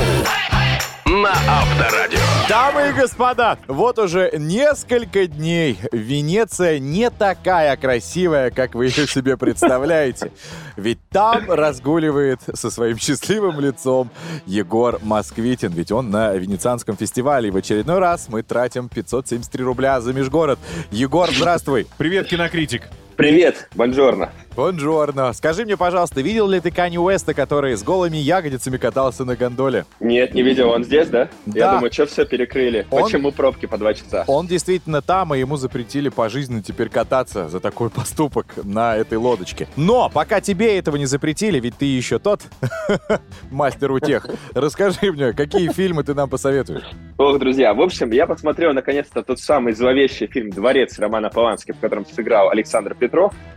на 1.22 1.32
Авторадио. 1.32 2.20
Дамы 2.48 2.90
и 2.90 2.92
господа, 2.94 3.58
вот 3.68 4.00
уже 4.00 4.32
несколько 4.38 5.28
дней 5.28 5.80
Венеция 5.92 6.80
не 6.80 7.10
такая 7.10 7.76
красивая, 7.76 8.52
как 8.52 8.76
вы 8.76 8.86
ее 8.86 9.08
себе 9.08 9.36
представляете. 9.38 10.32
Ведь 10.76 11.00
там 11.10 11.52
разгуливает 11.52 12.40
со 12.54 12.70
своим 12.70 12.98
счастливым 12.98 13.60
лицом 13.60 14.12
Егор 14.46 15.00
Москвитин. 15.02 15.72
Ведь 15.72 15.92
он 15.92 16.12
на 16.12 16.34
Венецианском 16.36 16.96
фестивале. 16.96 17.50
И 17.50 17.52
в 17.52 17.58
очередной 17.58 18.00
раз 18.00 18.28
мы 18.30 18.44
тратим 18.44 18.88
573 18.88 19.64
рубля 19.64 20.00
за 20.02 20.14
межгород. 20.14 20.60
Егор, 20.92 21.30
здравствуй. 21.32 21.88
привет, 21.98 22.28
кинокритик. 22.28 22.84
Привет, 23.18 23.68
бонжорно. 23.74 24.30
Бонжорно. 24.56 25.34
Скажи 25.34 25.66
мне, 25.66 25.76
пожалуйста, 25.78 26.22
видел 26.22 26.48
ли 26.48 26.60
ты 26.60 26.72
Канни 26.72 26.98
Уэста, 26.98 27.34
который 27.36 27.76
с 27.76 27.84
голыми 27.84 28.18
ягодицами 28.18 28.78
катался 28.78 29.24
на 29.26 29.36
гондоле? 29.36 29.86
Нет, 30.00 30.34
не 30.34 30.42
видел, 30.44 30.70
он 30.70 30.84
здесь, 30.84 31.08
да? 31.10 31.30
Да. 31.46 31.60
Я 31.60 31.72
думаю, 31.74 31.92
что 31.94 32.06
все 32.08 32.26
перекрыли? 32.26 32.86
Он- 32.92 33.04
Почему 33.04 33.32
пробки 33.32 33.66
по 33.68 33.78
два 33.78 33.94
часа? 33.96 34.24
Он 34.28 34.46
действительно 34.48 35.02
там, 35.04 35.34
и 35.36 35.40
ему 35.40 35.58
запретили 35.58 36.10
пожизненно 36.10 36.62
теперь 36.64 36.90
кататься 36.90 37.50
за 37.50 37.60
такой 37.60 37.90
поступок 37.92 38.54
на 38.64 38.96
этой 38.96 39.18
лодочке. 39.18 39.68
Но 39.76 40.10
пока 40.12 40.40
тебе 40.42 40.78
этого 40.78 40.96
не 40.96 41.06
запретили, 41.08 41.60
ведь 41.60 41.76
ты 41.78 41.86
еще 41.86 42.18
тот 42.20 42.42
мастер 43.52 43.92
утех. 43.92 44.28
Расскажи 44.54 45.12
мне, 45.12 45.34
какие 45.34 45.72
фильмы 45.72 46.04
ты 46.04 46.14
нам 46.16 46.30
посоветуешь? 46.30 46.86
Ох, 47.18 47.38
друзья, 47.40 47.74
в 47.76 47.82
общем, 47.82 48.12
я 48.12 48.26
посмотрел 48.28 48.74
наконец-то 48.74 49.24
тот 49.24 49.40
самый 49.40 49.74
зловещий 49.74 50.28
фильм 50.28 50.50
«Дворец» 50.52 50.98
Романа 51.00 51.30
Полански, 51.30 51.72
в 51.74 51.80
котором 51.80 52.06
сыграл 52.06 52.50
Александр 52.50 52.94
Петров. 52.96 53.07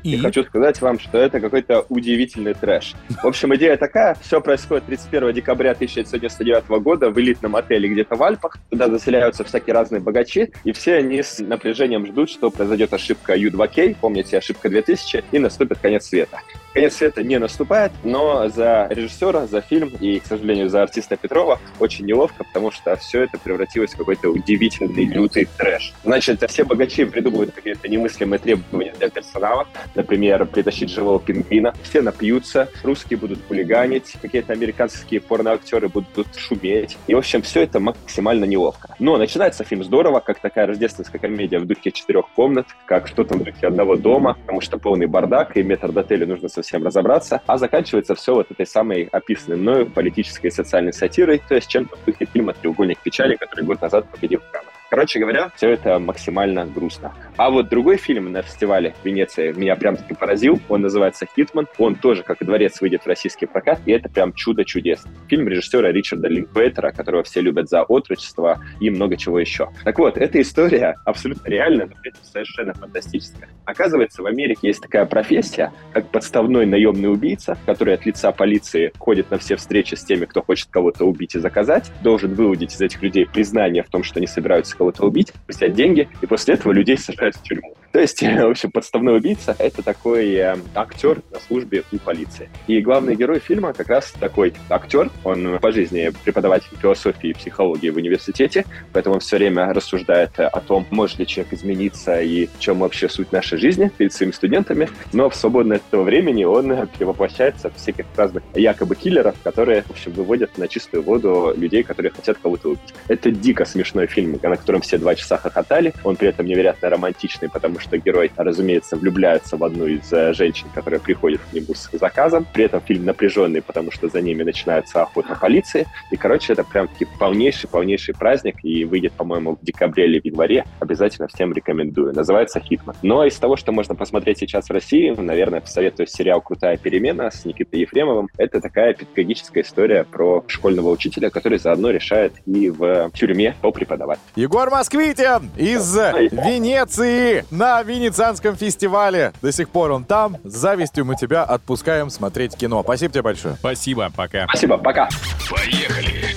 И, 0.03 0.15
И? 0.15 0.19
хочу 0.19 0.45
сказать 0.45 0.81
вам, 0.81 0.99
что 0.99 1.19
это 1.19 1.41
какой-то 1.41 1.85
удивительный 1.89 2.55
трэш. 2.55 2.95
В 3.23 3.27
общем, 3.27 3.55
идея 3.57 3.77
такая. 3.77 4.17
Все 4.23 4.41
происходит 4.41 4.87
31 4.87 5.33
декабря 5.33 5.73
1999 5.73 6.69
года 6.83 7.11
в 7.11 7.21
элитном 7.21 7.57
отеле 7.57 7.89
где-то 7.89 8.17
в 8.17 8.23
Альпах. 8.23 8.57
Туда 8.71 8.89
заселяются 8.89 9.45
всякие 9.45 9.75
разные 9.75 10.01
богачи, 10.01 10.53
и 10.65 10.73
все 10.73 10.95
они 10.97 11.23
с 11.23 11.39
напряжением 11.39 12.07
ждут, 12.07 12.31
что 12.31 12.51
произойдет 12.51 12.93
ошибка 12.93 13.37
U2K, 13.37 13.97
помните, 14.01 14.39
ошибка 14.39 14.69
2000, 14.69 15.25
и 15.33 15.39
наступит 15.39 15.79
конец 15.79 16.07
света. 16.07 16.41
Конец 16.73 16.97
света 16.97 17.23
не 17.23 17.39
наступает, 17.39 17.93
но 18.05 18.49
за 18.49 18.87
режиссера, 18.91 19.47
за 19.47 19.61
фильм 19.61 19.93
и, 20.01 20.21
к 20.21 20.27
сожалению, 20.27 20.69
за 20.69 20.83
артиста 20.83 21.17
Петрова 21.17 21.59
очень 21.79 22.07
неловко, 22.07 22.45
потому 22.45 22.71
что 22.71 22.95
все 22.97 23.23
это 23.23 23.39
превратилось 23.39 23.93
в 23.93 23.97
какой-то 23.97 24.29
удивительный, 24.31 25.05
лютый 25.05 25.49
трэш. 25.57 25.93
Значит, 26.05 26.43
все 26.49 26.65
богачи 26.65 27.05
придумывают 27.05 27.53
какие-то 27.53 27.89
немыслимые 27.89 28.39
требования 28.39 28.95
для 28.99 29.11
персонала 29.11 29.67
например, 29.95 30.47
притащить 30.47 30.91
живого 30.91 31.21
пингвина. 31.21 31.75
Все 31.83 32.03
напьются, 32.03 32.69
русские 32.83 33.19
будут 33.19 33.41
хулиганить, 33.47 34.17
какие-то 34.21 34.53
американские 34.53 35.21
порноактеры 35.21 35.89
будут 35.89 36.35
шуметь. 36.37 36.97
И, 37.07 37.15
в 37.15 37.19
общем, 37.19 37.43
все 37.43 37.63
это 37.63 37.81
максимально 37.81 38.45
неловко. 38.45 38.95
Но 38.99 39.17
начинается 39.17 39.65
фильм 39.65 39.85
здорово, 39.85 40.21
как 40.21 40.41
такая 40.41 40.67
рождественская 40.67 41.21
комедия 41.21 41.59
в 41.59 41.67
духе 41.67 41.91
четырех 41.91 42.29
комнат, 42.35 42.67
как 42.87 43.09
что-то 43.09 43.35
в 43.35 43.45
духе 43.45 43.67
одного 43.67 43.97
дома, 43.97 44.35
потому 44.35 44.61
что 44.61 44.79
полный 44.79 45.07
бардак, 45.07 45.57
и 45.57 45.63
метрдотелю 45.63 46.27
нужно 46.27 46.49
совсем 46.63 46.85
разобраться. 46.85 47.43
А 47.47 47.59
заканчивается 47.59 48.15
все 48.15 48.35
вот 48.35 48.51
этой 48.51 48.67
самой 48.67 49.09
описанной 49.13 49.57
мною 49.57 49.87
политической 49.87 50.49
и 50.49 50.51
социальной 50.51 50.93
сатирой, 50.93 51.41
то 51.49 51.55
есть 51.55 51.69
чем-то 51.69 51.97
в 51.97 52.05
духе 52.05 52.27
фильма 52.27 52.53
«Треугольник 52.53 52.99
печали», 52.99 53.37
который 53.37 53.65
год 53.65 53.81
назад 53.81 54.07
победил 54.11 54.41
в. 54.53 54.70
Короче 54.91 55.21
говоря, 55.21 55.53
все 55.55 55.71
это 55.71 56.01
максимально 56.01 56.67
грустно. 56.67 57.15
А 57.37 57.49
вот 57.49 57.69
другой 57.69 57.97
фильм 57.97 58.33
на 58.33 58.43
фестивале 58.43 58.93
в 59.01 59.07
Венеции 59.07 59.53
меня 59.53 59.77
прям 59.77 59.97
таки 59.97 60.15
поразил. 60.15 60.61
Он 60.69 60.81
называется 60.81 61.27
«Хитман». 61.37 61.69
Он 61.79 61.95
тоже, 61.95 62.25
как 62.25 62.43
и 62.43 62.45
«Дворец», 62.45 62.81
выйдет 62.81 63.05
в 63.05 63.07
российский 63.07 63.47
прокат, 63.47 63.81
и 63.87 63.93
это 63.93 64.09
прям 64.09 64.33
чудо 64.33 64.65
чудес. 64.65 65.05
Фильм 65.29 65.47
режиссера 65.47 65.93
Ричарда 65.93 66.27
Линквейтера, 66.27 66.91
которого 66.91 67.23
все 67.23 67.41
любят 67.41 67.69
за 67.69 67.83
отрочество 67.85 68.61
и 68.81 68.91
много 68.91 69.17
чего 69.17 69.39
еще. 69.39 69.69
Так 69.85 70.01
вот, 70.01 70.17
эта 70.17 70.41
история 70.41 70.97
абсолютно 71.05 71.49
реальная, 71.49 71.87
но 71.87 71.95
при 72.03 72.13
совершенно 72.23 72.75
фантастическая. 72.75 73.49
Оказывается, 73.65 74.23
в 74.23 74.27
Америке 74.27 74.67
есть 74.67 74.83
такая 74.83 75.07
профессия, 75.07 75.73
как 75.93 76.09
подставной 76.11 76.67
наемный 76.67 77.13
убийца, 77.13 77.57
который 77.65 77.95
от 77.95 78.05
лица 78.07 78.33
полиции 78.33 78.93
ходит 78.99 79.31
на 79.31 79.39
все 79.39 79.55
встречи 79.55 79.95
с 79.95 80.05
теми, 80.05 80.25
кто 80.25 80.43
хочет 80.43 80.69
кого-то 80.71 81.05
убить 81.05 81.37
и 81.37 81.39
заказать, 81.39 81.93
должен 82.03 82.35
выудить 82.35 82.75
из 82.75 82.81
этих 82.81 83.01
людей 83.03 83.25
признание 83.25 83.85
в 83.85 83.89
том, 83.89 84.03
что 84.03 84.19
они 84.19 84.27
собираются 84.27 84.80
кого-то 84.81 85.05
убить, 85.05 85.35
взять 85.47 85.75
деньги, 85.75 86.09
и 86.23 86.27
после 86.27 86.55
этого 86.55 86.73
людей 86.73 86.97
сажают 86.97 87.37
в 87.37 87.43
тюрьму. 87.43 87.77
То 87.93 87.99
есть, 87.99 88.23
в 88.23 88.51
общем, 88.51 88.71
подставной 88.71 89.17
убийца— 89.17 89.55
это 89.59 89.83
такой 89.83 90.35
э, 90.35 90.57
актер 90.75 91.23
на 91.33 91.41
службе 91.41 91.85
у 91.93 91.99
полиции. 91.99 92.49
И 92.67 92.81
главный 92.81 93.17
герой 93.17 93.41
фильма 93.41 93.73
как 93.73 93.89
раз 93.89 94.13
такой 94.13 94.55
актер. 94.69 95.11
Он 95.25 95.59
по 95.59 95.73
жизни 95.73 96.13
преподаватель 96.25 96.69
философии 96.81 97.31
и 97.31 97.35
психологии 97.35 97.91
в 97.91 97.97
университете, 97.97 98.65
поэтому 98.93 99.15
он 99.17 99.21
все 99.21 99.37
время 99.37 99.73
рассуждает 99.73 100.39
о 100.39 100.61
том, 100.61 100.87
может 100.91 101.19
ли 101.19 101.27
человек 101.27 101.53
измениться 101.53 102.21
и 102.21 102.47
в 102.47 102.59
чем 102.59 102.79
вообще 102.81 103.09
суть 103.09 103.33
нашей 103.33 103.59
жизни 103.59 103.91
перед 103.97 104.13
своими 104.13 104.33
студентами. 104.33 104.89
Но 105.13 105.29
в 105.29 105.35
свободное 105.35 105.79
от 105.79 105.83
этого 105.89 106.03
времени 106.03 106.45
он 106.45 106.87
перевоплощается 106.99 107.71
в 107.71 107.77
всяких 107.77 108.07
разных 108.17 108.43
якобы 108.55 108.95
киллеров, 108.95 109.35
которые, 109.43 109.83
в 109.83 109.91
общем, 109.91 110.13
выводят 110.13 110.57
на 110.59 110.69
чистую 110.69 111.03
воду 111.03 111.53
людей, 111.57 111.83
которые 111.83 112.13
хотят 112.13 112.39
кого-то 112.39 112.69
убить. 112.69 112.95
Это 113.09 113.31
дико 113.31 113.65
смешной 113.65 114.07
фильм, 114.07 114.39
на 114.43 114.57
котором 114.57 114.81
все 114.81 114.99
два 114.99 115.15
часа 115.15 115.37
хохотали. 115.37 115.93
Он 116.05 116.17
при 116.17 116.29
этом 116.29 116.47
невероятно 116.47 116.89
романтичный, 116.89 117.49
потому 117.49 117.80
что 117.81 117.99
герой, 117.99 118.31
разумеется, 118.37 118.97
влюбляется 118.97 119.57
в 119.57 119.65
одну 119.65 119.87
из 119.87 120.13
э, 120.13 120.33
женщин, 120.33 120.69
которая 120.75 121.01
приходит 121.01 121.41
к 121.41 121.53
нему 121.53 121.75
с 121.75 121.89
заказом. 121.93 122.47
При 122.53 122.65
этом 122.65 122.81
фильм 122.81 123.05
напряженный, 123.05 123.63
потому 123.63 123.91
что 123.91 124.09
за 124.09 124.21
ними 124.21 124.43
начинается 124.43 125.03
охота 125.03 125.35
полиции. 125.35 125.87
И, 126.11 126.17
короче, 126.17 126.53
это 126.53 126.65
прям 126.65 126.89
таки 126.89 127.07
полнейший-полнейший 127.19 128.15
праздник, 128.15 128.57
и 128.63 128.85
выйдет, 128.85 129.13
по-моему, 129.13 129.57
в 129.57 129.65
декабре 129.65 130.07
или 130.07 130.21
в 130.21 130.25
январе. 130.25 130.65
Обязательно 130.81 131.29
всем 131.29 131.53
рекомендую. 131.53 132.13
Называется 132.15 132.61
«Хитман». 132.61 132.97
Но 133.03 133.25
из 133.25 133.37
того, 133.37 133.57
что 133.57 133.73
можно 133.73 133.95
посмотреть 133.95 134.39
сейчас 134.39 134.69
в 134.69 134.73
России, 134.73 135.11
наверное, 135.11 135.61
посоветую 135.61 136.07
сериал 136.07 136.41
«Крутая 136.41 136.77
перемена» 136.77 137.31
с 137.31 137.45
Никитой 137.45 137.81
Ефремовым. 137.81 138.29
Это 138.37 138.61
такая 138.61 138.95
педагогическая 138.95 139.63
история 139.63 140.05
про 140.05 140.45
школьного 140.47 140.91
учителя, 140.91 141.31
который 141.31 141.59
заодно 141.59 141.91
решает 141.91 142.33
и 142.47 142.71
в 142.71 143.11
тюрьме 143.15 143.55
попреподавать. 143.61 144.19
Егор 144.37 144.71
Москвитин 144.71 145.51
из 145.57 145.95
Венеции 145.97 147.45
на 147.51 147.70
Венецианском 147.85 148.57
фестивале. 148.57 149.33
До 149.41 149.53
сих 149.53 149.69
пор 149.71 149.93
он 149.93 150.05
там. 150.05 150.37
С 150.45 150.55
завистью 150.55 151.05
мы 151.05 151.17
тебя 151.17 151.45
отпускаем 151.45 152.11
смотреть 152.11 152.57
кино. 152.57 152.83
Спасибо 152.83 153.13
тебе 153.13 153.23
большое. 153.23 153.55
Спасибо, 153.55 154.11
пока. 154.15 154.45
Спасибо, 154.49 154.77
пока. 154.77 155.09
Поехали. 155.49 156.35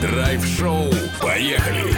Драйв-шоу. 0.00 0.90
Поехали. 1.20 1.94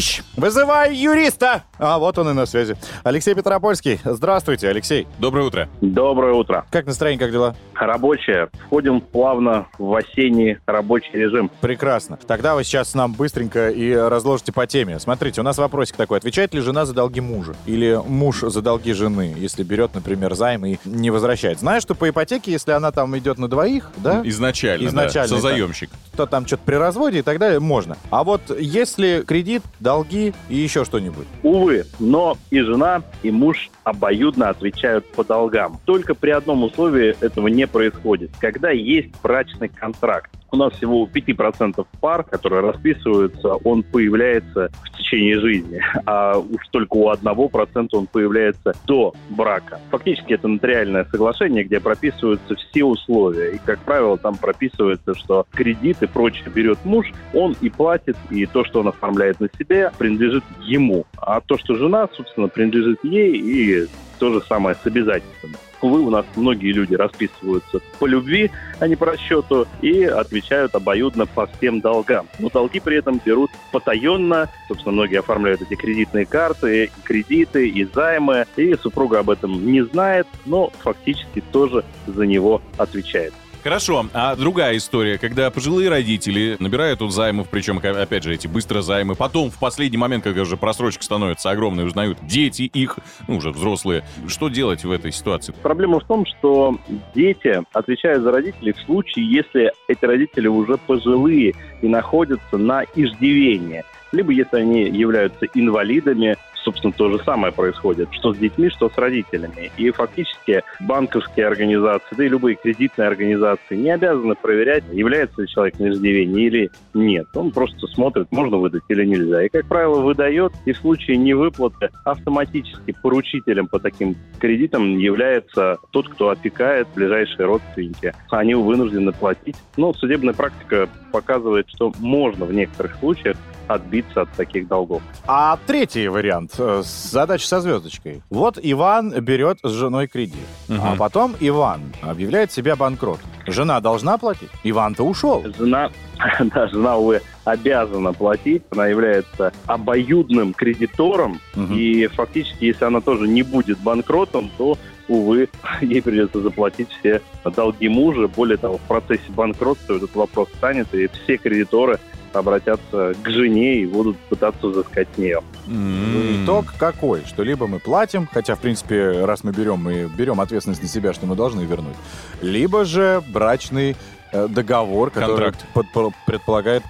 Тыщ! 0.00 0.22
Вызывай 0.34 0.94
юриста! 0.96 1.64
А 1.78 1.98
вот 1.98 2.16
он 2.16 2.30
и 2.30 2.32
на 2.32 2.46
связи. 2.46 2.74
Алексей 3.04 3.34
Петропольский. 3.34 4.00
Здравствуйте, 4.02 4.68
Алексей. 4.68 5.06
Доброе 5.18 5.46
утро. 5.46 5.68
Доброе 5.82 6.32
утро. 6.32 6.64
Как 6.70 6.86
настроение, 6.86 7.18
как 7.18 7.32
дела? 7.32 7.54
Рабочее. 7.74 8.48
Входим 8.66 9.00
плавно 9.02 9.66
в 9.78 9.94
осенний 9.94 10.58
рабочий 10.66 11.12
режим. 11.12 11.50
Прекрасно. 11.60 12.18
Тогда 12.26 12.54
вы 12.54 12.64
сейчас 12.64 12.94
нам 12.94 13.12
быстренько 13.12 13.68
и 13.70 13.94
разложите 13.94 14.52
по 14.52 14.66
теме. 14.66 14.98
Смотрите, 14.98 15.40
у 15.40 15.44
нас 15.44 15.58
вопросик 15.58 15.96
такой. 15.96 16.18
Отвечает 16.18 16.54
ли 16.54 16.60
жена 16.60 16.84
за 16.86 16.94
долги 16.94 17.20
мужа? 17.20 17.54
Или 17.66 17.98
муж 18.06 18.40
за 18.40 18.62
долги 18.62 18.92
жены, 18.92 19.34
если 19.36 19.62
берет, 19.62 19.94
например, 19.94 20.34
займ 20.34 20.64
и 20.66 20.76
не 20.84 21.10
возвращает? 21.10 21.60
Знаешь, 21.60 21.82
что 21.82 21.94
по 21.94 22.08
ипотеке, 22.08 22.52
если 22.52 22.72
она 22.72 22.90
там 22.90 23.16
идет 23.18 23.38
на 23.38 23.48
двоих, 23.48 23.90
да? 23.98 24.22
Изначально, 24.24 24.86
Изначально, 24.86 25.28
да, 25.28 25.34
да. 25.36 25.42
созаемщик. 25.42 25.90
то 26.16 26.26
там 26.26 26.46
что-то 26.46 26.62
при 26.64 26.74
разводе 26.74 27.18
и 27.20 27.22
так 27.22 27.38
далее, 27.38 27.60
можно. 27.60 27.96
А 28.10 28.24
вот 28.24 28.42
если 28.58 29.24
кредит, 29.26 29.62
долги 29.90 30.32
и 30.48 30.54
еще 30.54 30.84
что-нибудь. 30.84 31.26
Увы, 31.42 31.84
но 31.98 32.36
и 32.50 32.60
жена, 32.60 33.02
и 33.24 33.32
муж 33.32 33.70
обоюдно 33.90 34.48
отвечают 34.48 35.06
по 35.12 35.24
долгам. 35.24 35.78
Только 35.84 36.14
при 36.14 36.30
одном 36.30 36.62
условии 36.64 37.16
этого 37.20 37.48
не 37.48 37.66
происходит. 37.66 38.30
Когда 38.40 38.70
есть 38.70 39.10
брачный 39.22 39.68
контракт. 39.68 40.30
У 40.52 40.56
нас 40.56 40.72
всего 40.72 41.02
у 41.02 41.06
5% 41.06 41.86
пар, 42.00 42.24
которые 42.24 42.62
расписываются, 42.62 43.54
он 43.54 43.84
появляется 43.84 44.70
в 44.82 44.96
течение 44.96 45.38
жизни, 45.38 45.80
а 46.06 46.38
уж 46.38 46.66
только 46.72 46.94
у 46.94 47.10
1% 47.10 47.88
он 47.92 48.06
появляется 48.06 48.74
до 48.86 49.14
брака. 49.28 49.78
Фактически 49.90 50.32
это 50.32 50.48
нотариальное 50.48 51.04
соглашение, 51.04 51.62
где 51.62 51.78
прописываются 51.78 52.56
все 52.56 52.84
условия. 52.84 53.52
И, 53.52 53.58
как 53.64 53.78
правило, 53.80 54.18
там 54.18 54.36
прописывается, 54.36 55.14
что 55.14 55.46
кредит 55.52 55.98
и 56.02 56.06
прочее 56.06 56.50
берет 56.52 56.84
муж, 56.84 57.06
он 57.32 57.56
и 57.60 57.70
платит, 57.70 58.16
и 58.30 58.46
то, 58.46 58.64
что 58.64 58.80
он 58.80 58.88
оформляет 58.88 59.38
на 59.38 59.48
себе, 59.56 59.92
принадлежит 59.98 60.42
ему. 60.62 61.06
А 61.16 61.40
то, 61.40 61.58
что 61.58 61.76
жена, 61.76 62.08
собственно, 62.12 62.48
принадлежит 62.48 62.98
ей, 63.04 63.36
и 63.36 63.79
то 64.18 64.32
же 64.32 64.42
самое 64.46 64.76
с 64.82 64.86
обязательствами. 64.86 65.56
Увы, 65.80 66.00
у 66.00 66.10
нас 66.10 66.26
многие 66.36 66.72
люди 66.72 66.94
расписываются 66.94 67.80
по 67.98 68.06
любви, 68.06 68.50
а 68.80 68.86
не 68.86 68.96
по 68.96 69.06
расчету, 69.06 69.66
и 69.80 70.04
отвечают 70.04 70.74
обоюдно 70.74 71.24
по 71.26 71.46
всем 71.46 71.80
долгам. 71.80 72.28
Но 72.38 72.50
долги 72.50 72.80
при 72.80 72.98
этом 72.98 73.20
берут 73.24 73.50
потаенно. 73.72 74.50
Собственно, 74.68 74.92
многие 74.92 75.20
оформляют 75.20 75.62
эти 75.62 75.74
кредитные 75.74 76.26
карты, 76.26 76.84
и 76.84 76.90
кредиты 77.02 77.66
и 77.66 77.84
займы, 77.84 78.46
и 78.56 78.74
супруга 78.74 79.20
об 79.20 79.30
этом 79.30 79.64
не 79.64 79.82
знает, 79.82 80.26
но 80.44 80.70
фактически 80.80 81.42
тоже 81.50 81.82
за 82.06 82.26
него 82.26 82.60
отвечает. 82.76 83.32
Хорошо, 83.62 84.06
а 84.14 84.36
другая 84.36 84.78
история, 84.78 85.18
когда 85.18 85.50
пожилые 85.50 85.90
родители 85.90 86.56
набирают 86.60 87.00
тут 87.00 87.12
займов, 87.12 87.48
причем, 87.50 87.78
опять 87.78 88.22
же, 88.22 88.32
эти 88.32 88.46
быстро 88.46 88.80
займы, 88.80 89.14
потом 89.14 89.50
в 89.50 89.58
последний 89.58 89.98
момент, 89.98 90.24
когда 90.24 90.42
уже 90.42 90.56
просрочка 90.56 91.04
становится 91.04 91.50
огромной, 91.50 91.84
узнают 91.84 92.18
дети 92.22 92.62
их, 92.62 92.98
ну, 93.28 93.36
уже 93.36 93.50
взрослые. 93.50 94.02
Что 94.28 94.48
делать 94.48 94.84
в 94.84 94.90
этой 94.90 95.12
ситуации? 95.12 95.54
Проблема 95.62 96.00
в 96.00 96.04
том, 96.04 96.24
что 96.24 96.78
дети 97.14 97.62
отвечают 97.72 98.22
за 98.22 98.32
родителей 98.32 98.72
в 98.72 98.78
случае, 98.80 99.30
если 99.30 99.72
эти 99.88 100.04
родители 100.06 100.48
уже 100.48 100.78
пожилые 100.78 101.54
и 101.82 101.86
находятся 101.86 102.56
на 102.56 102.84
иждивении. 102.94 103.84
Либо 104.12 104.32
если 104.32 104.56
они 104.56 104.88
являются 104.88 105.46
инвалидами, 105.54 106.36
собственно, 106.64 106.92
то 106.92 107.10
же 107.10 107.22
самое 107.24 107.52
происходит, 107.52 108.08
что 108.12 108.34
с 108.34 108.38
детьми, 108.38 108.70
что 108.70 108.88
с 108.88 108.96
родителями. 108.96 109.70
И 109.76 109.90
фактически 109.90 110.62
банковские 110.80 111.46
организации, 111.46 112.14
да 112.16 112.24
и 112.24 112.28
любые 112.28 112.56
кредитные 112.56 113.08
организации 113.08 113.76
не 113.76 113.90
обязаны 113.90 114.34
проверять, 114.34 114.84
является 114.92 115.42
ли 115.42 115.48
человек 115.48 115.78
на 115.78 115.90
иждивении 115.90 116.46
или 116.46 116.70
нет. 116.94 117.26
Он 117.34 117.50
просто 117.50 117.86
смотрит, 117.88 118.28
можно 118.30 118.58
выдать 118.58 118.82
или 118.88 119.04
нельзя. 119.04 119.42
И, 119.42 119.48
как 119.48 119.66
правило, 119.66 120.00
выдает, 120.00 120.52
и 120.64 120.72
в 120.72 120.78
случае 120.78 121.16
невыплаты 121.16 121.90
автоматически 122.04 122.94
поручителем 123.02 123.68
по 123.68 123.78
таким 123.78 124.16
кредитам 124.38 124.98
является 124.98 125.78
тот, 125.90 126.08
кто 126.08 126.30
опекает 126.30 126.88
ближайшие 126.94 127.46
родственники. 127.46 128.12
Они 128.30 128.54
вынуждены 128.54 129.12
платить. 129.12 129.56
Но 129.76 129.92
судебная 129.94 130.34
практика 130.34 130.88
показывает, 131.12 131.68
что 131.68 131.92
можно 131.98 132.44
в 132.44 132.52
некоторых 132.52 132.96
случаях 132.96 133.36
отбиться 133.74 134.22
от 134.22 134.30
таких 134.32 134.66
долгов. 134.68 135.02
А 135.26 135.58
третий 135.66 136.08
вариант. 136.08 136.52
э, 136.58 136.82
Задача 136.84 137.46
со 137.46 137.60
звездочкой. 137.60 138.22
Вот 138.30 138.58
Иван 138.62 139.10
берет 139.20 139.58
с 139.62 139.70
женой 139.70 140.06
кредит. 140.08 140.36
А 140.68 140.96
потом 140.96 141.34
Иван 141.40 141.80
объявляет 142.02 142.52
себя 142.52 142.76
банкротом. 142.76 143.28
Жена 143.46 143.80
должна 143.80 144.18
платить? 144.18 144.50
Иван-то 144.64 145.02
ушел. 145.04 145.44
Жена, 145.58 145.90
да, 146.40 146.68
жена, 146.68 146.96
увы, 146.96 147.20
обязана 147.44 148.12
платить. 148.12 148.62
Она 148.70 148.86
является 148.88 149.52
обоюдным 149.66 150.52
кредитором. 150.52 151.40
Мгм. 151.54 151.74
И 151.74 152.06
фактически, 152.08 152.64
если 152.66 152.84
она 152.84 153.00
тоже 153.00 153.26
не 153.28 153.42
будет 153.42 153.78
банкротом, 153.80 154.50
то, 154.58 154.76
увы, 155.08 155.48
ей 155.80 156.02
придется 156.02 156.40
заплатить 156.40 156.88
все 157.00 157.22
долги 157.56 157.88
мужа. 157.88 158.28
Более 158.28 158.56
того, 158.58 158.78
в 158.78 158.82
процессе 158.82 159.30
банкротства 159.30 159.94
этот 159.94 160.14
вопрос 160.14 160.48
станет, 160.58 160.92
и 160.94 161.08
все 161.08 161.36
кредиторы 161.38 161.98
обратятся 162.32 163.14
к 163.22 163.28
жене 163.28 163.76
и 163.80 163.86
будут 163.86 164.16
пытаться 164.28 164.66
взыскать 164.68 165.08
с 165.14 165.18
нее. 165.18 165.40
М. 165.66 166.44
Итог 166.44 166.72
какой? 166.78 167.22
Что 167.26 167.42
либо 167.42 167.66
мы 167.66 167.78
платим, 167.78 168.28
хотя, 168.32 168.54
в 168.54 168.60
принципе, 168.60 169.24
раз 169.24 169.44
мы 169.44 169.52
берем, 169.52 169.78
мы 169.78 170.04
берем 170.16 170.40
ответственность 170.40 170.82
на 170.82 170.88
себя, 170.88 171.12
что 171.12 171.26
мы 171.26 171.36
должны 171.36 171.62
вернуть. 171.62 171.96
Либо 172.42 172.84
же 172.84 173.22
брачный 173.28 173.96
э, 174.32 174.46
договор, 174.48 175.10
который 175.10 175.52
под- 175.74 175.92
по- 175.92 176.12
предполагает 176.26 176.82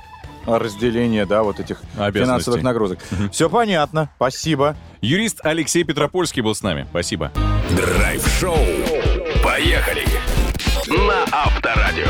разделение, 0.47 1.27
да, 1.27 1.43
вот 1.43 1.61
этих 1.61 1.81
финансовых 2.13 2.63
нагрузок. 2.63 2.99
Все 3.31 3.49
понятно, 3.51 4.09
спасибо. 4.17 4.75
Юрист 5.01 5.41
Алексей 5.45 5.85
Петропольский 5.85 6.43
был 6.43 6.55
с 6.55 6.63
нами. 6.63 6.87
Спасибо. 6.91 7.31
Драйв-шоу. 7.77 8.57
Поехали. 9.45 10.05
На 10.89 11.25
Авторадио. 11.31 12.07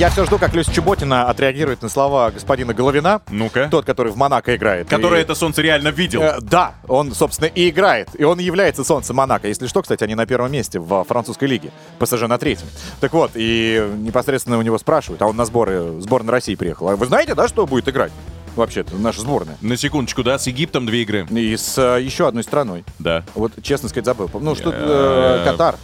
Я 0.00 0.08
все 0.08 0.24
жду, 0.24 0.38
как 0.38 0.54
Люся 0.54 0.72
Чеботина 0.72 1.28
отреагирует 1.28 1.82
на 1.82 1.90
слова 1.90 2.30
господина 2.30 2.72
Головина, 2.72 3.20
Ну-ка. 3.28 3.68
тот, 3.70 3.84
который 3.84 4.10
в 4.10 4.16
Монако 4.16 4.56
играет. 4.56 4.88
Который 4.88 5.18
И- 5.18 5.22
это 5.22 5.34
солнце 5.34 5.60
реально 5.60 5.88
видел. 5.88 6.22
Э, 6.22 6.38
да, 6.40 6.72
он, 6.88 7.12
собственно, 7.14 7.48
и 7.48 7.68
играет. 7.68 8.08
И 8.18 8.24
он 8.24 8.38
является 8.38 8.82
солнцем 8.82 9.16
Монако. 9.16 9.46
Если 9.46 9.66
что, 9.66 9.82
кстати, 9.82 10.02
они 10.02 10.14
на 10.14 10.24
первом 10.24 10.52
месте 10.52 10.78
в 10.78 11.04
французской 11.04 11.44
лиге. 11.48 11.70
ПСЖ 11.98 12.22
на 12.22 12.38
третьем. 12.38 12.66
Так 13.00 13.12
вот, 13.12 13.32
и 13.34 13.86
непосредственно 13.98 14.56
у 14.56 14.62
него 14.62 14.78
спрашивают, 14.78 15.20
а 15.20 15.26
он 15.26 15.36
на 15.36 15.44
сборы, 15.44 16.00
сборная 16.00 16.32
России 16.32 16.54
приехал. 16.54 16.88
А 16.88 16.96
вы 16.96 17.04
знаете, 17.04 17.34
да, 17.34 17.46
что 17.46 17.66
будет 17.66 17.86
играть? 17.86 18.10
Вообще-то, 18.56 18.96
наша 18.96 19.20
сборная. 19.20 19.58
На 19.60 19.76
секундочку, 19.76 20.22
да, 20.22 20.38
с 20.38 20.46
Египтом 20.46 20.86
две 20.86 21.02
игры. 21.02 21.26
И 21.30 21.54
с 21.58 21.76
э, 21.76 22.00
еще 22.02 22.26
одной 22.26 22.42
страной. 22.42 22.84
Да. 22.98 23.22
Вот, 23.34 23.52
честно 23.62 23.90
сказать, 23.90 24.06
забыл. 24.06 24.30
Ну, 24.32 24.54
что 24.54 24.70
Э, 24.74 25.44
Катар 25.44 25.76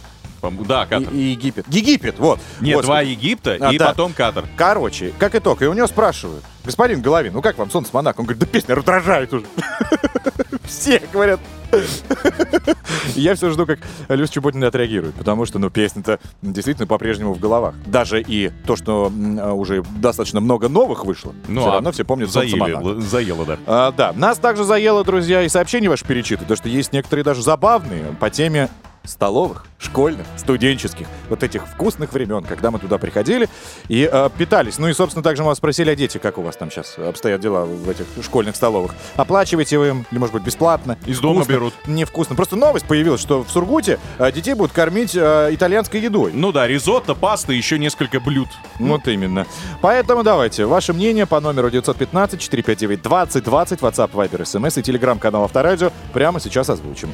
Да, 0.67 0.85
Катар. 0.85 1.13
и 1.13 1.17
Египет. 1.17 1.65
Египет, 1.69 2.19
вот. 2.19 2.39
Нет, 2.61 2.75
Господи. 2.77 2.85
два 2.85 3.01
Египта 3.01 3.57
А, 3.59 3.73
и 3.73 3.77
да. 3.77 3.87
потом 3.87 4.13
Катар. 4.13 4.45
Короче, 4.55 5.13
как 5.17 5.35
итог, 5.35 5.61
и 5.61 5.65
у 5.67 5.73
него 5.73 5.87
спрашивают, 5.87 6.43
господин 6.63 7.01
Головин, 7.01 7.33
ну 7.33 7.41
как 7.41 7.57
вам 7.57 7.69
солнце 7.69 7.91
Монако? 7.93 8.19
Он 8.19 8.25
говорит, 8.25 8.39
да 8.41 8.45
песня 8.45 8.75
раздражает 8.75 9.33
уже. 9.33 9.45
Все 10.65 11.01
говорят. 11.11 11.39
Я 13.15 13.35
все 13.35 13.49
жду, 13.51 13.65
как 13.65 13.79
Люся 14.09 14.33
Чеботина 14.33 14.67
отреагирует, 14.67 15.15
потому 15.15 15.45
что, 15.45 15.59
ну, 15.59 15.69
песня-то 15.69 16.19
действительно 16.41 16.87
по-прежнему 16.87 17.33
в 17.33 17.39
головах. 17.39 17.75
Даже 17.85 18.21
и 18.21 18.51
то, 18.65 18.75
что 18.75 19.11
а, 19.39 19.53
уже 19.53 19.83
достаточно 19.97 20.39
много 20.39 20.69
новых 20.69 21.03
вышло, 21.05 21.33
Ну, 21.47 21.61
все 21.61 21.69
а 21.69 21.73
равно 21.73 21.91
все 21.91 22.05
помнят. 22.05 22.29
Заело, 22.29 23.01
заело, 23.01 23.45
да. 23.45 23.57
А, 23.65 23.91
да, 23.91 24.13
нас 24.13 24.37
также 24.37 24.63
заело, 24.63 25.03
друзья, 25.03 25.43
и 25.43 25.49
сообщения 25.49 25.89
ваши 25.89 26.05
перечитывают, 26.05 26.47
потому 26.47 26.57
что 26.57 26.69
есть 26.69 26.93
некоторые 26.93 27.23
даже 27.23 27.41
забавные 27.41 28.05
по 28.19 28.29
теме 28.29 28.69
столовых, 29.07 29.65
школьных, 29.79 30.25
студенческих, 30.37 31.07
вот 31.29 31.43
этих 31.43 31.67
вкусных 31.67 32.13
времен, 32.13 32.43
когда 32.43 32.71
мы 32.71 32.79
туда 32.79 32.97
приходили 32.97 33.49
и 33.87 34.09
э, 34.11 34.29
питались. 34.37 34.77
Ну 34.77 34.87
и, 34.87 34.93
собственно, 34.93 35.23
также 35.23 35.43
мы 35.43 35.49
вас 35.49 35.57
спросили 35.57 35.89
о 35.89 35.95
дети, 35.95 36.17
как 36.17 36.37
у 36.37 36.41
вас 36.41 36.55
там 36.55 36.71
сейчас 36.71 36.97
обстоят 36.97 37.41
дела 37.41 37.65
в 37.65 37.89
этих 37.89 38.05
школьных 38.23 38.55
столовых. 38.55 38.93
Оплачиваете 39.15 39.77
вы 39.77 39.89
им, 39.89 40.05
или, 40.11 40.19
может 40.19 40.33
быть, 40.33 40.43
бесплатно? 40.43 40.97
Из 41.05 41.19
дома 41.19 41.41
Вкусно? 41.41 41.51
берут. 41.51 41.73
Невкусно. 41.85 42.35
Просто 42.35 42.55
новость 42.55 42.85
появилась, 42.85 43.21
что 43.21 43.43
в 43.43 43.51
Сургуте 43.51 43.99
э, 44.19 44.31
детей 44.31 44.53
будут 44.53 44.73
кормить 44.73 45.15
э, 45.15 45.49
итальянской 45.51 46.01
едой. 46.01 46.31
Ну 46.33 46.51
да, 46.51 46.67
ризотто, 46.67 47.15
паста, 47.15 47.53
еще 47.53 47.79
несколько 47.79 48.19
блюд. 48.19 48.49
Вот 48.79 49.07
именно. 49.07 49.45
Поэтому 49.81 50.23
давайте, 50.23 50.65
ваше 50.65 50.93
мнение 50.93 51.25
по 51.25 51.39
номеру 51.39 51.69
915-459-2020, 51.69 53.79
WhatsApp, 53.79 54.11
Viber, 54.11 54.41
SMS 54.41 54.79
и 54.79 54.83
телеграм-канал 54.83 55.43
Авторадио 55.43 55.91
прямо 56.13 56.39
сейчас 56.39 56.69
озвучим. 56.69 57.11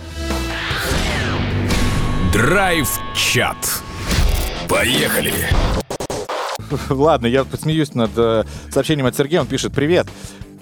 Драйв-чат. 2.33 3.83
Поехали. 4.67 5.33
Ладно, 6.89 7.27
я 7.27 7.43
посмеюсь 7.43 7.93
над 7.93 8.09
э, 8.17 8.43
сообщением 8.71 9.05
от 9.05 9.15
Сергея. 9.15 9.41
Он 9.41 9.45
пишет 9.45 9.71
«Привет». 9.71 10.07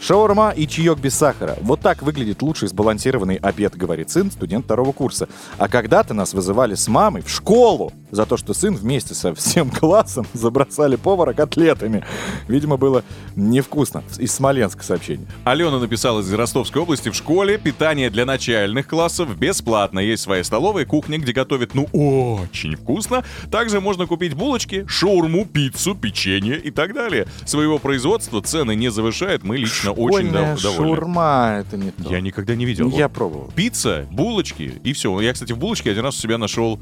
Шаурма 0.02 0.50
и 0.50 0.68
чаек 0.68 0.98
без 0.98 1.14
сахара. 1.14 1.58
Вот 1.62 1.82
так 1.82 2.02
выглядит 2.02 2.42
лучший 2.42 2.68
сбалансированный 2.68 3.36
обед, 3.36 3.78
говорит 3.78 4.10
сын, 4.10 4.32
студент 4.32 4.66
второго 4.66 4.94
курса. 4.94 5.30
А 5.60 5.68
когда-то 5.68 6.16
нас 6.16 6.34
вызывали 6.34 6.74
с 6.74 6.88
мамой 6.88 7.22
в 7.22 7.30
школу 7.30 7.94
за 8.10 8.26
то, 8.26 8.36
что 8.36 8.56
сын 8.56 8.76
вместе 8.76 9.14
со 9.14 9.36
всем 9.36 9.70
классом 9.80 10.26
забросали 10.34 10.96
повара 10.96 11.34
котлетами. 11.34 12.04
Видимо, 12.48 12.78
было 12.78 13.04
невкусно. 13.36 14.04
Из 14.18 14.32
Смоленска 14.32 14.84
сообщение. 14.84 15.28
Алена 15.44 15.78
написала 15.78 16.22
из 16.22 16.34
Ростовской 16.34 16.82
области. 16.82 17.10
В 17.10 17.16
школе 17.16 17.60
питание 17.60 18.10
для 18.10 18.26
начальных 18.26 18.88
классов 18.88 19.38
бесплатно. 19.38 20.00
Есть 20.00 20.24
своя 20.24 20.44
столовая, 20.44 20.86
кухня, 20.86 21.20
где 21.20 21.32
готовят, 21.32 21.76
ну, 21.76 21.84
очень 21.94 22.76
вкусно. 22.76 23.24
Также 23.52 23.80
можно 23.80 24.08
купить 24.08 24.34
булочки, 24.34 24.84
шаурму, 24.88 25.46
пиццу, 25.46 25.94
печенье 25.94 26.60
и 26.60 26.72
так 26.72 26.96
далее. 26.96 27.28
Своего 27.46 27.78
производства 27.78 28.42
цены 28.42 28.76
не 28.76 28.90
завышает. 28.90 29.44
Мы 29.44 29.58
лично 29.58 29.91
очень 29.92 30.28
Школьная 30.30 30.56
дов- 30.56 30.62
довольны. 30.64 30.96
шаурма, 30.96 31.58
это 31.60 31.78
не 31.78 31.92
то. 31.92 32.10
Я 32.10 32.22
никогда 32.22 32.56
не 32.56 32.66
видел. 32.66 32.90
Я 32.90 33.08
Вот 33.08 33.14
пробовал. 33.16 33.52
Пицца, 33.56 34.08
булочки 34.12 34.80
и 34.84 34.94
все. 34.94 35.20
Я, 35.22 35.34
кстати, 35.34 35.54
в 35.54 35.58
булочке 35.58 35.92
один 35.92 36.04
раз 36.04 36.18
у 36.18 36.22
себя 36.22 36.38
нашел 36.38 36.80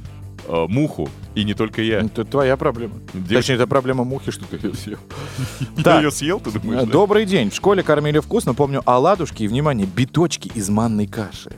э, 0.47 0.65
муху. 0.67 1.09
И 1.35 1.43
не 1.43 1.53
только 1.53 1.81
я. 1.81 1.99
Это 1.99 2.25
твоя 2.25 2.55
проблема. 2.57 2.95
Девушка- 3.13 3.35
Точнее, 3.35 3.55
это 3.55 3.67
проблема 3.67 4.03
мухи, 4.03 4.31
что 4.31 4.45
ты 4.45 4.55
ее 4.67 4.73
съел. 4.73 4.97
Я 5.85 5.97
ее 6.01 6.11
съел, 6.11 6.39
ты 6.39 6.51
думаешь? 6.51 6.83
Э? 6.83 6.85
Добрый 6.91 7.25
день. 7.25 7.49
В 7.49 7.55
школе 7.55 7.83
кормили 7.83 8.19
вкусно. 8.19 8.53
Помню 8.53 8.81
оладушки 8.85 9.43
и, 9.43 9.47
внимание, 9.47 9.85
биточки 9.87 10.49
из 10.55 10.69
манной 10.69 11.07
каши. 11.07 11.51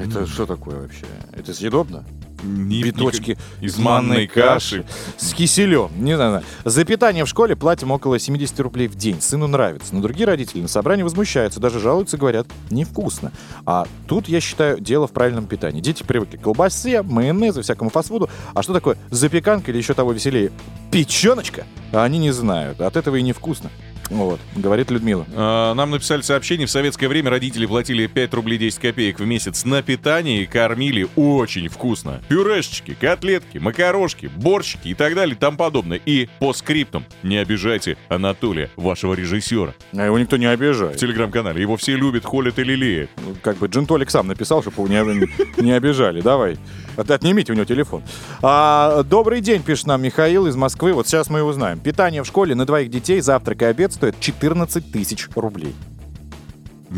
Это 0.00 0.26
что 0.26 0.46
такое 0.46 0.80
вообще? 0.82 1.04
Это 1.32 1.52
съедобно? 1.52 2.04
Биточки 2.46 3.36
из 3.60 3.78
манной 3.78 4.26
каши. 4.26 4.84
С 5.16 5.34
киселем. 5.34 5.90
Не 5.98 6.16
знаю. 6.16 6.42
За 6.64 6.84
питание 6.84 7.24
в 7.24 7.28
школе 7.28 7.56
платим 7.56 7.90
около 7.90 8.18
70 8.18 8.58
рублей 8.60 8.88
в 8.88 8.94
день. 8.94 9.20
Сыну 9.20 9.46
нравится. 9.46 9.94
Но 9.94 10.00
другие 10.00 10.26
родители 10.26 10.62
на 10.62 10.68
собрании 10.68 11.02
возмущаются. 11.02 11.60
Даже 11.60 11.80
жалуются, 11.80 12.16
говорят, 12.16 12.46
невкусно. 12.70 13.32
А 13.64 13.86
тут, 14.06 14.28
я 14.28 14.40
считаю, 14.40 14.80
дело 14.80 15.06
в 15.06 15.12
правильном 15.12 15.46
питании. 15.46 15.80
Дети 15.80 16.02
привыкли 16.02 16.36
к 16.36 16.42
колбасе, 16.42 17.02
майонезу, 17.02 17.62
всякому 17.62 17.90
фастфуду. 17.90 18.30
А 18.54 18.62
что 18.62 18.72
такое 18.72 18.96
запеканка 19.10 19.70
или 19.70 19.78
еще 19.78 19.94
того 19.94 20.12
веселее? 20.12 20.52
Печеночка? 20.90 21.66
Они 21.92 22.18
не 22.18 22.30
знают. 22.30 22.80
От 22.80 22.96
этого 22.96 23.16
и 23.16 23.22
невкусно. 23.22 23.70
Вот, 24.10 24.40
говорит 24.54 24.90
Людмила. 24.90 25.26
А, 25.34 25.74
Нам 25.74 25.90
написали 25.90 26.20
сообщение, 26.22 26.66
в 26.66 26.70
советское 26.70 27.08
время 27.08 27.30
родители 27.30 27.66
платили 27.66 28.06
5 28.06 28.34
рублей 28.34 28.56
10 28.58 28.78
копеек 28.78 29.18
в 29.18 29.24
месяц 29.26 29.64
на 29.64 29.82
питание 29.82 30.42
и 30.42 30.46
кормили 30.46 31.06
очень 31.16 31.68
вкусно. 31.68 32.22
Пюрешечки, 32.28 32.96
котлетки, 32.98 33.58
макарошки, 33.58 34.30
борщики 34.36 34.88
и 34.88 34.94
так 34.94 35.14
далее 35.14 35.34
и 35.34 35.38
тому 35.38 35.56
подобное. 35.56 36.00
И 36.06 36.28
по 36.38 36.52
скриптам 36.52 37.04
не 37.22 37.36
обижайте 37.38 37.96
Анатолия, 38.08 38.70
вашего 38.76 39.14
режиссера. 39.14 39.74
А 39.92 40.04
его 40.06 40.18
никто 40.18 40.36
не 40.36 40.46
В 40.46 40.50
обижает. 40.50 40.96
телеграм-канале. 40.98 41.60
Его 41.60 41.76
все 41.76 41.96
любят, 41.96 42.24
холят 42.24 42.58
и 42.58 42.64
лелеют. 42.64 43.10
Ну, 43.24 43.34
Как 43.42 43.56
бы 43.58 43.66
Джинтолик 43.66 44.10
сам 44.10 44.28
написал, 44.28 44.62
чтобы 44.62 44.88
его 44.92 45.12
не, 45.12 45.28
не 45.62 45.72
обижали. 45.72 46.20
Давай. 46.20 46.56
От- 46.96 47.10
Отнимите 47.10 47.52
у 47.52 47.54
него 47.56 47.64
телефон. 47.64 48.02
А, 48.42 49.02
добрый 49.02 49.40
день, 49.40 49.62
пишет 49.62 49.86
нам 49.86 50.02
Михаил 50.02 50.46
из 50.46 50.56
Москвы. 50.56 50.92
Вот 50.92 51.06
сейчас 51.06 51.30
мы 51.30 51.40
и 51.40 51.42
узнаем. 51.42 51.78
Питание 51.78 52.22
в 52.22 52.26
школе 52.26 52.54
на 52.54 52.64
двоих 52.66 52.90
детей, 52.90 53.20
завтрак 53.20 53.62
и 53.62 53.64
обед 53.66 53.92
стоит 53.92 54.18
14 54.20 54.90
тысяч 54.90 55.28
рублей. 55.34 55.74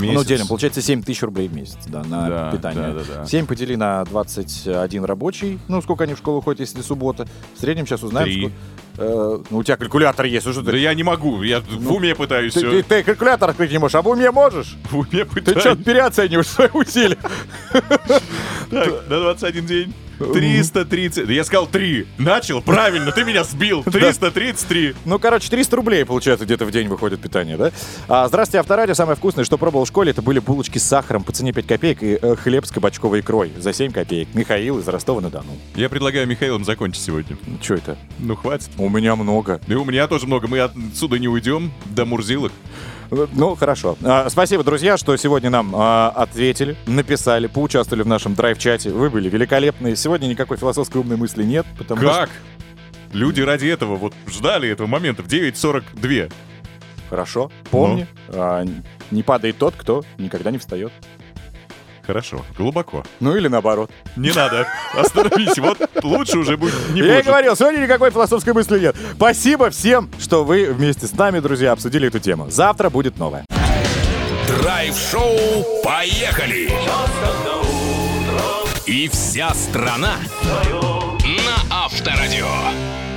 Месяц. 0.01 0.15
Ну, 0.15 0.25
делим, 0.25 0.47
получается 0.47 0.83
7 0.83 1.03
тысяч 1.03 1.23
рублей 1.23 1.49
в 1.49 1.55
месяц, 1.55 1.79
да, 1.87 2.03
на 2.05 2.29
Да, 2.29 2.51
питание. 2.53 2.93
да, 2.93 2.93
да, 3.01 3.05
да. 3.23 3.27
7 3.27 3.47
подели 3.47 3.77
на 3.77 4.05
21 4.05 5.05
рабочий. 5.05 5.59
Ну, 5.69 5.81
сколько 5.83 6.05
они 6.05 6.15
в 6.15 6.19
школу 6.19 6.41
ходят, 6.41 6.61
если 6.61 6.81
суббота. 6.83 7.27
В 7.57 7.61
среднем 7.61 7.87
сейчас 7.87 8.03
узнаем. 8.03 8.29
Сколько- 8.51 8.57
Э, 9.01 9.39
ну, 9.51 9.59
у 9.59 9.63
тебя 9.63 9.77
калькулятор 9.77 10.27
есть. 10.27 10.45
ну 10.45 10.53
что 10.53 10.61
Да 10.63 10.73
ты? 10.73 10.79
я 10.79 10.93
не 10.93 11.05
могу, 11.05 11.41
я 11.45 11.61
в 11.61 11.93
уме 11.93 12.17
пытаюсь 12.17 12.53
Ты, 12.53 12.63
ты- 12.63 12.83
ты 12.83 13.03
калькулятор 13.05 13.51
открыть 13.51 13.71
не 13.71 13.79
можешь, 13.79 13.95
а 13.95 14.03
в 14.03 14.09
уме 14.09 14.29
можешь? 14.33 14.77
В 14.91 14.97
уме 14.99 15.07
Ты 15.11 15.25
пытаюсь. 15.25 15.61
что, 15.61 15.77
переоцениваешь 15.77 16.49
свои 16.49 16.69
усилия? 16.73 17.17
Так, 18.71 19.09
на 19.09 19.21
21 19.21 19.67
день. 19.67 19.95
330. 20.19 21.27
Да 21.27 21.33
Я 21.33 21.45
сказал 21.45 21.67
3. 21.67 22.07
Начал? 22.19 22.63
Правильно, 22.63 23.13
ты 23.13 23.25
меня 23.25 23.45
сбил. 23.45 23.83
333. 23.85 24.95
Ну, 25.05 25.19
короче, 25.19 25.49
300 25.49 25.77
рублей, 25.77 26.05
получается, 26.05 26.45
где-то 26.45 26.65
в 26.65 26.71
день 26.71 26.89
выходит 26.89 27.21
питание, 27.21 27.57
да? 27.57 27.71
А, 28.09 28.29
здравствуйте, 28.29 28.61
Авторадио. 28.61 28.95
Самое 28.95 29.17
вкусное, 29.17 29.45
что 29.45 29.59
пробовал 29.59 29.85
в 29.85 29.89
школе, 29.89 30.11
это 30.11 30.23
были 30.23 30.39
булочки 30.39 30.79
с 30.79 30.85
сахаром 30.85 31.25
по 31.25 31.33
цене 31.33 31.53
5 31.53 31.67
копеек 31.67 32.03
и 32.03 32.19
э, 32.21 32.37
хлеб 32.37 32.67
с 32.67 32.71
кабачковой 32.71 33.21
икрой 33.21 33.53
за 33.59 33.73
7 33.73 33.93
копеек. 33.93 34.29
Михаил 34.35 34.79
из 34.79 34.89
Ростова-на-Дону. 34.89 35.57
Я 35.75 35.89
предлагаю 35.89 36.27
Михаилом 36.27 36.65
закончить 36.65 37.03
сегодня. 37.03 37.37
Что 37.63 37.75
это? 37.75 37.99
Ну, 38.19 38.37
хватит. 38.37 38.71
У 38.79 38.89
меня 38.89 39.17
много. 39.17 39.61
И 39.67 39.75
у 39.75 39.85
меня 39.85 40.07
тоже 40.09 40.27
много. 40.27 40.49
Мы 40.49 40.61
отсюда 40.61 41.19
не 41.19 41.29
уйдем 41.29 41.73
до 41.87 42.05
Мурзилок. 42.05 42.53
Ну, 43.11 43.55
хорошо. 43.55 43.97
А, 44.03 44.29
спасибо, 44.29 44.63
друзья, 44.65 44.97
что 44.97 45.17
сегодня 45.17 45.51
нам 45.51 45.73
а, 45.75 46.13
ответили, 46.15 46.77
написали, 46.87 47.47
поучаствовали 47.47 48.03
в 48.03 48.07
нашем 48.07 48.35
драйв-чате. 48.35 48.91
Вы 48.91 49.11
были 49.11 49.29
великолепны. 49.29 49.97
Сегодня 49.97 50.27
никакой 50.27 50.57
философской 50.57 51.01
умной 51.01 51.17
мысли 51.17 51.43
нет, 51.43 51.67
потому 51.79 52.01
что... 52.01 52.11
Как? 52.13 52.31
Люди 53.13 53.41
ради 53.41 53.67
этого 53.67 53.97
вот 53.97 54.13
ждали 54.27 54.69
этого 54.69 54.87
момента 54.87 55.23
в 55.23 55.27
9.42. 55.27 56.31
Хорошо. 57.09 57.51
Помни, 57.71 58.07
а, 58.29 58.65
не 59.11 59.23
падает 59.23 59.57
тот, 59.57 59.75
кто 59.77 60.05
никогда 60.19 60.51
не 60.51 60.59
встает. 60.59 60.93
Хорошо, 62.09 62.43
глубоко. 62.57 63.05
Ну 63.21 63.37
или 63.37 63.49
наоборот. 63.49 63.91
Не 64.17 64.31
надо, 64.31 64.67
остановись, 64.95 65.59
вот 65.59 65.79
лучше 66.03 66.39
уже 66.39 66.57
будет 66.57 66.73
не 66.95 67.03
Я 67.03 67.21
и 67.21 67.23
говорил, 67.23 67.55
сегодня 67.55 67.81
никакой 67.81 68.11
философской 68.11 68.55
мысли 68.55 68.79
нет. 68.79 68.97
Спасибо 69.15 69.69
всем, 69.69 70.09
что 70.19 70.43
вы 70.43 70.73
вместе 70.73 71.07
с 71.07 71.13
нами, 71.13 71.41
друзья, 71.41 71.73
обсудили 71.73 72.09
эту 72.09 72.19
тему. 72.19 72.49
Завтра 72.49 72.89
будет 72.89 73.19
новое. 73.19 73.45
Драйв-шоу 74.63 75.37
«Поехали!» 75.85 76.71
И 78.87 79.07
вся 79.09 79.53
страна 79.53 80.15
на 80.41 81.85
Авторадио. 81.85 83.08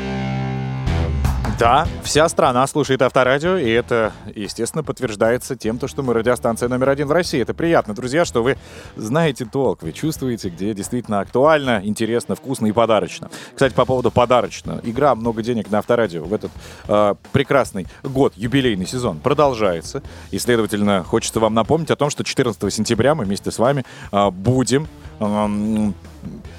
Да, 1.62 1.88
вся 2.04 2.28
страна 2.28 2.66
слушает 2.66 3.04
авторадио, 3.04 3.56
и 3.56 3.70
это, 3.70 4.14
естественно, 4.34 4.84
подтверждается 4.84 5.56
тем, 5.56 5.78
то, 5.78 5.88
что 5.88 6.02
мы 6.02 6.16
радиостанция 6.16 6.68
номер 6.70 6.90
один 6.90 7.08
в 7.08 7.12
России. 7.12 7.40
Это 7.40 7.54
приятно, 7.54 7.94
друзья, 7.94 8.26
что 8.26 8.42
вы 8.42 8.58
знаете 8.96 9.46
толк, 9.46 9.84
вы 9.84 9.92
чувствуете, 9.92 10.50
где 10.50 10.74
действительно 10.74 11.20
актуально, 11.20 11.80
интересно, 11.84 12.36
вкусно 12.36 12.66
и 12.66 12.72
подарочно. 12.72 13.30
Кстати, 13.54 13.76
по 13.76 13.86
поводу 13.86 14.10
подарочно. 14.10 14.82
Игра 14.82 15.14
«Много 15.14 15.44
денег» 15.44 15.70
на 15.70 15.78
авторадио 15.78 16.24
в 16.24 16.34
этот 16.34 16.52
э, 16.88 17.14
прекрасный 17.32 17.86
год, 18.02 18.34
юбилейный 18.36 18.88
сезон, 18.88 19.20
продолжается. 19.20 20.02
И, 20.32 20.40
следовательно, 20.40 21.04
хочется 21.04 21.40
вам 21.40 21.54
напомнить 21.54 21.92
о 21.92 21.96
том, 21.96 22.10
что 22.10 22.24
14 22.24 22.74
сентября 22.74 23.14
мы 23.14 23.26
вместе 23.26 23.52
с 23.52 23.60
вами 23.60 23.86
э, 24.12 24.32
будем... 24.32 24.88
эм, 25.20 25.94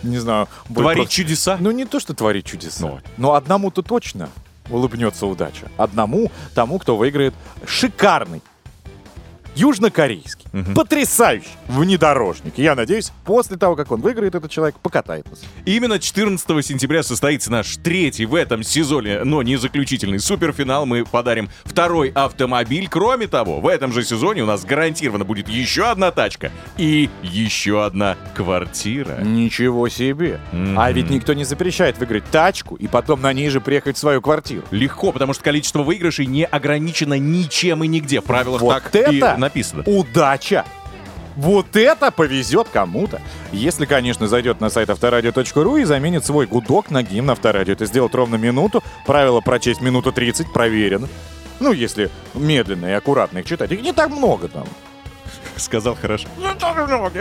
не 0.05 0.19
знаю... 0.19 0.47
Творить 0.73 0.97
просто- 0.99 1.13
чудеса? 1.13 1.57
ну, 1.59 1.73
не 1.73 1.87
то, 1.87 1.99
что 1.99 2.15
творить 2.15 2.47
чудеса. 2.47 2.87
Ну. 2.87 3.01
Но 3.17 3.35
одному-то 3.35 3.83
точно 3.83 4.29
улыбнется 4.71 5.27
удача. 5.27 5.71
Одному 5.77 6.31
тому, 6.55 6.79
кто 6.79 6.97
выиграет 6.97 7.35
шикарный 7.67 8.43
южнокорейский, 9.55 10.47
потрясающий 10.75 11.49
внедорожник. 11.69 12.55
Я 12.57 12.75
надеюсь, 12.75 13.13
после 13.25 13.57
того, 13.57 13.77
как 13.77 13.93
он 13.93 14.01
выиграет, 14.01 14.35
этот 14.35 14.51
человек 14.51 14.77
покатает 14.81 15.29
нас. 15.31 15.41
Именно 15.65 15.99
14 15.99 16.65
сентября 16.65 17.03
состоится 17.03 17.51
наш 17.51 17.77
третий 17.77 18.27
в 18.27 18.35
этом 18.35 18.63
сезоне, 18.63 19.25
но 19.25 19.43
не 19.43 19.57
заключительный 19.57 20.19
суперфинал. 20.19 20.87
Мы 20.87 21.05
подарим 21.05 21.51
второй 21.65 22.11
автомобиль. 22.11 22.89
Кроме 22.91 23.27
того, 23.27 23.61
в 23.61 23.67
этом 23.67 23.93
же 23.93 24.05
сезоне 24.05 24.43
у 24.43 24.47
нас 24.47 24.65
гарантированно 24.65 25.25
будет 25.25 25.49
еще 25.49 25.91
одна 25.91 26.11
тачка 26.11 26.51
и 26.77 27.11
еще 27.23 27.85
одна 27.85 28.17
квартира. 28.35 29.21
Ничего 29.23 29.89
себе. 29.89 30.41
А 30.77 30.91
ведь 30.93 31.11
никто 31.11 31.33
не 31.33 31.45
запрещает 31.45 31.99
выиграть 31.99 32.25
тачку 32.31 32.77
и 32.77 32.87
потом 32.87 33.21
на 33.21 33.33
ней 33.33 33.49
же 33.49 33.61
приехать 33.61 33.97
в 33.97 34.01
свою 34.01 34.21
квартиру. 34.23 34.65
Легко, 34.71 35.13
потому 35.13 35.35
что 35.35 35.43
количество 35.45 35.83
выигрышей 35.83 36.27
не 36.27 36.45
ограничено 36.45 37.19
ничем 37.19 37.85
и 37.85 37.89
нигде. 37.89 38.21
В 38.21 38.25
правилах 38.25 38.61
Вот 38.61 38.75
так 38.75 38.95
это 38.95 39.11
и 39.11 39.21
написано. 39.43 39.83
Удача! 39.87 40.65
Вот 41.37 41.77
это 41.77 42.11
повезет 42.11 42.69
кому-то. 42.71 43.21
Если, 43.53 43.87
конечно, 43.87 44.29
зайдет 44.29 44.61
на 44.61 44.69
сайт 44.71 44.91
авторадио.ру 44.91 45.77
и 45.79 45.85
заменит 45.85 46.25
свой 46.27 46.47
гудок 46.47 46.91
на 46.91 47.03
гимн 47.03 47.31
авторадио. 47.31 47.73
Это 47.73 47.87
сделать 47.87 48.15
ровно 48.15 48.37
минуту. 48.37 48.83
Правило 49.07 49.41
прочесть 49.41 49.81
минуту 49.81 50.13
30 50.13 50.53
проверено. 50.53 51.09
Ну, 51.61 51.73
если 51.73 52.11
медленно 52.35 52.87
и 52.87 52.93
аккуратно 52.93 53.39
их 53.39 53.47
читать. 53.47 53.71
Их 53.73 53.83
не 53.83 53.93
так 53.93 54.11
много 54.11 54.49
там. 54.49 54.65
Сказал 55.57 55.97
хорошо. 56.01 56.29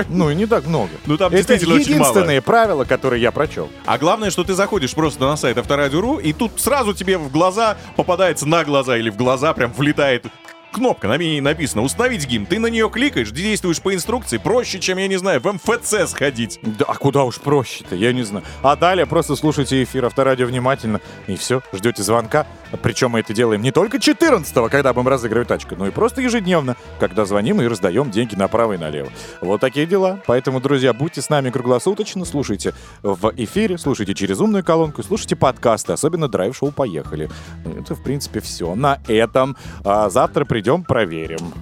Ну, 0.09 0.29
и 0.29 0.35
не 0.35 0.45
так 0.45 0.65
много. 0.65 0.89
Ну, 1.05 1.17
там 1.17 1.27
Это 1.27 1.37
действительно 1.37 1.75
очень 1.75 1.97
мало. 1.97 2.09
единственные 2.09 2.41
правила, 2.41 2.83
которые 2.83 3.21
я 3.21 3.31
прочел. 3.31 3.69
А 3.85 3.97
главное, 3.97 4.31
что 4.31 4.43
ты 4.43 4.53
заходишь 4.53 4.93
просто 4.93 5.25
на 5.25 5.37
сайт 5.37 5.57
Авторадио.ру, 5.57 6.17
и 6.17 6.33
тут 6.33 6.53
сразу 6.57 6.93
тебе 6.93 7.17
в 7.17 7.31
глаза 7.31 7.77
попадается 7.95 8.45
на 8.47 8.63
глаза 8.63 8.97
или 8.97 9.09
в 9.09 9.15
глаза 9.15 9.53
прям 9.53 9.71
влетает 9.73 10.25
кнопка, 10.71 11.07
на 11.07 11.17
ней 11.17 11.41
написано 11.41 11.83
«Установить 11.83 12.27
гимн». 12.27 12.45
Ты 12.45 12.59
на 12.59 12.67
нее 12.67 12.89
кликаешь, 12.89 13.31
действуешь 13.31 13.81
по 13.81 13.93
инструкции, 13.93 14.37
проще, 14.37 14.79
чем, 14.79 14.97
я 14.97 15.07
не 15.07 15.17
знаю, 15.17 15.41
в 15.41 15.51
МФЦ 15.51 16.09
сходить. 16.09 16.59
Да, 16.61 16.85
а 16.87 16.95
куда 16.95 17.23
уж 17.23 17.39
проще-то, 17.39 17.95
я 17.95 18.13
не 18.13 18.23
знаю. 18.23 18.45
А 18.63 18.75
далее 18.75 19.05
просто 19.05 19.35
слушайте 19.35 19.83
эфир 19.83 20.05
Авторадио 20.05 20.47
внимательно, 20.47 21.01
и 21.27 21.35
все, 21.35 21.61
ждете 21.73 22.03
звонка. 22.03 22.47
Причем 22.81 23.11
мы 23.11 23.19
это 23.19 23.33
делаем 23.33 23.61
не 23.61 23.71
только 23.71 23.97
14-го, 23.97 24.69
когда 24.69 24.93
будем 24.93 25.09
разыгрывать 25.09 25.49
тачку, 25.49 25.75
но 25.75 25.87
и 25.87 25.91
просто 25.91 26.21
ежедневно, 26.21 26.77
когда 26.99 27.25
звоним 27.25 27.61
и 27.61 27.67
раздаем 27.67 28.09
деньги 28.11 28.35
направо 28.35 28.73
и 28.73 28.77
налево. 28.77 29.09
Вот 29.41 29.59
такие 29.61 29.85
дела. 29.85 30.21
Поэтому, 30.25 30.61
друзья, 30.61 30.93
будьте 30.93 31.21
с 31.21 31.29
нами 31.29 31.49
круглосуточно, 31.49 32.23
слушайте 32.25 32.73
в 33.03 33.33
эфире, 33.35 33.77
слушайте 33.77 34.13
через 34.13 34.39
умную 34.39 34.63
колонку, 34.63 35.03
слушайте 35.03 35.35
подкасты, 35.35 35.93
особенно 35.93 36.27
драйв-шоу 36.27 36.71
«Поехали». 36.71 37.29
Это, 37.65 37.95
в 37.95 38.03
принципе, 38.03 38.39
все. 38.39 38.73
На 38.75 39.01
этом 39.07 39.57
а, 39.83 40.09
завтра 40.09 40.45
придем, 40.61 40.83
проверим. 40.83 41.53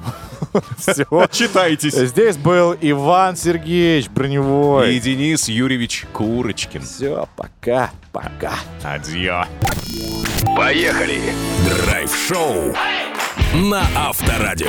Все. 0.78 1.06
Читайтесь. 1.32 1.94
Здесь 1.94 2.36
был 2.36 2.76
Иван 2.82 3.38
Сергеевич 3.38 4.10
Броневой. 4.10 4.96
И 4.96 5.00
Денис 5.00 5.48
Юрьевич 5.48 6.06
Курочкин. 6.12 6.82
Все, 6.82 7.28
пока, 7.38 7.92
пока. 8.12 8.56
Адьё. 8.84 9.46
Поехали! 10.58 11.22
Драйв-шоу 11.66 12.76
на 13.54 13.84
Авторадио. 13.96 14.68